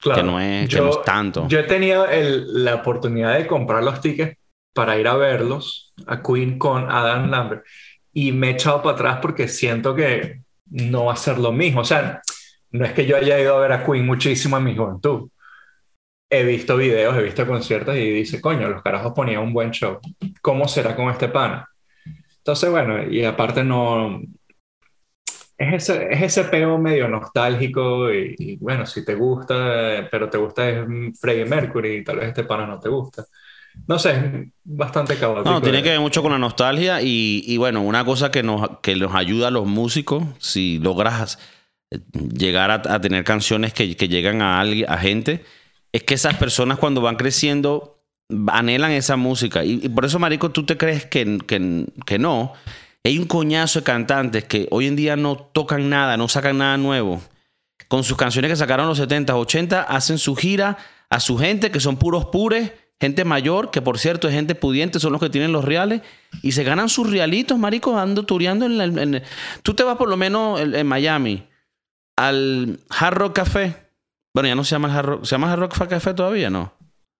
Claro. 0.00 0.20
Que 0.20 0.26
no 0.26 0.40
es, 0.40 1.04
tanto. 1.04 1.46
Yo 1.46 1.60
he 1.60 1.64
tenido 1.64 2.04
la 2.10 2.74
oportunidad 2.74 3.38
de 3.38 3.46
comprar 3.46 3.84
los 3.84 4.00
tickets 4.00 4.39
para 4.72 4.98
ir 4.98 5.08
a 5.08 5.16
verlos, 5.16 5.92
a 6.06 6.22
Queen 6.22 6.58
con 6.58 6.90
Adam 6.90 7.30
Lambert, 7.30 7.64
y 8.12 8.32
me 8.32 8.48
he 8.48 8.50
echado 8.52 8.82
para 8.82 8.94
atrás 8.94 9.18
porque 9.22 9.48
siento 9.48 9.94
que 9.94 10.42
no 10.66 11.06
va 11.06 11.14
a 11.14 11.16
ser 11.16 11.38
lo 11.38 11.52
mismo. 11.52 11.80
O 11.80 11.84
sea, 11.84 12.22
no 12.70 12.84
es 12.84 12.92
que 12.92 13.06
yo 13.06 13.16
haya 13.16 13.40
ido 13.40 13.56
a 13.56 13.60
ver 13.60 13.72
a 13.72 13.84
Queen 13.84 14.06
muchísimo 14.06 14.56
en 14.56 14.64
mi 14.64 14.76
juventud. 14.76 15.30
He 16.30 16.44
visto 16.44 16.76
videos, 16.76 17.16
he 17.16 17.22
visto 17.22 17.46
conciertos 17.46 17.96
y 17.96 18.10
dice, 18.10 18.40
coño, 18.40 18.68
los 18.68 18.82
carajos 18.82 19.12
ponían 19.12 19.42
un 19.42 19.52
buen 19.52 19.72
show. 19.72 19.98
¿Cómo 20.40 20.68
será 20.68 20.94
con 20.94 21.10
este 21.10 21.28
pana? 21.28 21.68
Entonces, 22.38 22.70
bueno, 22.70 23.02
y 23.10 23.24
aparte 23.24 23.64
no... 23.64 24.20
Es 25.58 25.90
ese, 25.90 26.10
es 26.10 26.22
ese 26.22 26.44
pego 26.44 26.78
medio 26.78 27.06
nostálgico 27.06 28.10
y, 28.10 28.34
y 28.38 28.56
bueno, 28.56 28.86
si 28.86 29.04
te 29.04 29.14
gusta, 29.14 30.08
pero 30.10 30.30
te 30.30 30.38
gusta 30.38 30.68
es 30.70 30.86
Freddie 31.20 31.44
Mercury 31.44 31.96
y 31.96 32.04
tal 32.04 32.16
vez 32.16 32.28
este 32.28 32.44
pana 32.44 32.66
no 32.66 32.80
te 32.80 32.88
gusta. 32.88 33.26
No 33.86 33.98
sé, 33.98 34.52
bastante 34.64 35.16
caótico. 35.16 35.50
No, 35.50 35.60
tiene 35.60 35.82
que 35.82 35.90
ver 35.90 36.00
mucho 36.00 36.22
con 36.22 36.32
la 36.32 36.38
nostalgia 36.38 37.02
y, 37.02 37.42
y 37.46 37.56
bueno, 37.56 37.82
una 37.82 38.04
cosa 38.04 38.30
que 38.30 38.42
nos, 38.42 38.78
que 38.82 38.94
nos 38.96 39.14
ayuda 39.14 39.48
a 39.48 39.50
los 39.50 39.66
músicos, 39.66 40.24
si 40.38 40.78
logras 40.78 41.38
eh, 41.90 41.98
llegar 42.14 42.70
a, 42.70 42.82
a 42.94 43.00
tener 43.00 43.24
canciones 43.24 43.72
que, 43.72 43.96
que 43.96 44.08
llegan 44.08 44.42
a, 44.42 44.60
alguien, 44.60 44.90
a 44.90 44.98
gente, 44.98 45.44
es 45.92 46.04
que 46.04 46.14
esas 46.14 46.36
personas 46.36 46.78
cuando 46.78 47.00
van 47.00 47.16
creciendo 47.16 48.00
anhelan 48.48 48.92
esa 48.92 49.16
música. 49.16 49.64
Y, 49.64 49.80
y 49.82 49.88
por 49.88 50.04
eso, 50.04 50.18
Marico, 50.18 50.50
tú 50.50 50.64
te 50.64 50.76
crees 50.76 51.06
que, 51.06 51.38
que, 51.46 51.86
que 52.06 52.18
no. 52.18 52.52
Hay 53.02 53.18
un 53.18 53.26
coñazo 53.26 53.80
de 53.80 53.84
cantantes 53.84 54.44
que 54.44 54.68
hoy 54.70 54.86
en 54.86 54.96
día 54.96 55.16
no 55.16 55.36
tocan 55.36 55.88
nada, 55.88 56.16
no 56.16 56.28
sacan 56.28 56.58
nada 56.58 56.76
nuevo. 56.76 57.20
Con 57.88 58.04
sus 58.04 58.16
canciones 58.16 58.50
que 58.50 58.56
sacaron 58.56 58.84
en 58.84 58.90
los 58.90 58.98
70, 58.98 59.36
80, 59.36 59.82
hacen 59.82 60.18
su 60.18 60.36
gira 60.36 60.76
a 61.08 61.18
su 61.18 61.38
gente, 61.38 61.70
que 61.70 61.80
son 61.80 61.96
puros 61.96 62.26
pures, 62.26 62.72
gente 63.00 63.24
mayor, 63.24 63.70
que 63.70 63.80
por 63.82 63.98
cierto 63.98 64.28
es 64.28 64.34
gente 64.34 64.54
pudiente, 64.54 65.00
son 65.00 65.12
los 65.12 65.20
que 65.20 65.30
tienen 65.30 65.52
los 65.52 65.64
reales, 65.64 66.02
y 66.42 66.52
se 66.52 66.64
ganan 66.64 66.88
sus 66.88 67.10
realitos, 67.10 67.58
marico, 67.58 67.98
ando 67.98 68.24
tureando 68.24 68.66
en, 68.66 68.76
la- 68.78 68.84
en- 68.84 69.22
Tú 69.62 69.74
te 69.74 69.82
vas 69.84 69.96
por 69.96 70.08
lo 70.08 70.16
menos 70.16 70.60
en, 70.60 70.74
en 70.74 70.86
Miami 70.86 71.44
al 72.16 72.78
Hard 72.90 73.14
Rock 73.16 73.36
Café. 73.36 73.74
Bueno, 74.34 74.48
ya 74.48 74.54
no 74.54 74.64
se 74.64 74.72
llama 74.72 74.88
el 74.88 74.94
Hard 74.94 75.06
Rock, 75.06 75.24
¿se 75.24 75.30
llama 75.30 75.52
Hard 75.52 75.60
Rock 75.60 75.88
Café 75.88 76.14
todavía, 76.14 76.50
no? 76.50 76.72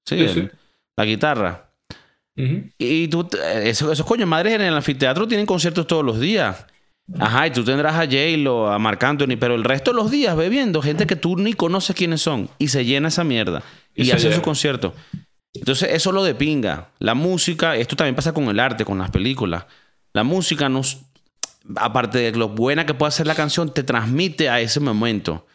Sí, 0.07 0.17
Sí, 0.17 0.23
el- 0.25 0.35
sí. 0.35 0.49
la 0.97 1.05
guitarra. 1.05 1.67
Y 2.79 3.09
tú, 3.09 3.29
esos, 3.63 3.93
esos 3.93 4.07
coños 4.07 4.27
madres 4.27 4.55
en 4.55 4.63
el 4.63 4.75
anfiteatro 4.75 5.29
tienen 5.29 5.45
conciertos 5.45 5.87
todos 5.87 6.03
los 6.05 6.19
días. 6.19 6.65
Ajá, 7.19 7.47
y 7.49 7.51
tú 7.51 7.63
tendrás 7.65 7.95
a 7.97 8.05
J-Lo, 8.07 8.71
a 8.71 8.79
Marc 8.79 9.03
Anthony, 9.05 9.37
pero 9.39 9.55
el 9.57 9.65
resto 9.65 9.91
de 9.91 9.97
los 9.97 10.11
días 10.11 10.35
bebiendo, 10.37 10.81
gente 10.81 11.07
que 11.07 11.17
tú 11.17 11.37
ni 11.37 11.53
conoces 11.53 11.95
quiénes 11.95 12.23
son. 12.23 12.49
Y 12.59 12.69
se 12.69 12.85
llena 12.87 13.09
esa 13.09 13.25
mierda. 13.25 13.63
Y 13.95 14.03
Y, 14.03 14.05
se 14.07 14.13
hacen 14.13 14.31
llena. 14.31 14.43
Entonces, 15.55 15.91
eso 15.93 16.13
lo 16.13 16.23
de 16.23 16.35
pinga. 16.35 16.91
La 16.99 17.15
música, 17.15 17.77
esto 17.77 17.97
también 17.97 18.15
pasa 18.15 18.33
con 18.33 18.45
el 18.45 18.61
arte, 18.61 18.85
con 18.85 18.99
las 18.99 19.11
películas. 19.11 19.67
La 20.13 20.25
música 20.25 20.69
nos, 20.69 20.99
aparte 21.77 22.19
de 22.19 22.33
lo 22.33 22.49
buena 22.49 22.87
que 22.87 22.95
puede 22.95 23.09
hacer 23.09 23.27
la 23.27 23.35
canción, 23.35 23.73
te 23.73 23.83
transmite 23.83 24.49
a 24.49 24.61
ese 24.61 24.81
momento. 24.81 25.47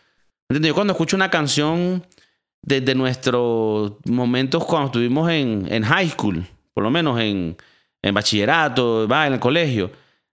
Yo 0.49 0.75
cuando 0.75 0.93
escucho 0.93 1.15
una 1.15 1.31
canción 1.31 2.05
desde 2.61 2.95
nuestros 2.95 3.93
momentos 4.05 4.65
cuando 4.65 4.87
estuvimos 4.87 5.29
en, 5.31 5.67
en 5.71 5.83
high 5.83 6.09
school, 6.09 6.45
por 6.73 6.83
lo 6.83 6.91
menos 6.91 7.19
en, 7.19 7.57
en 8.01 8.13
bachillerato, 8.13 9.07
va, 9.07 9.27
en 9.27 9.33
el 9.33 9.39
colegio, 9.39 9.91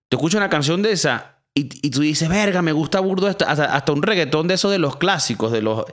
te 0.09 0.17
escucho 0.17 0.39
una 0.39 0.51
canción 0.51 0.83
de 0.83 0.93
esa 0.93 1.39
y, 1.55 1.69
y 1.87 1.91
tú 1.91 2.01
dices, 2.01 2.29
verga, 2.29 2.63
me 2.63 2.73
gusta 2.73 3.01
burdo 3.01 3.29
esto", 3.29 3.47
hasta, 3.47 3.75
hasta 3.75 3.93
un 3.93 4.03
reggaetón 4.03 4.49
de 4.49 4.55
esos 4.55 4.71
de 4.71 4.79
los 4.79 4.97
clásicos, 4.97 5.53
de 5.53 5.63
los... 5.63 5.85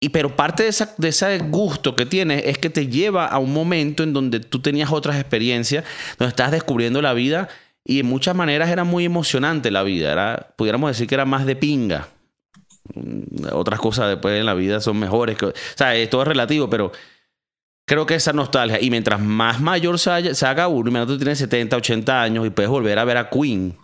Y 0.00 0.10
pero 0.10 0.36
parte 0.36 0.62
de, 0.62 0.68
esa, 0.68 0.94
de 0.96 1.08
ese 1.08 1.38
gusto 1.38 1.96
que 1.96 2.06
tienes 2.06 2.44
es 2.46 2.58
que 2.58 2.70
te 2.70 2.86
lleva 2.86 3.26
a 3.26 3.38
un 3.38 3.52
momento 3.52 4.02
en 4.04 4.12
donde 4.12 4.38
tú 4.40 4.60
tenías 4.60 4.92
otras 4.92 5.16
experiencias, 5.18 5.84
donde 6.18 6.30
estás 6.30 6.52
descubriendo 6.52 7.02
la 7.02 7.14
vida 7.14 7.48
y 7.84 7.98
en 8.00 8.06
muchas 8.06 8.36
maneras 8.36 8.68
era 8.70 8.84
muy 8.84 9.04
emocionante 9.04 9.70
la 9.72 9.82
vida. 9.82 10.12
Era, 10.12 10.54
pudiéramos 10.56 10.90
decir 10.90 11.08
que 11.08 11.14
era 11.16 11.24
más 11.24 11.46
de 11.46 11.56
pinga. 11.56 12.08
Mm, 12.94 13.46
Otras 13.52 13.80
cosas 13.80 14.08
después 14.08 14.38
en 14.38 14.46
la 14.46 14.54
vida 14.54 14.80
son 14.80 14.98
mejores. 14.98 15.36
o 15.42 15.52
sea, 15.74 16.08
todo 16.08 16.22
es 16.22 16.28
relativo, 16.28 16.70
pero 16.70 16.92
creo 17.84 18.06
que 18.06 18.14
esa 18.14 18.32
nostalgia. 18.32 18.80
Y 18.80 18.90
mientras 18.90 19.20
más 19.20 19.60
mayor 19.60 19.98
se, 19.98 20.10
haya- 20.12 20.34
se 20.34 20.46
haga 20.46 20.68
uno, 20.68 20.92
mientras 20.92 21.08
tú 21.08 21.18
tienes 21.18 21.38
70, 21.38 21.76
80 21.76 22.22
años 22.22 22.46
y 22.46 22.50
puedes 22.50 22.70
volver 22.70 22.98
a 23.00 23.04
ver 23.04 23.16
a 23.16 23.30
Queen, 23.30 23.76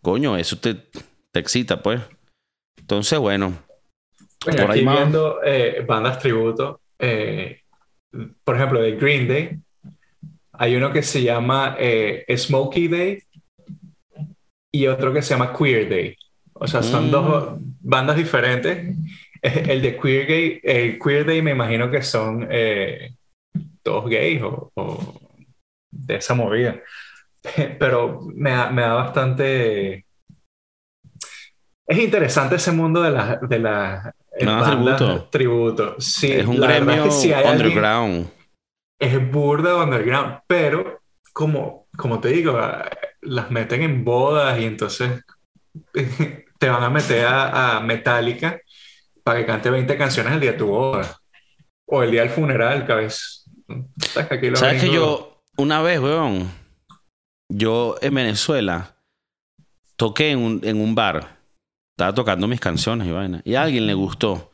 coño, 0.00 0.36
eso 0.36 0.58
te, 0.58 0.74
te 1.32 1.40
excita, 1.40 1.82
pues. 1.82 2.00
Entonces, 2.78 3.18
bueno. 3.18 3.54
Por 4.44 4.70
ahí 4.70 4.80
aquí 4.80 4.86
viendo 4.86 5.40
eh, 5.44 5.84
bandas 5.86 6.18
tributo, 6.18 6.80
eh, 6.98 7.60
por 8.44 8.56
ejemplo, 8.56 8.80
de 8.80 8.92
Green 8.96 9.26
Day, 9.26 9.58
hay 10.52 10.76
uno 10.76 10.92
que 10.92 11.02
se 11.02 11.22
llama 11.22 11.76
eh, 11.78 12.24
Smokey 12.36 12.88
Day 12.88 13.22
y 14.72 14.86
otro 14.86 15.12
que 15.12 15.22
se 15.22 15.34
llama 15.34 15.52
Queer 15.56 15.88
Day. 15.88 16.16
O 16.52 16.66
sea, 16.66 16.82
son 16.82 17.08
Mm. 17.08 17.10
dos 17.10 17.54
bandas 17.80 18.16
diferentes. 18.16 18.96
El 19.42 19.82
de 19.82 19.98
Queer 19.98 20.26
Day, 20.28 20.60
el 20.62 20.98
Queer 20.98 21.26
Day 21.26 21.42
me 21.42 21.50
imagino 21.50 21.90
que 21.90 22.02
son 22.02 22.46
eh, 22.50 23.14
todos 23.82 24.08
gays 24.08 24.42
o, 24.42 24.70
o 24.74 25.20
de 25.90 26.16
esa 26.16 26.34
movida. 26.34 26.80
Pero 27.78 28.20
me 28.34 28.50
da, 28.50 28.70
me 28.70 28.82
da 28.82 28.94
bastante... 28.94 30.06
Es 31.86 31.98
interesante 31.98 32.56
ese 32.56 32.72
mundo 32.72 33.02
de 33.02 33.10
las 33.10 33.40
de 33.46 33.58
las 33.58 34.14
bandas 34.40 34.70
tributo. 34.98 35.28
tributo. 35.30 35.96
Sí, 36.00 36.32
es 36.32 36.46
un 36.46 36.60
gremio 36.60 36.94
es 36.94 37.02
que 37.04 37.10
si 37.10 37.32
underground. 37.32 38.28
es 38.98 39.32
burda 39.32 39.76
underground, 39.82 40.38
pero 40.46 41.00
como, 41.32 41.86
como 41.96 42.20
te 42.20 42.28
digo, 42.28 42.58
las 43.22 43.50
meten 43.50 43.82
en 43.82 44.04
bodas 44.04 44.58
y 44.60 44.64
entonces 44.64 45.22
te 46.58 46.68
van 46.68 46.82
a 46.82 46.90
meter 46.90 47.26
a, 47.26 47.76
a 47.76 47.80
Metallica 47.80 48.60
para 49.22 49.40
que 49.40 49.46
cante 49.46 49.70
20 49.70 49.96
canciones 49.96 50.32
el 50.34 50.40
día 50.40 50.52
de 50.52 50.58
tu 50.58 50.66
boda 50.68 51.18
o 51.86 52.02
el 52.02 52.10
día 52.10 52.20
del 52.22 52.30
funeral, 52.30 52.86
cabeza. 52.86 53.18
¿Sabes 53.98 54.28
que 54.28 54.34
aquí 54.34 54.50
los 54.50 54.58
¿Sabes 54.60 54.80
que 54.82 54.88
gringos- 54.88 54.94
yo, 54.94 55.42
una 55.56 55.80
vez, 55.82 56.00
weón, 56.00 56.50
yo 57.48 57.96
en 58.00 58.14
Venezuela 58.14 58.96
toqué 59.96 60.30
en 60.30 60.38
un, 60.40 60.60
en 60.64 60.80
un 60.80 60.94
bar, 60.94 61.36
estaba 61.94 62.12
tocando 62.12 62.48
mis 62.48 62.60
canciones 62.60 63.06
y 63.06 63.12
vaina, 63.12 63.40
y 63.44 63.54
a 63.54 63.62
alguien 63.62 63.86
le 63.86 63.94
gustó. 63.94 64.50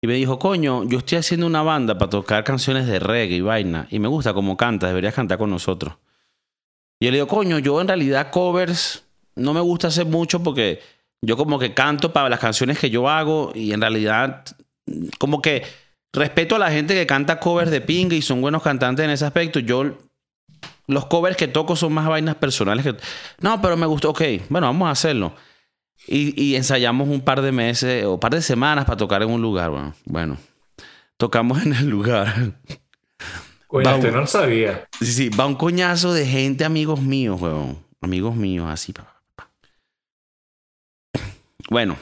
Y 0.00 0.08
me 0.08 0.14
dijo, 0.14 0.38
coño, 0.38 0.82
yo 0.84 0.98
estoy 0.98 1.18
haciendo 1.18 1.46
una 1.46 1.62
banda 1.62 1.96
para 1.96 2.10
tocar 2.10 2.42
canciones 2.42 2.88
de 2.88 2.98
reggae 2.98 3.36
y 3.36 3.40
vaina, 3.40 3.86
y 3.90 4.00
me 4.00 4.08
gusta 4.08 4.34
cómo 4.34 4.56
cantas, 4.56 4.90
deberías 4.90 5.14
cantar 5.14 5.38
con 5.38 5.50
nosotros. 5.50 5.94
Y 6.98 7.06
yo 7.06 7.10
le 7.12 7.18
digo, 7.18 7.28
coño, 7.28 7.58
yo 7.60 7.80
en 7.80 7.88
realidad 7.88 8.30
covers 8.30 9.04
no 9.34 9.54
me 9.54 9.60
gusta 9.60 9.88
hacer 9.88 10.06
mucho 10.06 10.42
porque 10.42 10.80
yo 11.22 11.36
como 11.36 11.58
que 11.58 11.74
canto 11.74 12.12
para 12.12 12.28
las 12.28 12.40
canciones 12.40 12.78
que 12.78 12.90
yo 12.90 13.08
hago 13.08 13.52
y 13.54 13.72
en 13.72 13.80
realidad 13.80 14.44
como 15.18 15.40
que 15.40 15.62
respeto 16.12 16.56
a 16.56 16.58
la 16.58 16.70
gente 16.70 16.94
que 16.94 17.06
canta 17.06 17.40
covers 17.40 17.70
de 17.70 17.80
pinga 17.80 18.14
y 18.14 18.22
son 18.22 18.40
buenos 18.40 18.62
cantantes 18.62 19.04
en 19.04 19.10
ese 19.10 19.24
aspecto. 19.24 19.60
Yo 19.60 19.98
los 20.86 21.06
covers 21.06 21.36
que 21.36 21.48
toco 21.48 21.76
son 21.76 21.92
más 21.92 22.08
vainas 22.08 22.34
personales 22.34 22.84
que 22.84 22.96
no, 23.40 23.62
pero 23.62 23.76
me 23.76 23.86
gustó. 23.86 24.10
Ok, 24.10 24.22
bueno, 24.48 24.66
vamos 24.66 24.88
a 24.88 24.92
hacerlo. 24.92 25.34
Y, 26.06 26.40
y 26.42 26.56
ensayamos 26.56 27.08
un 27.08 27.20
par 27.20 27.42
de 27.42 27.52
meses 27.52 28.04
o 28.04 28.14
un 28.14 28.20
par 28.20 28.34
de 28.34 28.42
semanas 28.42 28.84
para 28.84 28.96
tocar 28.96 29.22
en 29.22 29.30
un 29.30 29.40
lugar. 29.40 29.70
Bueno, 29.70 29.94
bueno 30.04 30.38
tocamos 31.22 31.64
en 31.64 31.72
el 31.72 31.88
lugar. 31.88 32.58
Coño, 33.68 33.88
este 33.90 34.10
no 34.10 34.22
lo 34.22 34.26
sabía. 34.26 34.88
Sí, 34.98 35.06
sí, 35.06 35.28
va 35.28 35.46
un 35.46 35.54
coñazo 35.54 36.12
de 36.12 36.26
gente, 36.26 36.64
amigos 36.64 37.00
míos, 37.00 37.40
weón. 37.40 37.78
Amigos 38.00 38.34
míos, 38.34 38.66
así. 38.68 38.92
Bueno. 41.70 41.96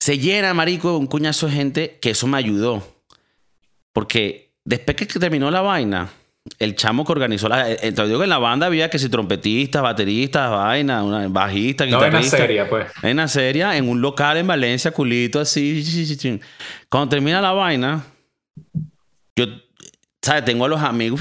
Se 0.00 0.18
llena, 0.18 0.52
marico, 0.54 0.98
un 0.98 1.06
coñazo 1.06 1.46
de 1.46 1.52
gente 1.52 1.98
que 2.02 2.10
eso 2.10 2.26
me 2.26 2.36
ayudó. 2.36 2.82
Porque 3.92 4.50
después 4.64 4.96
que 4.96 5.06
terminó 5.06 5.52
la 5.52 5.60
vaina, 5.60 6.10
el 6.58 6.74
chamo 6.74 7.04
que 7.04 7.12
organizó 7.12 7.48
la... 7.48 7.70
eh, 7.70 7.92
Te 7.92 8.06
digo 8.06 8.18
que 8.18 8.24
en 8.24 8.30
la 8.30 8.38
banda 8.38 8.66
había 8.66 8.88
que 8.90 8.98
si 8.98 9.08
trompetistas, 9.08 9.82
bateristas, 9.82 10.50
vaina, 10.50 11.02
una 11.04 11.28
bajista, 11.28 11.84
No 11.86 11.98
es 11.98 12.04
guitarrista. 12.06 12.36
seria, 12.38 12.68
pues. 12.68 12.86
En 13.02 13.12
una 13.12 13.28
serie, 13.28 13.76
en 13.76 13.88
un 13.88 14.00
local 14.00 14.36
en 14.38 14.46
Valencia, 14.46 14.90
culito 14.90 15.40
así. 15.40 16.40
Cuando 16.88 17.10
termina 17.10 17.40
la 17.40 17.52
vaina, 17.52 18.04
yo, 19.36 19.44
¿sabes? 20.22 20.44
Tengo 20.44 20.64
a 20.64 20.68
los 20.68 20.80
amigos. 20.80 21.20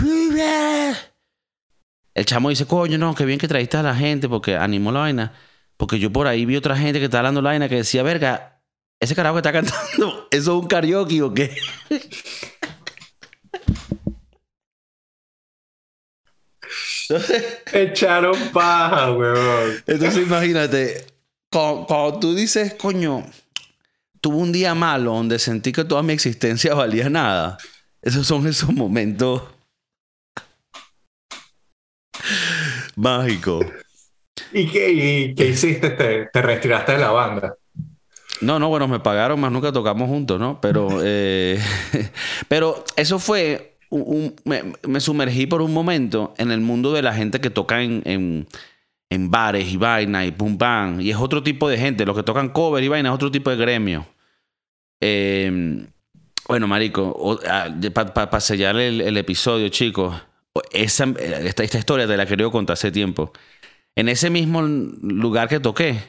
El 2.15 2.25
chamo 2.25 2.49
dice, 2.49 2.65
coño, 2.65 2.97
no, 2.97 3.13
qué 3.15 3.25
bien 3.25 3.39
que 3.39 3.47
trajiste 3.47 3.77
a 3.77 3.83
la 3.83 3.95
gente 3.95 4.27
porque 4.27 4.55
animó 4.55 4.91
la 4.91 5.01
vaina. 5.01 5.33
Porque 5.77 5.99
yo 5.99 6.11
por 6.11 6.27
ahí 6.27 6.45
vi 6.45 6.55
otra 6.57 6.75
gente 6.75 6.99
que 6.99 7.05
estaba 7.05 7.19
hablando 7.19 7.41
la 7.41 7.51
vaina 7.51 7.69
que 7.69 7.75
decía, 7.75 8.03
verga, 8.03 8.61
ese 8.99 9.15
carajo 9.15 9.35
que 9.35 9.39
está 9.39 9.51
cantando, 9.53 10.27
¿eso 10.31 10.57
es 10.57 10.61
un 10.61 10.67
karaoke 10.67 11.21
o 11.21 11.33
qué? 11.33 11.55
Echaron 17.73 18.37
paja, 18.53 19.11
weón. 19.11 19.83
Entonces 19.87 20.25
imagínate, 20.25 21.05
cuando, 21.51 22.19
tú 22.19 22.35
dices, 22.35 22.75
coño, 22.75 23.25
tuve 24.21 24.37
un 24.37 24.51
día 24.51 24.75
malo 24.75 25.13
donde 25.13 25.39
sentí 25.39 25.71
que 25.71 25.83
toda 25.83 26.03
mi 26.03 26.13
existencia 26.13 26.73
valía 26.73 27.09
nada. 27.09 27.57
Esos 28.01 28.27
son 28.27 28.47
esos 28.47 28.71
momentos 28.71 29.43
mágicos. 32.95 33.65
¿Y 34.51 34.67
qué, 34.67 35.33
qué 35.35 35.45
hiciste? 35.47 35.89
¿Te, 35.89 36.41
retiraste 36.41 36.93
de 36.93 36.97
la 36.99 37.11
banda? 37.11 37.55
No, 38.41 38.57
no, 38.57 38.69
bueno, 38.69 38.87
me 38.87 38.99
pagaron, 38.99 39.39
más 39.39 39.51
nunca 39.51 39.71
tocamos 39.71 40.07
juntos, 40.07 40.39
¿no? 40.39 40.61
Pero, 40.61 41.01
eh, 41.03 41.61
pero 42.47 42.85
eso 42.95 43.19
fue 43.19 43.68
me, 43.89 44.73
me 44.87 44.99
sumergí 44.99 45.47
por 45.47 45.61
un 45.61 45.73
momento 45.73 46.33
en 46.37 46.51
el 46.51 46.61
mundo 46.61 46.93
de 46.93 47.01
la 47.01 47.13
gente 47.13 47.41
que 47.41 47.49
toca 47.49 47.81
en, 47.81 48.47
en, 49.09 49.31
bares 49.31 49.67
y 49.67 49.77
vainas 49.77 50.27
y 50.27 50.31
pum 50.31 50.57
pam. 50.57 51.01
Y 51.01 51.09
es 51.11 51.17
otro 51.17 51.43
tipo 51.43 51.69
de 51.69 51.77
gente, 51.77 52.05
los 52.05 52.15
que 52.15 52.23
tocan 52.23 52.49
cover 52.49 52.83
y 52.83 52.87
vaina 52.87 53.09
es 53.09 53.15
otro 53.15 53.31
tipo 53.31 53.49
de 53.49 53.55
gremio. 53.55 54.05
Eh, 55.01 55.85
bueno, 56.47 56.67
marico, 56.67 57.39
para 58.03 58.39
sellar 58.39 58.75
el, 58.77 59.17
episodio, 59.17 59.69
chicos, 59.69 60.15
esa, 60.71 61.05
esta, 61.19 61.63
esta 61.63 61.77
historia 61.77 62.07
te 62.07 62.17
la 62.17 62.25
quería 62.25 62.49
contar 62.49 62.73
hace 62.73 62.91
tiempo. 62.91 63.31
En 63.95 64.09
ese 64.09 64.29
mismo 64.29 64.61
lugar 64.61 65.47
que 65.47 65.59
toqué, 65.59 65.99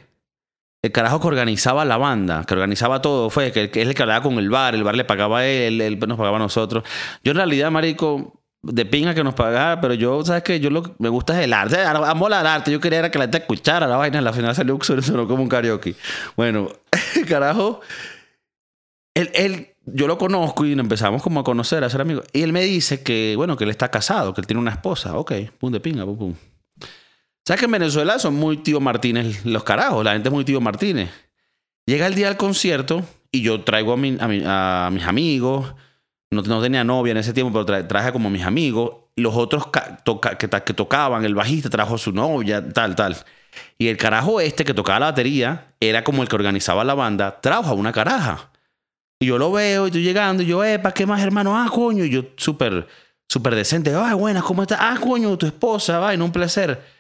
el 0.83 0.93
carajo 0.93 1.21
que 1.21 1.29
organizaba 1.29 1.85
la 1.85 1.99
banda, 1.99 2.45
que 2.45 2.55
organizaba 2.55 3.03
todo, 3.03 3.31
fue 3.31 3.53
que, 3.53 3.71
que 3.71 3.83
es 3.83 3.89
el 3.89 3.95
que 3.95 4.03
hablaba 4.03 4.23
con 4.23 4.39
el 4.39 4.49
bar, 4.49 4.75
el 4.75 4.83
bar 4.83 4.97
le 4.97 5.05
pagaba 5.05 5.41
a 5.41 5.47
él, 5.47 5.81
él 5.81 5.99
nos 5.99 6.17
pagaba 6.17 6.37
a 6.37 6.41
nosotros. 6.41 6.85
Yo 7.23 7.33
en 7.33 7.37
realidad, 7.37 7.71
marico, 7.71 8.41
de 8.63 8.85
pinga 8.85 9.15
que 9.15 9.25
nos 9.25 9.35
pagara, 9.35 9.81
pero 9.81 9.95
yo, 9.95 10.25
¿sabes 10.25 10.43
qué? 10.43 10.61
Yo 10.61 10.71
lo 10.71 10.83
que 10.83 10.93
me 10.99 11.09
gusta 11.09 11.43
el 11.43 11.53
arte, 11.53 11.83
amo 11.83 12.27
el 12.27 12.33
arte, 12.33 12.71
yo 12.71 12.81
quería 12.81 13.11
que 13.11 13.19
la 13.19 13.25
gente 13.25 13.39
escuchara 13.39 13.87
la 13.87 13.97
vaina, 13.97 14.19
al 14.19 14.35
final 14.35 14.55
salió 14.55 14.79
sonó 14.83 15.27
como 15.27 15.43
un 15.43 15.49
karaoke. 15.49 15.95
Bueno, 16.37 16.69
carajo, 17.29 17.81
él, 19.15 19.31
él, 19.35 19.69
yo 19.85 20.07
lo 20.07 20.17
conozco 20.19 20.65
y 20.65 20.73
empezamos 20.73 21.23
como 21.23 21.41
a 21.41 21.45
conocer, 21.45 21.85
a 21.85 21.91
ser 21.91 22.01
amigos, 22.01 22.25
y 22.33 22.43
él 22.43 22.53
me 22.53 22.63
dice 22.63 23.03
que, 23.03 23.35
bueno, 23.37 23.57
que 23.57 23.65
él 23.65 23.71
está 23.71 23.91
casado, 23.91 24.35
que 24.35 24.41
él 24.41 24.47
tiene 24.47 24.61
una 24.61 24.73
esposa, 24.73 25.17
ok, 25.17 25.33
pum 25.59 25.73
de 25.73 25.81
pinga, 25.81 26.05
pum, 26.05 26.17
pum. 26.17 26.35
¿Sabes 27.51 27.59
que 27.63 27.65
en 27.65 27.73
Venezuela 27.73 28.17
son 28.21 28.35
muy 28.35 28.59
tío 28.59 28.79
Martínez 28.79 29.45
los 29.45 29.65
carajos? 29.65 30.05
La 30.05 30.13
gente 30.13 30.29
es 30.29 30.33
muy 30.33 30.45
tío 30.45 30.61
Martínez. 30.61 31.11
Llega 31.85 32.07
el 32.07 32.15
día 32.15 32.29
del 32.29 32.37
concierto 32.37 33.03
y 33.33 33.43
yo 33.43 33.63
traigo 33.63 33.93
a, 33.93 33.97
mi, 33.97 34.17
a, 34.21 34.29
mi, 34.29 34.41
a 34.47 34.89
mis 34.93 35.03
amigos. 35.03 35.75
No, 36.31 36.63
tenía 36.63 36.85
novia 36.85 37.11
en 37.11 37.17
ese 37.17 37.33
tiempo, 37.33 37.53
pero 37.53 37.67
tra 37.67 37.89
traje 37.89 38.13
como 38.13 38.31
mis 38.31 38.45
amigos. 38.45 38.93
Los 39.17 39.35
otros 39.35 39.65
que, 39.67 40.75
tocaban, 40.75 41.25
el 41.25 41.35
bajista 41.35 41.69
trajo 41.69 41.97
a 41.97 41.99
su 41.99 42.13
novia, 42.13 42.69
tal, 42.69 42.95
tal. 42.95 43.17
Y 43.79 43.89
el 43.89 43.97
carajo 43.97 44.41
este 44.41 44.65
que 44.65 44.73
tocaba 44.73 45.01
la 45.01 45.07
batería 45.07 45.75
era 45.81 46.05
como 46.05 46.23
el 46.23 46.29
que 46.29 46.37
organizaba 46.37 46.85
la 46.85 46.95
banda, 46.95 47.41
trajo 47.41 47.71
a 47.71 47.75
una 47.75 47.91
caraja. 47.91 48.53
Y 49.19 49.27
yo 49.27 49.39
lo 49.39 49.51
veo 49.51 49.89
y 49.89 49.91
llegando 49.91 50.45
y 50.45 50.47
yo, 50.47 50.63
epa, 50.63 50.93
¿qué 50.93 51.05
más, 51.05 51.21
hermano? 51.21 51.59
Ah, 51.59 51.69
coño. 51.69 52.05
Y 52.05 52.11
yo 52.11 52.27
súper, 52.37 52.87
súper 53.29 53.57
decente. 53.57 53.93
Ay, 53.93 54.15
buenas, 54.15 54.45
¿cómo 54.45 54.63
estás? 54.63 54.79
Ah, 54.81 54.97
coño, 55.03 55.37
tu 55.37 55.47
esposa, 55.47 55.99
va, 55.99 56.15
un 56.15 56.31
placer. 56.31 57.00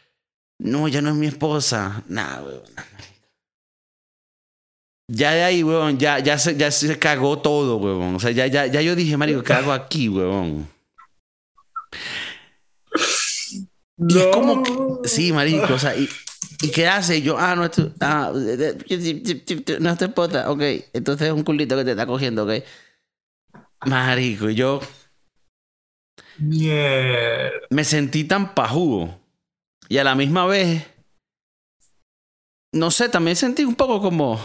No, 0.60 0.88
ya 0.88 1.00
no 1.00 1.10
es 1.10 1.16
mi 1.16 1.26
esposa. 1.26 2.02
Nah, 2.08 2.42
weón. 2.42 2.62
Ya 5.08 5.32
de 5.32 5.42
ahí, 5.42 5.62
weón, 5.64 5.98
ya, 5.98 6.18
ya, 6.20 6.38
se, 6.38 6.56
ya 6.56 6.70
se 6.70 6.98
cagó 6.98 7.38
todo, 7.40 7.78
weón. 7.78 8.14
O 8.14 8.20
sea, 8.20 8.30
ya, 8.30 8.46
ya, 8.46 8.66
ya 8.66 8.82
yo 8.82 8.94
dije, 8.94 9.16
marico, 9.16 9.42
¿qué 9.42 9.52
hago 9.54 9.72
aquí, 9.72 10.08
weón? 10.08 10.68
No. 13.96 14.14
Y 14.14 14.18
es 14.18 14.26
como 14.28 14.62
que, 14.62 15.08
sí, 15.08 15.32
marico, 15.32 15.74
o 15.74 15.78
sea, 15.78 15.96
y, 15.96 16.08
¿y 16.62 16.70
qué 16.70 16.86
hace? 16.86 17.22
Yo, 17.22 17.38
ah, 17.38 17.56
no 17.56 17.64
es 17.64 17.70
tu, 17.72 17.92
ah, 18.00 18.32
no 18.32 19.90
es 19.90 19.98
tu 19.98 20.04
esposa, 20.04 20.50
ok. 20.50 20.62
Entonces 20.92 21.28
es 21.28 21.32
un 21.32 21.42
culito 21.42 21.76
que 21.76 21.84
te 21.84 21.90
está 21.92 22.06
cogiendo, 22.06 22.44
ok. 22.44 22.62
Marico, 23.86 24.50
y 24.50 24.54
yo 24.54 24.80
Mierda. 26.38 27.50
me 27.70 27.84
sentí 27.84 28.24
tan 28.24 28.54
pajudo. 28.54 29.19
Y 29.90 29.98
a 29.98 30.04
la 30.04 30.14
misma 30.14 30.46
vez, 30.46 30.86
no 32.72 32.92
sé, 32.92 33.08
también 33.08 33.34
sentí 33.34 33.64
un 33.64 33.74
poco 33.74 34.00
como, 34.00 34.40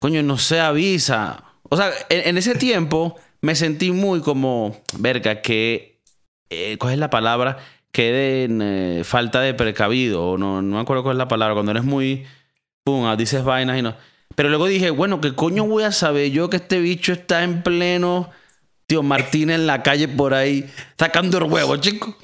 coño, 0.00 0.22
no 0.22 0.38
sé, 0.38 0.58
avisa. 0.58 1.44
O 1.68 1.76
sea, 1.76 1.92
en, 2.08 2.28
en 2.28 2.38
ese 2.38 2.54
tiempo 2.54 3.16
me 3.42 3.54
sentí 3.54 3.92
muy 3.92 4.22
como, 4.22 4.80
verga, 4.98 5.42
que, 5.42 6.00
eh, 6.48 6.78
¿cuál 6.78 6.94
es 6.94 6.98
la 6.98 7.10
palabra? 7.10 7.58
Que 7.92 8.10
de 8.10 9.00
eh, 9.00 9.04
falta 9.04 9.42
de 9.42 9.52
precavido, 9.52 10.30
o 10.30 10.38
no, 10.38 10.62
no 10.62 10.76
me 10.76 10.80
acuerdo 10.80 11.02
cuál 11.02 11.16
es 11.16 11.18
la 11.18 11.28
palabra, 11.28 11.52
cuando 11.52 11.72
eres 11.72 11.84
muy, 11.84 12.24
pum, 12.84 13.14
dices 13.18 13.44
vainas 13.44 13.78
y 13.78 13.82
no. 13.82 13.94
Pero 14.34 14.48
luego 14.48 14.66
dije, 14.66 14.88
bueno, 14.88 15.20
¿qué 15.20 15.34
coño 15.34 15.66
voy 15.66 15.82
a 15.82 15.92
saber 15.92 16.30
yo 16.30 16.48
que 16.48 16.56
este 16.56 16.80
bicho 16.80 17.12
está 17.12 17.44
en 17.44 17.62
pleno, 17.62 18.30
tío 18.86 19.02
Martínez 19.02 19.56
en 19.56 19.66
la 19.66 19.82
calle 19.82 20.08
por 20.08 20.32
ahí, 20.32 20.72
sacando 20.98 21.36
el 21.36 21.44
huevo, 21.44 21.76
chico? 21.76 22.16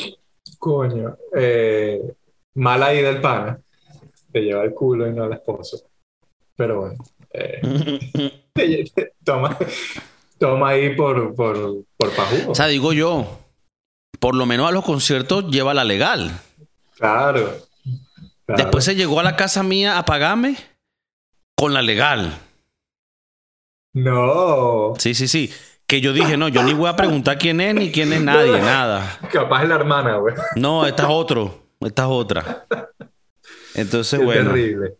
Coño. 0.63 1.17
Eh, 1.35 2.01
mal 2.55 2.81
ahí 2.85 3.03
del 3.03 3.21
pana. 3.21 3.59
Te 4.31 4.43
lleva 4.43 4.63
el 4.63 4.73
culo 4.73 5.09
y 5.09 5.13
no 5.13 5.25
el 5.25 5.33
esposo. 5.33 5.83
Pero 6.55 6.83
bueno. 6.83 7.05
Eh, 7.33 7.61
toma, 9.25 9.59
toma 10.39 10.69
ahí 10.69 10.95
por, 10.95 11.35
por, 11.35 11.83
por 11.97 12.15
pajudo. 12.15 12.53
O 12.53 12.55
sea, 12.55 12.69
digo 12.69 12.93
yo, 12.93 13.41
por 14.21 14.37
lo 14.37 14.47
menos 14.47 14.69
a 14.69 14.71
los 14.71 14.85
conciertos 14.85 15.49
lleva 15.51 15.75
la 15.75 15.83
legal. 15.83 16.31
Claro, 16.97 17.57
claro. 18.47 18.63
Después 18.63 18.85
se 18.85 18.95
llegó 18.95 19.19
a 19.19 19.25
la 19.25 19.35
casa 19.35 19.65
mía 19.65 19.99
a 19.99 20.05
pagarme 20.05 20.57
con 21.57 21.75
la 21.75 21.83
legal. 21.83 22.39
No. 23.95 24.93
Sí, 24.97 25.15
sí, 25.15 25.27
sí. 25.27 25.53
Que 25.93 26.01
yo 26.01 26.14
dije, 26.14 26.38
no, 26.38 26.49
yo 26.49 26.62
ni 26.62 26.72
voy 26.72 26.88
a 26.88 26.97
preguntar 26.97 27.36
quién 27.36 27.61
es 27.61 27.74
ni 27.74 27.93
quién 27.93 28.14
es 28.14 28.22
nadie, 28.22 28.59
nada. 28.62 29.18
Capaz 29.30 29.64
es 29.64 29.68
la 29.68 29.74
hermana, 29.74 30.16
güey. 30.16 30.34
No, 30.57 30.86
esta 30.86 31.03
es 31.03 31.09
otro. 31.11 31.66
Esta 31.80 32.05
es 32.05 32.09
otra. 32.11 32.64
Entonces, 33.74 34.18
Qué 34.18 34.24
bueno. 34.24 34.53
terrible. 34.53 34.95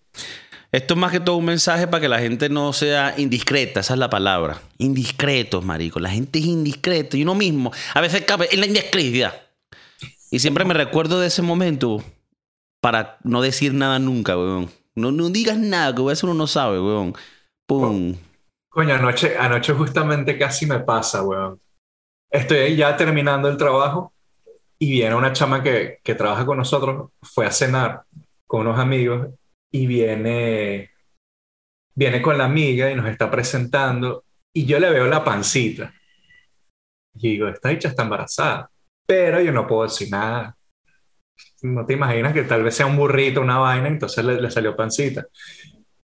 Esto 0.71 0.93
es 0.93 1.01
más 1.01 1.11
que 1.11 1.21
todo 1.21 1.37
un 1.37 1.47
mensaje 1.47 1.87
para 1.87 2.03
que 2.03 2.11
la 2.11 2.19
gente 2.19 2.51
no 2.51 2.75
sea 2.75 3.15
indiscreta, 3.17 3.81
esa 3.81 3.95
es 3.95 3.99
la 3.99 4.11
palabra. 4.11 4.61
Indiscretos, 4.77 5.65
marico. 5.65 5.99
La 5.99 6.11
gente 6.11 6.41
es 6.41 6.45
indiscreta 6.45 7.17
y 7.17 7.23
uno 7.23 7.35
mismo 7.37 7.73
a 7.95 8.01
veces 8.03 8.21
cabe 8.27 8.51
en 8.53 8.61
la 8.61 8.67
indiscreción. 8.67 9.33
Y 10.31 10.41
siempre 10.41 10.67
me 10.67 10.75
recuerdo 10.75 11.21
de 11.21 11.29
ese 11.29 11.41
momento 11.41 12.05
para 12.83 13.17
no 13.25 13.41
decir 13.41 13.73
nada 13.73 13.99
nunca, 13.99 14.37
weón. 14.37 14.71
No, 14.95 15.11
no 15.11 15.31
digas 15.31 15.57
nada, 15.57 15.95
que 15.95 16.13
eso 16.13 16.27
uno 16.27 16.35
no 16.35 16.47
sabe, 16.47 16.79
weón. 16.79 17.15
Pum. 17.65 18.15
Coño, 18.73 18.95
anoche, 18.95 19.37
anoche 19.37 19.75
justamente 19.75 20.39
casi 20.39 20.65
me 20.67 20.81
pasa, 20.81 21.23
weón. 21.23 21.61
Estoy 22.31 22.75
ya 22.75 22.97
terminando 22.97 23.49
el 23.49 23.59
trabajo 23.59 24.15
y 24.79 24.93
viene 24.93 25.15
una 25.15 25.33
chama 25.35 25.63
que, 25.63 25.99
que 26.03 26.15
trabaja 26.15 26.47
con 26.47 26.57
nosotros, 26.57 27.11
fue 27.23 27.45
a 27.45 27.51
cenar 27.51 28.05
con 28.47 28.63
unos 28.63 28.79
amigos 28.79 29.29
y 29.71 29.87
viene, 29.87 30.91
viene 31.95 32.23
con 32.23 32.39
la 32.39 32.47
amiga 32.47 32.91
y 32.91 32.95
nos 32.95 33.07
está 33.09 33.31
presentando 33.31 34.25
y 34.55 34.65
yo 34.65 34.81
le 34.81 34.91
veo 34.91 35.07
la 35.07 35.23
pancita. 35.23 35.93
Y 37.15 37.33
digo, 37.33 37.49
esta 37.49 37.69
dicha 37.69 37.89
está 37.89 38.05
embarazada, 38.05 38.71
pero 39.07 39.39
yo 39.43 39.53
no 39.53 39.67
puedo 39.67 39.83
decir 39.83 40.09
nada. 40.11 40.57
No 41.63 41.85
te 41.85 41.93
imaginas 41.93 42.33
que 42.33 42.45
tal 42.45 42.63
vez 42.63 42.75
sea 42.75 42.87
un 42.87 42.97
burrito, 42.97 43.43
una 43.43 43.59
vaina, 43.59 43.89
entonces 43.89 44.25
le, 44.25 44.41
le 44.41 44.51
salió 44.51 44.75
pancita. 44.75 45.27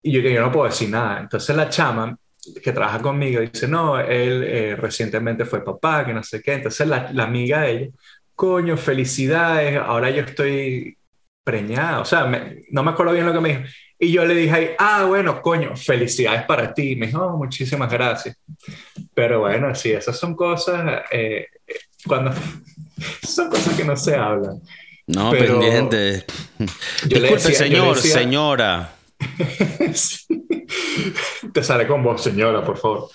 Y 0.01 0.11
yo, 0.11 0.19
yo 0.21 0.41
no 0.41 0.51
puedo 0.51 0.65
decir 0.67 0.89
nada. 0.89 1.21
Entonces 1.21 1.55
la 1.55 1.69
chama 1.69 2.17
que 2.63 2.71
trabaja 2.71 3.01
conmigo 3.01 3.41
dice, 3.41 3.67
no, 3.67 3.99
él 3.99 4.43
eh, 4.45 4.75
recientemente 4.75 5.45
fue 5.45 5.63
papá, 5.63 6.05
que 6.05 6.13
no 6.13 6.23
sé 6.23 6.41
qué. 6.41 6.53
Entonces 6.53 6.87
la, 6.87 7.09
la 7.13 7.23
amiga 7.23 7.61
de 7.61 7.71
ella, 7.71 7.87
coño, 8.35 8.77
felicidades, 8.77 9.77
ahora 9.77 10.09
yo 10.09 10.21
estoy 10.23 10.97
preñada. 11.43 11.99
O 12.01 12.05
sea, 12.05 12.25
me, 12.25 12.63
no 12.71 12.83
me 12.83 12.91
acuerdo 12.91 13.13
bien 13.13 13.25
lo 13.25 13.33
que 13.33 13.39
me 13.41 13.49
dijo. 13.49 13.61
Y 13.99 14.11
yo 14.11 14.25
le 14.25 14.35
dije 14.35 14.53
ahí, 14.55 14.69
ah, 14.77 15.05
bueno, 15.07 15.41
coño, 15.41 15.75
felicidades 15.75 16.43
para 16.43 16.73
ti. 16.73 16.95
Me 16.95 17.07
dijo, 17.07 17.19
oh, 17.25 17.37
muchísimas 17.37 17.91
gracias. 17.91 18.37
Pero 19.15 19.39
bueno, 19.39 19.73
sí, 19.73 19.91
esas 19.91 20.17
son 20.19 20.35
cosas, 20.35 21.01
eh, 21.11 21.47
cuando 22.05 22.31
son 23.23 23.49
cosas 23.49 23.73
que 23.75 23.83
no 23.83 23.95
se 23.97 24.15
hablan. 24.15 24.61
No, 25.07 25.31
Pero 25.31 25.59
pendiente. 25.59 26.25
yo 27.07 27.17
le 27.19 27.29
Disculpe, 27.29 27.49
decía- 27.49 27.67
yo 27.67 27.95
le 27.95 27.95
señor, 27.95 27.95
decía- 27.95 28.13
señora. 28.19 28.93
Sí. 29.93 30.27
Te 31.57 31.63
sale 31.63 31.87
con 31.87 32.03
vos, 32.03 32.21
señora, 32.21 32.63
por 32.63 32.77
favor. 32.77 33.09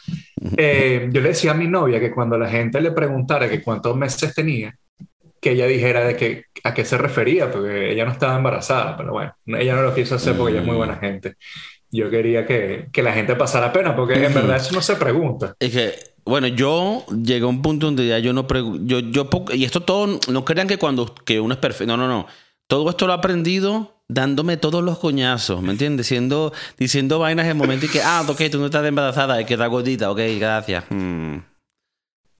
Eh, 0.56 1.08
yo 1.12 1.20
le 1.20 1.28
decía 1.28 1.52
a 1.52 1.54
mi 1.54 1.68
novia 1.68 2.00
que 2.00 2.10
cuando 2.10 2.36
la 2.36 2.48
gente 2.48 2.80
le 2.80 2.90
preguntara 2.90 3.48
que 3.48 3.62
cuántos 3.62 3.96
meses 3.96 4.34
tenía, 4.34 4.76
que 5.40 5.52
ella 5.52 5.68
dijera 5.68 6.04
de 6.04 6.16
que, 6.16 6.46
a 6.64 6.74
qué 6.74 6.84
se 6.84 6.98
refería, 6.98 7.52
porque 7.52 7.92
ella 7.92 8.04
no 8.04 8.10
estaba 8.10 8.36
embarazada, 8.36 8.96
pero 8.96 9.12
bueno, 9.12 9.32
ella 9.46 9.76
no 9.76 9.82
lo 9.82 9.94
quiso 9.94 10.16
hacer 10.16 10.36
porque 10.36 10.54
ella 10.54 10.62
es 10.62 10.66
muy 10.66 10.74
buena 10.74 10.96
gente. 10.96 11.36
Yo 11.88 12.10
quería 12.10 12.44
que, 12.44 12.88
que 12.92 13.00
la 13.04 13.12
gente 13.12 13.36
pasara 13.36 13.72
pena, 13.72 13.94
porque 13.94 14.14
en 14.14 14.34
verdad 14.34 14.56
eso 14.56 14.74
no 14.74 14.82
se 14.82 14.96
pregunta. 14.96 15.54
Es 15.60 15.70
que, 15.70 15.94
bueno, 16.24 16.48
yo 16.48 17.06
llegué 17.10 17.44
a 17.44 17.46
un 17.46 17.62
punto 17.62 17.86
donde 17.86 18.08
ya 18.08 18.18
yo 18.18 18.32
no 18.32 18.48
pregunto, 18.48 18.82
yo, 18.84 18.98
yo, 18.98 19.30
y 19.52 19.62
esto 19.62 19.82
todo, 19.82 20.18
no 20.28 20.44
crean 20.44 20.66
que 20.66 20.78
cuando, 20.78 21.14
que 21.14 21.38
uno 21.38 21.54
es 21.54 21.60
perfecto, 21.60 21.96
no, 21.96 22.08
no, 22.08 22.08
no. 22.08 22.26
Todo 22.66 22.90
esto 22.90 23.06
lo 23.06 23.12
he 23.12 23.16
aprendido 23.16 24.01
dándome 24.12 24.56
todos 24.56 24.82
los 24.82 24.98
coñazos, 24.98 25.62
¿me 25.62 25.72
entiendes? 25.72 26.06
Siendo, 26.06 26.52
diciendo 26.78 27.18
vainas 27.18 27.44
en 27.46 27.52
el 27.52 27.56
momento 27.56 27.86
y 27.86 27.88
que, 27.88 28.02
ah, 28.02 28.24
ok, 28.28 28.42
tú 28.50 28.58
no 28.58 28.66
estás 28.66 28.84
embarazada, 28.84 29.40
es 29.40 29.46
que 29.46 29.54
estás 29.54 29.68
gordita, 29.68 30.10
ok, 30.10 30.20
gracias. 30.38 30.84
Hmm. 30.90 31.38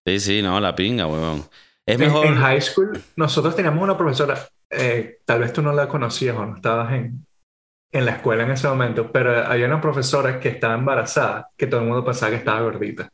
Sí, 0.07 0.21
sí, 0.21 0.43
no, 0.43 0.59
la 0.61 0.75
pinga, 0.75 1.07
huevón. 1.07 1.45
Es 1.87 1.95
En- 1.95 2.01
mejor... 2.01 2.27
En, 2.27 2.37
high 2.37 2.61
school, 2.61 3.01
nosotros 3.17 3.57
teníamos 3.57 3.83
una 3.83 3.97
profesora, 3.97 4.39
eh, 4.71 5.21
tal 5.25 5.41
vez 5.41 5.53
tú 5.53 5.63
no 5.63 5.73
la 5.73 5.89
conocías 5.89 6.37
o 6.37 6.45
no 6.47 6.57
estabas 6.57 6.93
en, 6.93 7.25
en 7.93 8.05
la 8.05 8.13
escuela 8.13 8.45
en 8.45 8.51
ese 8.51 8.69
momento, 8.69 9.11
pero 9.13 9.47
había 9.47 9.67
una 9.67 9.81
profesora 9.81 10.39
que 10.41 10.49
estaba 10.49 10.75
embarazada, 10.75 11.49
que 11.57 11.67
todo 11.67 11.81
el 11.81 11.87
mundo 11.87 12.05
pensaba 12.05 12.31
que 12.31 12.39
estaba 12.39 12.61
gordita. 12.63 13.09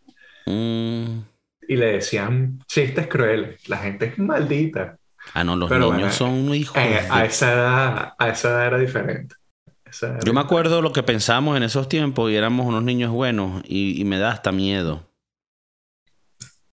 Mm. 0.46 1.20
Y 1.68 1.76
le 1.76 1.86
decían 1.92 2.60
chistes 2.66 3.06
crueles. 3.08 3.68
La 3.68 3.76
gente 3.76 4.06
es 4.06 4.18
maldita. 4.18 4.97
Ah, 5.34 5.44
no, 5.44 5.56
los 5.56 5.68
Pero 5.68 5.86
niños 5.92 5.98
bueno, 5.98 6.12
son 6.12 6.30
unos 6.30 6.56
hijos. 6.56 6.76
Eh, 6.76 6.88
de- 6.88 6.98
a, 7.10 7.24
esa 7.24 7.52
edad, 7.52 8.14
a 8.18 8.28
esa 8.28 8.48
edad 8.50 8.66
era 8.66 8.78
diferente. 8.78 9.36
Esa 9.84 10.08
edad 10.08 10.20
Yo 10.24 10.32
me 10.34 10.40
acuerdo 10.40 10.82
lo 10.82 10.92
que 10.92 11.02
pensábamos 11.02 11.56
en 11.56 11.62
esos 11.62 11.88
tiempos 11.88 12.30
y 12.30 12.36
éramos 12.36 12.66
unos 12.66 12.82
niños 12.82 13.10
buenos 13.10 13.62
y, 13.66 14.00
y 14.00 14.04
me 14.04 14.18
da 14.18 14.30
hasta 14.32 14.52
miedo. 14.52 15.04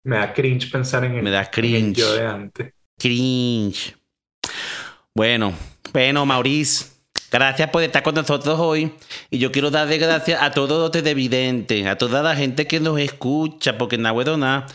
Me 0.03 0.17
da 0.17 0.33
cringe 0.33 0.71
pensar 0.71 1.03
en 1.05 1.15
el, 1.15 1.23
Me 1.23 1.31
da 1.31 1.41
en 1.41 1.47
cringe. 1.51 1.97
yo 1.97 2.13
de 2.13 2.25
antes. 2.27 2.73
Cringe. 2.97 3.95
Bueno, 5.15 5.53
bueno, 5.93 6.25
Maurice, 6.25 6.87
gracias 7.31 7.69
por 7.69 7.81
estar 7.83 8.03
con 8.03 8.15
nosotros 8.15 8.59
hoy. 8.59 8.91
Y 9.29 9.39
yo 9.39 9.51
quiero 9.51 9.71
darle 9.71 9.97
gracias 9.97 10.41
a 10.41 10.51
todos 10.51 10.79
los 10.79 10.91
televidentes, 10.91 11.87
a 11.87 11.97
toda 11.97 12.21
la 12.21 12.35
gente 12.35 12.67
que 12.67 12.79
nos 12.79 12.99
escucha, 12.99 13.77
porque 13.77 13.95
en 13.95 14.03
nada. 14.03 14.67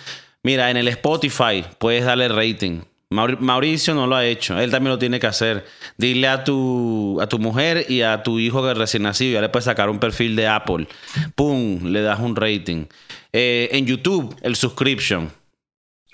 Mira, 0.43 0.71
en 0.71 0.79
el 0.79 0.89
Spotify 0.89 1.65
puedes 1.79 2.05
darle 2.05 2.29
rating. 2.29 2.81
Mauri- 3.13 3.39
Mauricio 3.41 3.93
no 3.95 4.07
lo 4.07 4.15
ha 4.15 4.25
hecho, 4.25 4.59
él 4.61 4.71
también 4.71 4.93
lo 4.93 4.99
tiene 4.99 5.19
que 5.19 5.27
hacer. 5.27 5.65
Dile 5.97 6.29
a 6.29 6.45
tu, 6.45 7.19
a 7.21 7.27
tu 7.29 7.39
mujer 7.41 7.87
y 7.89 8.03
a 8.03 8.23
tu 8.23 8.39
hijo 8.39 8.63
que 8.63 8.73
recién 8.75 9.03
nacido, 9.03 9.35
ya 9.35 9.41
le 9.41 9.49
puedes 9.49 9.65
sacar 9.65 9.91
un 9.91 9.99
perfil 9.99 10.37
de 10.37 10.47
Apple. 10.47 10.87
¡Pum! 11.35 11.81
Le 11.87 12.03
das 12.03 12.21
un 12.21 12.37
rating. 12.37 12.87
Eh, 13.33 13.69
en 13.73 13.85
YouTube, 13.87 14.37
el 14.43 14.55
subscription. 14.55 15.31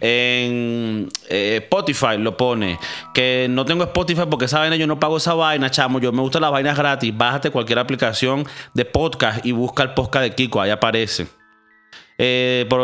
En 0.00 1.08
eh, 1.28 1.60
Spotify 1.62 2.16
lo 2.18 2.36
pone. 2.36 2.78
Que 3.14 3.46
no 3.48 3.64
tengo 3.64 3.84
Spotify 3.84 4.22
porque 4.28 4.46
esa 4.46 4.58
vaina 4.60 4.76
yo 4.76 4.86
no 4.86 4.98
pago 4.98 5.16
esa 5.18 5.34
vaina, 5.34 5.70
chamo. 5.70 6.00
Yo 6.00 6.12
me 6.12 6.20
gustan 6.22 6.42
las 6.42 6.50
vainas 6.50 6.76
gratis. 6.78 7.16
Bájate 7.16 7.50
cualquier 7.50 7.78
aplicación 7.78 8.46
de 8.74 8.84
podcast 8.84 9.44
y 9.44 9.52
busca 9.52 9.82
el 9.82 9.94
podcast 9.94 10.22
de 10.24 10.34
Kiko. 10.34 10.60
Ahí 10.60 10.70
aparece. 10.70 11.26
Eh, 12.18 12.66
por 12.68 12.80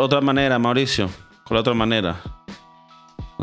otra 0.00 0.20
manera, 0.20 0.58
Mauricio. 0.58 1.10
Por 1.46 1.56
otra 1.56 1.74
manera. 1.74 2.20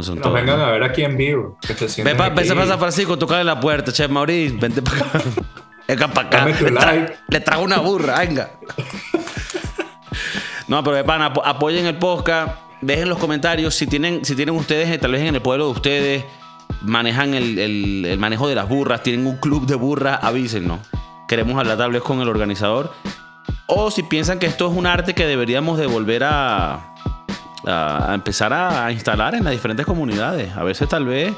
Nos 0.07 0.33
vengan 0.33 0.59
a 0.61 0.71
ver 0.71 0.83
aquí 0.83 1.03
en 1.03 1.17
vivo. 1.17 1.57
Ve 2.03 2.15
para 2.15 2.33
aquí. 2.33 2.47
San 2.47 2.79
Francisco, 2.79 3.17
tocarle 3.17 3.43
la 3.43 3.59
puerta. 3.59 3.91
Che, 3.91 4.07
Mauricio, 4.07 4.57
vente 4.59 4.81
para 4.81 4.97
acá. 4.97 5.21
Venga 5.87 6.07
para 6.07 6.27
acá. 6.27 6.45
Le, 6.45 6.53
tra- 6.55 6.85
like. 6.85 7.15
le 7.29 7.39
trago 7.39 7.63
una 7.63 7.77
burra, 7.79 8.19
venga. 8.19 8.51
No, 10.67 10.83
pero 10.83 10.97
de 10.97 11.03
pana, 11.03 11.33
apo- 11.33 11.41
apoyen 11.43 11.85
el 11.87 11.95
podcast. 11.97 12.51
Dejen 12.81 13.09
los 13.09 13.17
comentarios. 13.17 13.73
Si 13.75 13.87
tienen, 13.87 14.23
si 14.23 14.35
tienen 14.35 14.55
ustedes, 14.55 14.89
eh, 14.89 14.97
tal 14.99 15.11
vez 15.11 15.21
en 15.21 15.33
el 15.35 15.41
pueblo 15.41 15.65
de 15.65 15.71
ustedes, 15.71 16.25
manejan 16.81 17.33
el, 17.33 17.57
el- 17.57 18.05
el 18.05 18.19
manejo 18.19 18.47
de 18.47 18.55
las 18.55 18.69
burras, 18.69 19.01
tienen 19.03 19.25
un 19.25 19.37
club 19.37 19.65
de 19.65 19.75
burras, 19.75 20.19
avísenos. 20.21 20.79
Queremos 21.27 21.57
hablar 21.59 21.77
tal 21.77 21.91
vez 21.91 22.01
con 22.03 22.21
el 22.21 22.29
organizador. 22.29 22.93
O 23.65 23.91
si 23.91 24.03
piensan 24.03 24.39
que 24.39 24.45
esto 24.45 24.69
es 24.71 24.77
un 24.77 24.85
arte 24.85 25.13
que 25.13 25.25
deberíamos 25.25 25.77
de 25.77 25.87
volver 25.87 26.23
a, 26.23 26.88
a, 27.65 28.11
empezar 28.13 28.53
a, 28.53 28.91
instalar 28.91 29.35
en 29.35 29.43
las 29.43 29.51
diferentes 29.51 29.85
comunidades. 29.85 30.55
A 30.55 30.63
veces 30.63 30.87
tal 30.89 31.05
vez, 31.05 31.33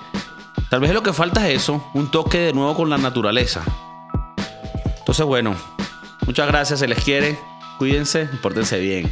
tal 0.70 0.80
vez 0.80 0.94
lo 0.94 1.04
que 1.04 1.14
falta 1.14 1.48
es 1.50 1.64
eso, 1.64 1.90
un 1.94 2.12
toque 2.12 2.40
de 2.40 2.54
nuevo 2.54 2.76
con 2.76 2.90
la 2.90 2.98
naturaleza. 2.98 3.62
Entonces 5.00 5.26
bueno, 5.26 5.56
muchas 6.26 6.48
gracias, 6.48 6.80
se 6.80 6.88
les 6.88 7.04
quiere, 7.04 7.38
cuídense, 7.78 8.26
pórtense 8.42 8.80
bien. 8.80 9.12